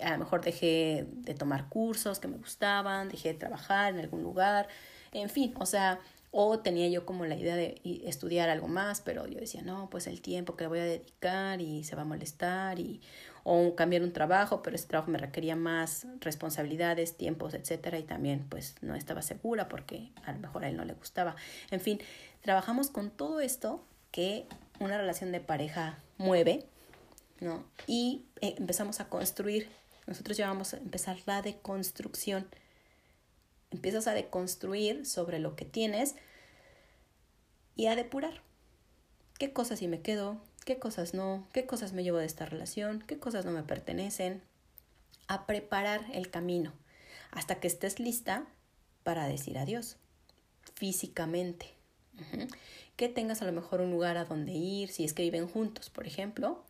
a 0.01 0.11
lo 0.11 0.17
mejor 0.17 0.41
dejé 0.43 1.07
de 1.11 1.33
tomar 1.33 1.69
cursos 1.69 2.19
que 2.19 2.27
me 2.27 2.37
gustaban, 2.37 3.09
dejé 3.09 3.29
de 3.29 3.39
trabajar 3.39 3.93
en 3.93 3.99
algún 3.99 4.23
lugar, 4.23 4.67
en 5.11 5.29
fin, 5.29 5.53
o 5.57 5.65
sea, 5.65 5.99
o 6.31 6.59
tenía 6.59 6.87
yo 6.89 7.05
como 7.05 7.25
la 7.25 7.35
idea 7.35 7.55
de 7.55 7.81
estudiar 8.05 8.49
algo 8.49 8.67
más, 8.67 9.01
pero 9.01 9.25
yo 9.25 9.39
decía, 9.39 9.61
no, 9.61 9.89
pues 9.89 10.05
el 10.07 10.21
tiempo 10.21 10.55
que 10.55 10.67
voy 10.67 10.79
a 10.79 10.83
dedicar 10.83 11.61
y 11.61 11.83
se 11.83 11.95
va 11.95 12.03
a 12.03 12.05
molestar, 12.05 12.79
y, 12.79 13.01
o 13.43 13.75
cambiar 13.75 14.03
un 14.03 14.13
trabajo, 14.13 14.61
pero 14.61 14.75
ese 14.75 14.87
trabajo 14.87 15.11
me 15.11 15.17
requería 15.17 15.55
más 15.55 16.05
responsabilidades, 16.19 17.17
tiempos, 17.17 17.53
etcétera, 17.53 17.97
y 17.99 18.03
también 18.03 18.45
pues 18.49 18.75
no 18.81 18.95
estaba 18.95 19.21
segura 19.21 19.67
porque 19.67 20.11
a 20.25 20.31
lo 20.31 20.39
mejor 20.39 20.63
a 20.63 20.69
él 20.69 20.77
no 20.77 20.85
le 20.85 20.93
gustaba. 20.93 21.35
En 21.71 21.81
fin, 21.81 21.99
trabajamos 22.41 22.89
con 22.89 23.11
todo 23.11 23.39
esto 23.39 23.83
que 24.11 24.45
una 24.79 24.97
relación 24.97 25.31
de 25.31 25.39
pareja 25.39 25.99
mueve, 26.17 26.65
¿no? 27.39 27.63
Y 27.87 28.25
eh, 28.41 28.55
empezamos 28.57 28.99
a 28.99 29.09
construir, 29.09 29.69
nosotros 30.07 30.37
llevamos 30.37 30.73
a 30.73 30.77
empezar 30.77 31.17
la 31.25 31.41
deconstrucción. 31.41 32.47
Empiezas 33.71 34.07
a 34.07 34.13
deconstruir 34.13 35.05
sobre 35.05 35.39
lo 35.39 35.55
que 35.55 35.65
tienes 35.65 36.15
y 37.75 37.85
a 37.85 37.95
depurar. 37.95 38.41
¿Qué 39.37 39.53
cosas 39.53 39.79
sí 39.79 39.87
me 39.87 40.01
quedo? 40.01 40.41
¿Qué 40.69 40.77
cosas 40.77 41.15
no? 41.15 41.47
¿Qué 41.51 41.65
cosas 41.65 41.93
me 41.93 42.03
llevo 42.03 42.19
de 42.19 42.27
esta 42.27 42.45
relación? 42.45 43.03
¿Qué 43.07 43.17
cosas 43.17 43.43
no 43.43 43.49
me 43.49 43.63
pertenecen? 43.63 44.43
A 45.27 45.47
preparar 45.47 46.05
el 46.13 46.29
camino 46.29 46.73
hasta 47.31 47.59
que 47.59 47.65
estés 47.65 47.99
lista 47.99 48.45
para 49.01 49.25
decir 49.25 49.57
adiós 49.57 49.97
físicamente. 50.75 51.73
Que 52.97 53.09
tengas 53.09 53.41
a 53.41 53.45
lo 53.45 53.51
mejor 53.51 53.81
un 53.81 53.89
lugar 53.89 54.17
a 54.17 54.25
donde 54.25 54.51
ir, 54.51 54.89
si 54.89 55.05
es 55.05 55.13
que 55.13 55.23
viven 55.23 55.47
juntos, 55.47 55.89
por 55.89 56.05
ejemplo, 56.05 56.63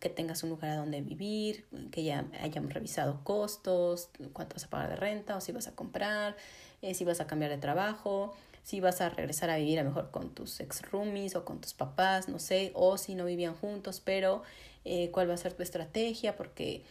que 0.00 0.08
tengas 0.08 0.42
un 0.42 0.50
lugar 0.50 0.72
a 0.72 0.76
donde 0.78 1.00
vivir, 1.00 1.66
que 1.92 2.02
ya 2.02 2.24
hayamos 2.40 2.72
revisado 2.72 3.22
costos, 3.22 4.08
cuánto 4.32 4.54
vas 4.56 4.64
a 4.64 4.70
pagar 4.70 4.90
de 4.90 4.96
renta 4.96 5.36
o 5.36 5.40
si 5.40 5.52
vas 5.52 5.68
a 5.68 5.76
comprar, 5.76 6.36
eh, 6.82 6.94
si 6.94 7.04
vas 7.04 7.20
a 7.20 7.28
cambiar 7.28 7.52
de 7.52 7.58
trabajo, 7.58 8.34
si 8.66 8.80
vas 8.80 9.00
a 9.00 9.10
regresar 9.10 9.48
a 9.48 9.58
vivir 9.58 9.78
a 9.78 9.84
lo 9.84 9.90
mejor 9.90 10.10
con 10.10 10.34
tus 10.34 10.58
ex 10.58 10.82
roomies 10.90 11.36
o 11.36 11.44
con 11.44 11.60
tus 11.60 11.72
papás, 11.72 12.28
no 12.28 12.40
sé, 12.40 12.72
o 12.74 12.98
si 12.98 13.14
no 13.14 13.24
vivían 13.24 13.54
juntos, 13.54 14.02
pero 14.04 14.42
eh, 14.84 15.12
cuál 15.12 15.30
va 15.30 15.34
a 15.34 15.36
ser 15.36 15.52
tu 15.52 15.62
estrategia 15.62 16.34
porque 16.34 16.82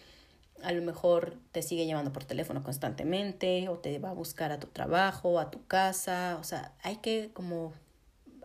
a 0.64 0.72
lo 0.72 0.82
mejor 0.82 1.36
te 1.52 1.62
sigue 1.62 1.86
llamando 1.86 2.14
por 2.14 2.24
teléfono 2.24 2.64
constantemente 2.64 3.68
o 3.68 3.78
te 3.78 4.00
va 4.00 4.12
a 4.12 4.14
buscar 4.14 4.54
a 4.54 4.60
tu 4.62 4.68
trabajo, 4.68 5.38
a 5.38 5.52
tu 5.52 5.68
casa, 5.68 6.38
o 6.40 6.46
sea, 6.46 6.72
hay 6.82 6.96
que 6.98 7.32
como 7.34 7.74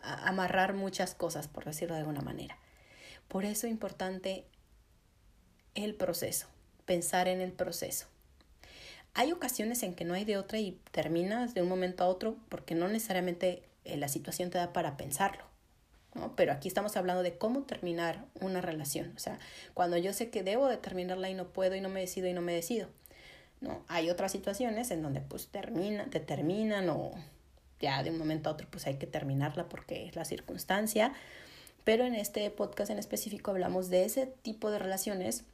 amarrar 0.02 0.74
muchas 0.74 1.14
cosas, 1.14 1.46
por 1.46 1.66
decirlo 1.66 1.94
de 1.94 2.00
alguna 2.00 2.22
manera. 2.22 2.58
Por 3.28 3.44
eso 3.44 3.68
es 3.68 3.70
importante 3.70 4.44
el 5.76 5.94
proceso, 5.94 6.48
pensar 6.84 7.28
en 7.28 7.40
el 7.40 7.52
proceso. 7.52 8.09
Hay 9.14 9.32
ocasiones 9.32 9.82
en 9.82 9.94
que 9.94 10.04
no 10.04 10.14
hay 10.14 10.24
de 10.24 10.36
otra 10.36 10.58
y 10.58 10.78
terminas 10.92 11.54
de 11.54 11.62
un 11.62 11.68
momento 11.68 12.04
a 12.04 12.08
otro 12.08 12.36
porque 12.48 12.74
no 12.74 12.88
necesariamente 12.88 13.62
eh, 13.84 13.96
la 13.96 14.08
situación 14.08 14.50
te 14.50 14.58
da 14.58 14.72
para 14.72 14.96
pensarlo. 14.96 15.44
¿no? 16.14 16.34
Pero 16.36 16.52
aquí 16.52 16.68
estamos 16.68 16.96
hablando 16.96 17.22
de 17.22 17.36
cómo 17.36 17.62
terminar 17.62 18.24
una 18.40 18.60
relación. 18.60 19.12
O 19.16 19.18
sea, 19.18 19.38
cuando 19.74 19.96
yo 19.96 20.12
sé 20.12 20.30
que 20.30 20.42
debo 20.42 20.68
de 20.68 20.76
terminarla 20.76 21.30
y 21.30 21.34
no 21.34 21.48
puedo 21.48 21.74
y 21.74 21.80
no 21.80 21.88
me 21.88 22.00
decido 22.00 22.28
y 22.28 22.32
no 22.32 22.40
me 22.40 22.54
decido. 22.54 22.88
¿no? 23.60 23.84
Hay 23.88 24.10
otras 24.10 24.32
situaciones 24.32 24.90
en 24.90 25.02
donde 25.02 25.20
pues 25.20 25.48
termina, 25.48 26.06
te 26.06 26.20
terminan 26.20 26.88
o 26.88 27.12
ya 27.80 28.02
de 28.02 28.10
un 28.10 28.18
momento 28.18 28.48
a 28.48 28.52
otro 28.52 28.68
pues 28.70 28.86
hay 28.86 28.96
que 28.96 29.06
terminarla 29.06 29.68
porque 29.68 30.06
es 30.06 30.16
la 30.16 30.24
circunstancia. 30.24 31.12
Pero 31.84 32.04
en 32.04 32.14
este 32.14 32.48
podcast 32.50 32.90
en 32.90 32.98
específico 32.98 33.50
hablamos 33.50 33.88
de 33.88 34.04
ese 34.04 34.26
tipo 34.26 34.70
de 34.70 34.78
relaciones 34.78 35.44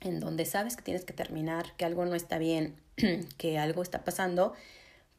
en 0.00 0.20
donde 0.20 0.44
sabes 0.44 0.76
que 0.76 0.82
tienes 0.82 1.04
que 1.04 1.12
terminar, 1.12 1.74
que 1.76 1.84
algo 1.84 2.04
no 2.04 2.14
está 2.14 2.38
bien, 2.38 2.76
que 3.36 3.58
algo 3.58 3.82
está 3.82 4.04
pasando, 4.04 4.54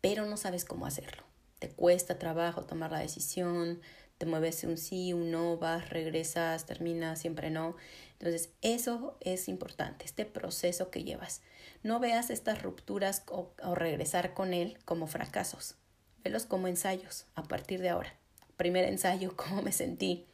pero 0.01 0.25
no 0.25 0.37
sabes 0.37 0.65
cómo 0.65 0.85
hacerlo. 0.85 1.23
Te 1.59 1.69
cuesta 1.69 2.17
trabajo 2.17 2.63
tomar 2.63 2.91
la 2.91 2.99
decisión, 2.99 3.81
te 4.17 4.25
mueves 4.25 4.63
un 4.63 4.77
sí, 4.77 5.13
un 5.13 5.31
no, 5.31 5.57
vas, 5.57 5.89
regresas, 5.89 6.65
terminas, 6.65 7.19
siempre 7.19 7.49
no. 7.49 7.75
Entonces, 8.13 8.49
eso 8.61 9.17
es 9.21 9.47
importante, 9.47 10.05
este 10.05 10.25
proceso 10.25 10.89
que 10.89 11.03
llevas. 11.03 11.41
No 11.83 11.99
veas 11.99 12.29
estas 12.29 12.61
rupturas 12.61 13.23
o, 13.27 13.53
o 13.63 13.75
regresar 13.75 14.33
con 14.33 14.53
él 14.53 14.77
como 14.85 15.07
fracasos. 15.07 15.75
Velos 16.23 16.45
como 16.45 16.67
ensayos 16.67 17.25
a 17.35 17.43
partir 17.43 17.81
de 17.81 17.89
ahora. 17.89 18.13
Primer 18.57 18.85
ensayo, 18.85 19.33
cómo 19.37 19.61
me 19.61 19.71
sentí. 19.71 20.25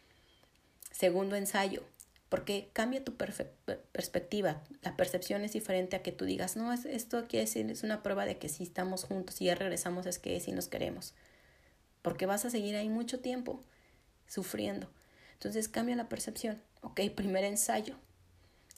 Segundo 0.92 1.36
ensayo, 1.36 1.84
porque 2.36 2.68
cambia 2.74 3.02
tu 3.02 3.16
perspectiva. 3.16 4.62
La 4.82 4.98
percepción 4.98 5.46
es 5.46 5.54
diferente 5.54 5.96
a 5.96 6.04
que 6.04 6.12
tú 6.12 6.26
digas, 6.26 6.58
no, 6.58 6.74
esto 6.74 7.24
quiere 7.30 7.46
decir, 7.46 7.72
es 7.72 7.82
una 7.82 8.04
prueba 8.04 8.26
de 8.26 8.38
que 8.38 8.50
si 8.50 8.64
estamos 8.64 9.06
juntos 9.06 9.40
y 9.40 9.46
ya 9.46 9.56
regresamos 9.56 10.06
es 10.06 10.20
que 10.20 10.38
sí 10.42 10.52
nos 10.52 10.68
queremos. 10.68 11.14
Porque 12.02 12.26
vas 12.26 12.44
a 12.44 12.50
seguir 12.50 12.76
ahí 12.76 12.90
mucho 12.90 13.22
tiempo 13.22 13.62
sufriendo. 14.28 14.90
Entonces 15.32 15.70
cambia 15.70 15.96
la 15.96 16.10
percepción. 16.10 16.62
Ok, 16.82 17.00
primer 17.16 17.46
ensayo. 17.46 17.96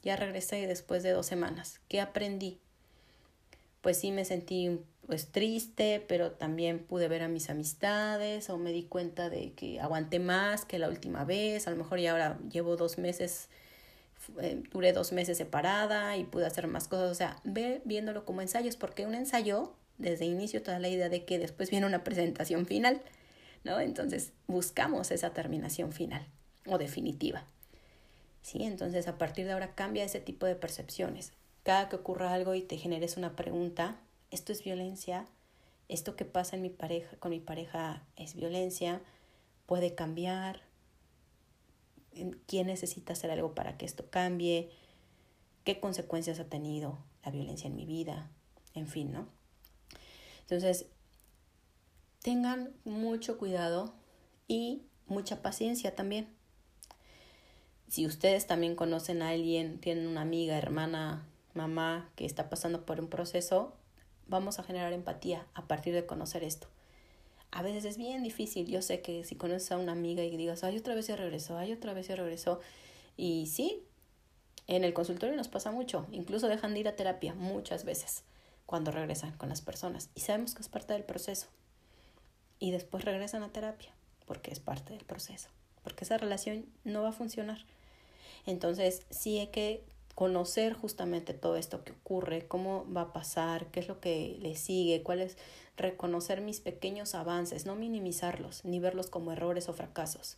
Ya 0.04 0.14
regresé 0.14 0.68
después 0.68 1.02
de 1.02 1.10
dos 1.10 1.26
semanas. 1.26 1.80
¿Qué 1.88 2.00
aprendí? 2.00 2.60
Pues 3.80 3.98
sí 3.98 4.12
me 4.12 4.24
sentí 4.24 4.78
pues 5.08 5.32
triste, 5.32 6.04
pero 6.06 6.32
también 6.32 6.80
pude 6.80 7.08
ver 7.08 7.22
a 7.22 7.28
mis 7.28 7.48
amistades 7.48 8.50
o 8.50 8.58
me 8.58 8.72
di 8.72 8.82
cuenta 8.82 9.30
de 9.30 9.54
que 9.54 9.80
aguanté 9.80 10.18
más 10.18 10.66
que 10.66 10.78
la 10.78 10.90
última 10.90 11.24
vez, 11.24 11.66
a 11.66 11.70
lo 11.70 11.76
mejor 11.78 11.98
ya 11.98 12.10
ahora 12.10 12.38
llevo 12.52 12.76
dos 12.76 12.98
meses, 12.98 13.48
eh, 14.38 14.62
duré 14.70 14.92
dos 14.92 15.12
meses 15.12 15.38
separada 15.38 16.18
y 16.18 16.24
pude 16.24 16.44
hacer 16.44 16.66
más 16.66 16.88
cosas, 16.88 17.10
o 17.10 17.14
sea, 17.14 17.40
ve 17.42 17.80
viéndolo 17.86 18.26
como 18.26 18.42
ensayos, 18.42 18.76
porque 18.76 19.06
un 19.06 19.14
ensayo, 19.14 19.72
desde 19.96 20.26
inicio 20.26 20.62
toda 20.62 20.78
la 20.78 20.88
idea 20.88 21.08
de 21.08 21.24
que 21.24 21.38
después 21.38 21.70
viene 21.70 21.86
una 21.86 22.04
presentación 22.04 22.66
final, 22.66 23.00
¿no? 23.64 23.80
Entonces 23.80 24.32
buscamos 24.46 25.10
esa 25.10 25.30
terminación 25.30 25.94
final 25.94 26.26
o 26.66 26.76
definitiva. 26.76 27.46
¿Sí? 28.42 28.62
Entonces 28.62 29.08
a 29.08 29.16
partir 29.16 29.46
de 29.46 29.52
ahora 29.52 29.74
cambia 29.74 30.04
ese 30.04 30.20
tipo 30.20 30.44
de 30.44 30.54
percepciones. 30.54 31.32
Cada 31.62 31.88
que 31.88 31.96
ocurra 31.96 32.34
algo 32.34 32.54
y 32.54 32.60
te 32.60 32.76
generes 32.76 33.16
una 33.16 33.36
pregunta, 33.36 33.96
esto 34.30 34.52
es 34.52 34.62
violencia, 34.62 35.26
esto 35.88 36.16
que 36.16 36.24
pasa 36.24 36.56
en 36.56 36.62
mi 36.62 36.70
pareja, 36.70 37.16
con 37.18 37.30
mi 37.30 37.40
pareja 37.40 38.06
es 38.16 38.34
violencia, 38.34 39.00
puede 39.66 39.94
cambiar, 39.94 40.62
quién 42.46 42.66
necesita 42.66 43.12
hacer 43.12 43.30
algo 43.30 43.54
para 43.54 43.76
que 43.76 43.86
esto 43.86 44.10
cambie, 44.10 44.70
qué 45.64 45.80
consecuencias 45.80 46.40
ha 46.40 46.48
tenido 46.48 46.98
la 47.24 47.30
violencia 47.30 47.68
en 47.68 47.76
mi 47.76 47.86
vida, 47.86 48.30
en 48.74 48.86
fin, 48.86 49.12
¿no? 49.12 49.28
Entonces, 50.40 50.86
tengan 52.22 52.72
mucho 52.84 53.38
cuidado 53.38 53.94
y 54.46 54.82
mucha 55.06 55.42
paciencia 55.42 55.94
también. 55.94 56.28
Si 57.88 58.06
ustedes 58.06 58.46
también 58.46 58.76
conocen 58.76 59.22
a 59.22 59.30
alguien, 59.30 59.80
tienen 59.80 60.06
una 60.06 60.22
amiga, 60.22 60.58
hermana, 60.58 61.26
mamá 61.54 62.10
que 62.16 62.26
está 62.26 62.50
pasando 62.50 62.84
por 62.84 63.00
un 63.00 63.08
proceso, 63.08 63.77
vamos 64.28 64.58
a 64.58 64.62
generar 64.62 64.92
empatía 64.92 65.46
a 65.54 65.66
partir 65.66 65.94
de 65.94 66.06
conocer 66.06 66.44
esto. 66.44 66.68
A 67.50 67.62
veces 67.62 67.84
es 67.84 67.96
bien 67.96 68.22
difícil, 68.22 68.66
yo 68.66 68.82
sé 68.82 69.00
que 69.00 69.24
si 69.24 69.34
conoces 69.34 69.72
a 69.72 69.78
una 69.78 69.92
amiga 69.92 70.22
y 70.22 70.36
digas, 70.36 70.64
ay, 70.64 70.76
otra 70.76 70.94
vez 70.94 71.06
se 71.06 71.16
regresó, 71.16 71.56
ay, 71.56 71.72
otra 71.72 71.94
vez 71.94 72.06
se 72.06 72.14
regresó, 72.14 72.60
y 73.16 73.46
sí, 73.46 73.82
en 74.66 74.84
el 74.84 74.92
consultorio 74.92 75.34
nos 75.34 75.48
pasa 75.48 75.72
mucho, 75.72 76.06
incluso 76.12 76.46
dejan 76.46 76.74
de 76.74 76.80
ir 76.80 76.88
a 76.88 76.96
terapia 76.96 77.34
muchas 77.34 77.84
veces 77.84 78.22
cuando 78.66 78.90
regresan 78.90 79.32
con 79.32 79.48
las 79.48 79.62
personas 79.62 80.10
y 80.14 80.20
sabemos 80.20 80.54
que 80.54 80.60
es 80.60 80.68
parte 80.68 80.92
del 80.92 81.02
proceso. 81.02 81.46
Y 82.60 82.70
después 82.70 83.04
regresan 83.04 83.42
a 83.42 83.50
terapia 83.50 83.90
porque 84.26 84.50
es 84.50 84.60
parte 84.60 84.92
del 84.92 85.06
proceso, 85.06 85.48
porque 85.82 86.04
esa 86.04 86.18
relación 86.18 86.66
no 86.84 87.02
va 87.02 87.08
a 87.08 87.12
funcionar. 87.12 87.64
Entonces, 88.44 89.06
sí 89.08 89.38
hay 89.38 89.46
que 89.46 89.84
conocer 90.18 90.72
justamente 90.74 91.32
todo 91.32 91.56
esto 91.56 91.84
que 91.84 91.92
ocurre, 91.92 92.48
cómo 92.48 92.84
va 92.92 93.02
a 93.02 93.12
pasar, 93.12 93.66
qué 93.70 93.78
es 93.78 93.86
lo 93.86 94.00
que 94.00 94.36
le 94.40 94.56
sigue, 94.56 95.04
cuál 95.04 95.20
es 95.20 95.38
reconocer 95.76 96.40
mis 96.40 96.58
pequeños 96.58 97.14
avances, 97.14 97.66
no 97.66 97.76
minimizarlos 97.76 98.64
ni 98.64 98.80
verlos 98.80 99.10
como 99.10 99.30
errores 99.30 99.68
o 99.68 99.74
fracasos. 99.74 100.36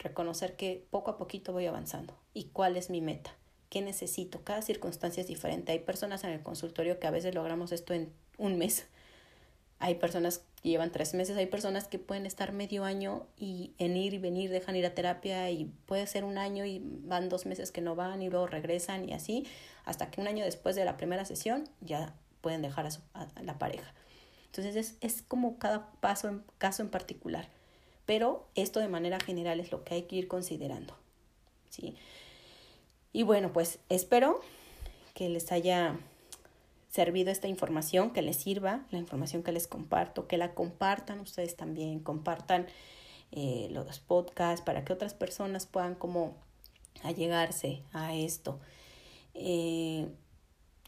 Reconocer 0.00 0.56
que 0.56 0.84
poco 0.90 1.12
a 1.12 1.18
poquito 1.18 1.52
voy 1.52 1.66
avanzando 1.66 2.18
y 2.34 2.46
cuál 2.46 2.76
es 2.76 2.90
mi 2.90 3.00
meta 3.00 3.36
¿Qué 3.72 3.80
necesito? 3.80 4.42
Cada 4.42 4.60
circunstancia 4.60 5.20
es 5.20 5.28
diferente. 5.28 5.70
Hay 5.70 5.78
personas 5.78 6.24
en 6.24 6.30
el 6.30 6.42
consultorio 6.42 6.98
que 6.98 7.06
a 7.06 7.10
veces 7.10 7.34
logramos 7.34 7.72
esto 7.72 7.94
en 7.94 8.12
un 8.36 8.58
mes. 8.58 8.86
Hay 9.84 9.96
personas 9.96 10.44
que 10.62 10.68
llevan 10.68 10.92
tres 10.92 11.12
meses, 11.12 11.36
hay 11.36 11.46
personas 11.46 11.88
que 11.88 11.98
pueden 11.98 12.24
estar 12.24 12.52
medio 12.52 12.84
año 12.84 13.26
y 13.36 13.72
en 13.78 13.96
ir 13.96 14.14
y 14.14 14.18
venir 14.18 14.48
dejan 14.48 14.76
ir 14.76 14.86
a 14.86 14.94
terapia 14.94 15.50
y 15.50 15.64
puede 15.86 16.06
ser 16.06 16.22
un 16.22 16.38
año 16.38 16.64
y 16.64 16.80
van 16.84 17.28
dos 17.28 17.46
meses 17.46 17.72
que 17.72 17.80
no 17.80 17.96
van 17.96 18.22
y 18.22 18.30
luego 18.30 18.46
regresan 18.46 19.08
y 19.08 19.12
así, 19.12 19.44
hasta 19.84 20.08
que 20.08 20.20
un 20.20 20.28
año 20.28 20.44
después 20.44 20.76
de 20.76 20.84
la 20.84 20.96
primera 20.96 21.24
sesión 21.24 21.68
ya 21.80 22.14
pueden 22.42 22.62
dejar 22.62 22.86
a, 22.86 22.92
su, 22.92 23.00
a 23.12 23.26
la 23.42 23.58
pareja. 23.58 23.92
Entonces 24.46 24.76
es, 24.76 24.96
es 25.00 25.22
como 25.22 25.58
cada 25.58 25.90
paso 26.00 26.28
en, 26.28 26.44
caso 26.58 26.82
en 26.82 26.88
particular. 26.88 27.48
Pero 28.06 28.46
esto 28.54 28.78
de 28.78 28.88
manera 28.88 29.18
general 29.18 29.58
es 29.58 29.72
lo 29.72 29.82
que 29.82 29.94
hay 29.94 30.02
que 30.02 30.14
ir 30.14 30.28
considerando. 30.28 30.96
¿sí? 31.70 31.96
Y 33.12 33.24
bueno, 33.24 33.52
pues 33.52 33.80
espero 33.88 34.40
que 35.14 35.28
les 35.28 35.50
haya 35.50 35.98
servido 36.92 37.30
esta 37.30 37.48
información, 37.48 38.10
que 38.10 38.20
les 38.20 38.36
sirva 38.36 38.84
la 38.90 38.98
información 38.98 39.42
que 39.42 39.50
les 39.50 39.66
comparto, 39.66 40.28
que 40.28 40.36
la 40.36 40.54
compartan 40.54 41.20
ustedes 41.20 41.56
también, 41.56 42.00
compartan 42.00 42.66
eh, 43.30 43.68
los 43.70 43.98
podcasts 43.98 44.62
para 44.62 44.84
que 44.84 44.92
otras 44.92 45.14
personas 45.14 45.64
puedan 45.64 45.94
como 45.94 46.36
allegarse 47.02 47.82
a 47.94 48.14
esto. 48.14 48.60
Eh, 49.32 50.06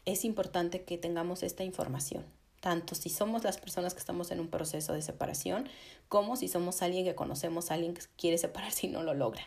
es 0.05 0.25
importante 0.25 0.83
que 0.83 0.99
tengamos 0.99 1.41
esta 1.41 1.63
información, 1.63 2.23
tanto 2.59 2.93
si 2.93 3.09
somos 3.09 3.43
las 3.43 3.57
personas 3.57 3.95
que 3.95 3.99
estamos 3.99 4.29
en 4.29 4.39
un 4.39 4.49
proceso 4.49 4.93
de 4.93 5.01
separación, 5.01 5.67
como 6.07 6.35
si 6.35 6.47
somos 6.47 6.83
alguien 6.83 7.03
que 7.03 7.15
conocemos 7.15 7.71
a 7.71 7.73
alguien 7.73 7.95
que 7.95 8.03
quiere 8.15 8.37
separarse 8.37 8.85
y 8.85 8.91
no 8.91 9.01
lo 9.01 9.15
logra. 9.15 9.41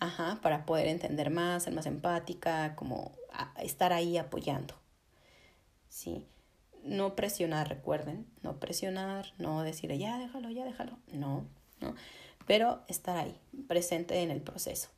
Ajá, 0.00 0.40
para 0.42 0.66
poder 0.66 0.88
entender 0.88 1.30
más, 1.30 1.62
ser 1.62 1.74
más 1.74 1.86
empática, 1.86 2.74
como 2.74 3.12
estar 3.60 3.92
ahí 3.92 4.18
apoyando. 4.18 4.81
Sí. 5.92 6.24
No 6.82 7.14
presionar, 7.14 7.68
recuerden, 7.68 8.26
no 8.40 8.58
presionar, 8.58 9.26
no 9.38 9.62
decir 9.62 9.92
ya 9.92 10.18
déjalo, 10.18 10.50
ya 10.50 10.64
déjalo. 10.64 10.98
No, 11.12 11.44
no. 11.80 11.94
Pero 12.46 12.80
estar 12.88 13.18
ahí, 13.18 13.38
presente 13.68 14.22
en 14.22 14.30
el 14.30 14.40
proceso, 14.40 14.88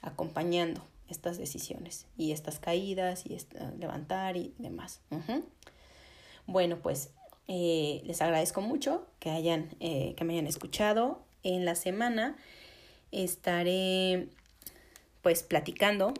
acompañando 0.00 0.82
estas 1.08 1.36
decisiones 1.36 2.06
y 2.16 2.32
estas 2.32 2.58
caídas 2.58 3.26
y 3.26 3.36
levantar 3.78 4.38
y 4.38 4.54
demás. 4.58 5.00
Bueno, 6.46 6.78
pues 6.78 7.10
eh, 7.46 8.00
les 8.04 8.20
agradezco 8.22 8.62
mucho 8.62 9.06
que 9.20 9.30
hayan, 9.30 9.76
eh, 9.80 10.14
que 10.16 10.24
me 10.24 10.32
hayan 10.32 10.46
escuchado. 10.46 11.22
En 11.42 11.66
la 11.66 11.74
semana 11.74 12.36
estaré 13.12 14.28
pues 15.20 15.42
platicando 15.42 16.14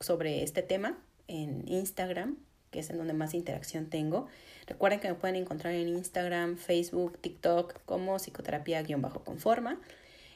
sobre 0.00 0.42
este 0.42 0.62
tema 0.62 0.98
en 1.28 1.66
Instagram, 1.68 2.36
que 2.70 2.80
es 2.80 2.90
en 2.90 2.98
donde 2.98 3.14
más 3.14 3.34
interacción 3.34 3.86
tengo. 3.86 4.26
Recuerden 4.66 5.00
que 5.00 5.08
me 5.08 5.14
pueden 5.14 5.36
encontrar 5.36 5.74
en 5.74 5.88
Instagram, 5.88 6.56
Facebook, 6.56 7.18
TikTok 7.18 7.80
como 7.84 8.18
psicoterapia-conforma. 8.18 9.80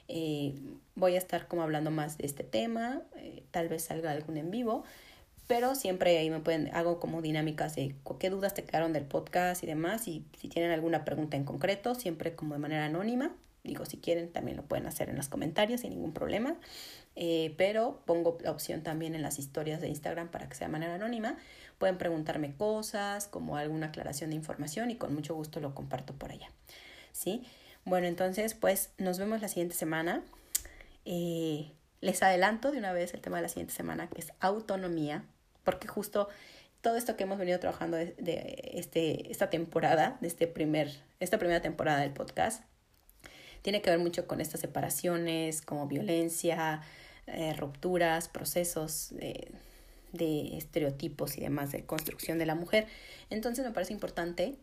Eh, 0.08 0.54
voy 0.94 1.14
a 1.14 1.18
estar 1.18 1.48
como 1.48 1.62
hablando 1.62 1.90
más 1.90 2.18
de 2.18 2.26
este 2.26 2.44
tema, 2.44 3.02
eh, 3.16 3.42
tal 3.50 3.68
vez 3.68 3.84
salga 3.84 4.10
algún 4.10 4.36
en 4.36 4.50
vivo, 4.50 4.84
pero 5.46 5.74
siempre 5.74 6.18
ahí 6.18 6.28
me 6.28 6.40
pueden, 6.40 6.74
hago 6.74 6.98
como 7.00 7.22
dinámicas 7.22 7.76
de 7.76 7.94
qué 8.18 8.30
dudas 8.30 8.54
te 8.54 8.64
quedaron 8.64 8.92
del 8.92 9.04
podcast 9.04 9.62
y 9.62 9.66
demás, 9.66 10.08
y 10.08 10.24
si 10.38 10.48
tienen 10.48 10.70
alguna 10.70 11.04
pregunta 11.04 11.36
en 11.36 11.44
concreto, 11.44 11.94
siempre 11.94 12.34
como 12.34 12.54
de 12.54 12.60
manera 12.60 12.86
anónima, 12.86 13.34
digo, 13.64 13.86
si 13.86 13.96
quieren 13.98 14.30
también 14.32 14.56
lo 14.56 14.64
pueden 14.64 14.86
hacer 14.86 15.08
en 15.08 15.16
los 15.16 15.28
comentarios 15.28 15.82
sin 15.82 15.90
ningún 15.90 16.12
problema. 16.12 16.56
Eh, 17.14 17.54
pero 17.58 18.02
pongo 18.06 18.38
la 18.40 18.50
opción 18.50 18.82
también 18.82 19.14
en 19.14 19.22
las 19.22 19.38
historias 19.38 19.80
de 19.80 19.88
Instagram 19.88 20.30
para 20.30 20.48
que 20.48 20.54
sea 20.54 20.68
de 20.68 20.72
manera 20.72 20.94
anónima. 20.94 21.36
Pueden 21.78 21.98
preguntarme 21.98 22.54
cosas, 22.54 23.26
como 23.26 23.56
alguna 23.56 23.88
aclaración 23.88 24.30
de 24.30 24.36
información 24.36 24.90
y 24.90 24.96
con 24.96 25.14
mucho 25.14 25.34
gusto 25.34 25.60
lo 25.60 25.74
comparto 25.74 26.14
por 26.14 26.30
allá. 26.30 26.50
¿Sí? 27.12 27.44
Bueno, 27.84 28.06
entonces, 28.06 28.54
pues 28.54 28.90
nos 28.98 29.18
vemos 29.18 29.40
la 29.40 29.48
siguiente 29.48 29.74
semana. 29.74 30.22
Eh, 31.04 31.72
les 32.00 32.22
adelanto 32.22 32.70
de 32.70 32.78
una 32.78 32.92
vez 32.92 33.14
el 33.14 33.20
tema 33.20 33.36
de 33.36 33.42
la 33.42 33.48
siguiente 33.48 33.74
semana, 33.74 34.08
que 34.08 34.20
es 34.20 34.32
autonomía, 34.40 35.24
porque 35.64 35.88
justo 35.88 36.28
todo 36.80 36.96
esto 36.96 37.16
que 37.16 37.24
hemos 37.24 37.38
venido 37.38 37.60
trabajando 37.60 37.96
de, 37.96 38.14
de 38.18 38.72
este, 38.74 39.30
esta 39.30 39.50
temporada, 39.50 40.18
de 40.20 40.28
este 40.28 40.46
primer, 40.46 40.90
esta 41.20 41.38
primera 41.38 41.60
temporada 41.60 42.00
del 42.00 42.12
podcast, 42.12 42.64
tiene 43.62 43.80
que 43.80 43.90
ver 43.90 44.00
mucho 44.00 44.26
con 44.26 44.40
estas 44.40 44.60
separaciones, 44.60 45.62
como 45.62 45.86
violencia, 45.86 46.82
eh, 47.26 47.54
rupturas, 47.54 48.28
procesos 48.28 49.10
de, 49.12 50.56
estereotipos 50.56 51.38
y 51.38 51.40
demás 51.40 51.72
de 51.72 51.84
construcción 51.84 52.38
de 52.38 52.46
la 52.46 52.54
mujer. 52.54 52.86
Entonces 53.30 53.64
me 53.64 53.72
parece 53.72 53.92
importante 53.92 54.56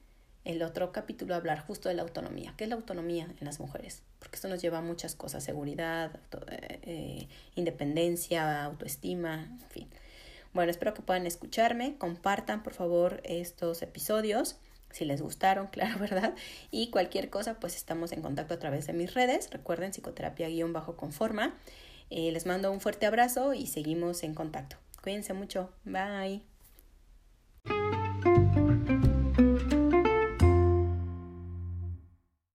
el 0.46 0.62
otro 0.64 0.92
capítulo 0.92 1.36
hablar 1.36 1.60
justo 1.60 1.90
de 1.90 1.96
la 1.96 2.04
autonomía. 2.04 2.54
¿Qué 2.58 2.66
es 2.66 2.70
la 2.70 2.76
autonomía 2.76 3.28
en 3.40 3.46
las 3.46 3.60
mujeres? 3.60 4.04
Porque 4.20 4.36
esto 4.36 4.48
nos 4.48 4.62
lleva 4.62 4.80
a 4.80 4.82
muchas 4.82 5.16
cosas, 5.16 5.44
seguridad, 5.44 6.20
eh, 6.52 6.80
eh, 6.84 7.28
independencia, 7.56 8.64
autoestima, 8.64 9.58
en 9.62 9.70
fin. 9.70 9.88
Bueno, 10.54 10.72
espero 10.72 10.94
que 10.94 11.02
puedan 11.02 11.28
escucharme, 11.28 11.98
compartan 11.98 12.64
por 12.64 12.74
favor 12.74 13.22
estos 13.24 13.82
episodios 13.82 14.58
si 14.92 15.06
les 15.06 15.22
gustaron, 15.22 15.68
claro, 15.72 16.00
¿verdad? 16.00 16.34
Y 16.72 16.90
cualquier 16.90 17.30
cosa, 17.30 17.60
pues 17.60 17.76
estamos 17.76 18.12
en 18.12 18.22
contacto 18.22 18.54
a 18.54 18.60
través 18.60 18.88
de 18.88 18.94
mis 18.94 19.14
redes. 19.14 19.50
Recuerden, 19.52 19.92
psicoterapia-conforma. 19.92 21.56
Eh, 22.10 22.32
les 22.32 22.46
mando 22.46 22.72
un 22.72 22.82
fuerte 22.82 23.06
abrazo 23.06 23.54
y 23.54 23.68
seguimos 23.68 24.24
en 24.24 24.34
contacto. 24.34 24.78
Cuídense 25.02 25.34
mucho. 25.34 25.72
Bye. 25.86 26.44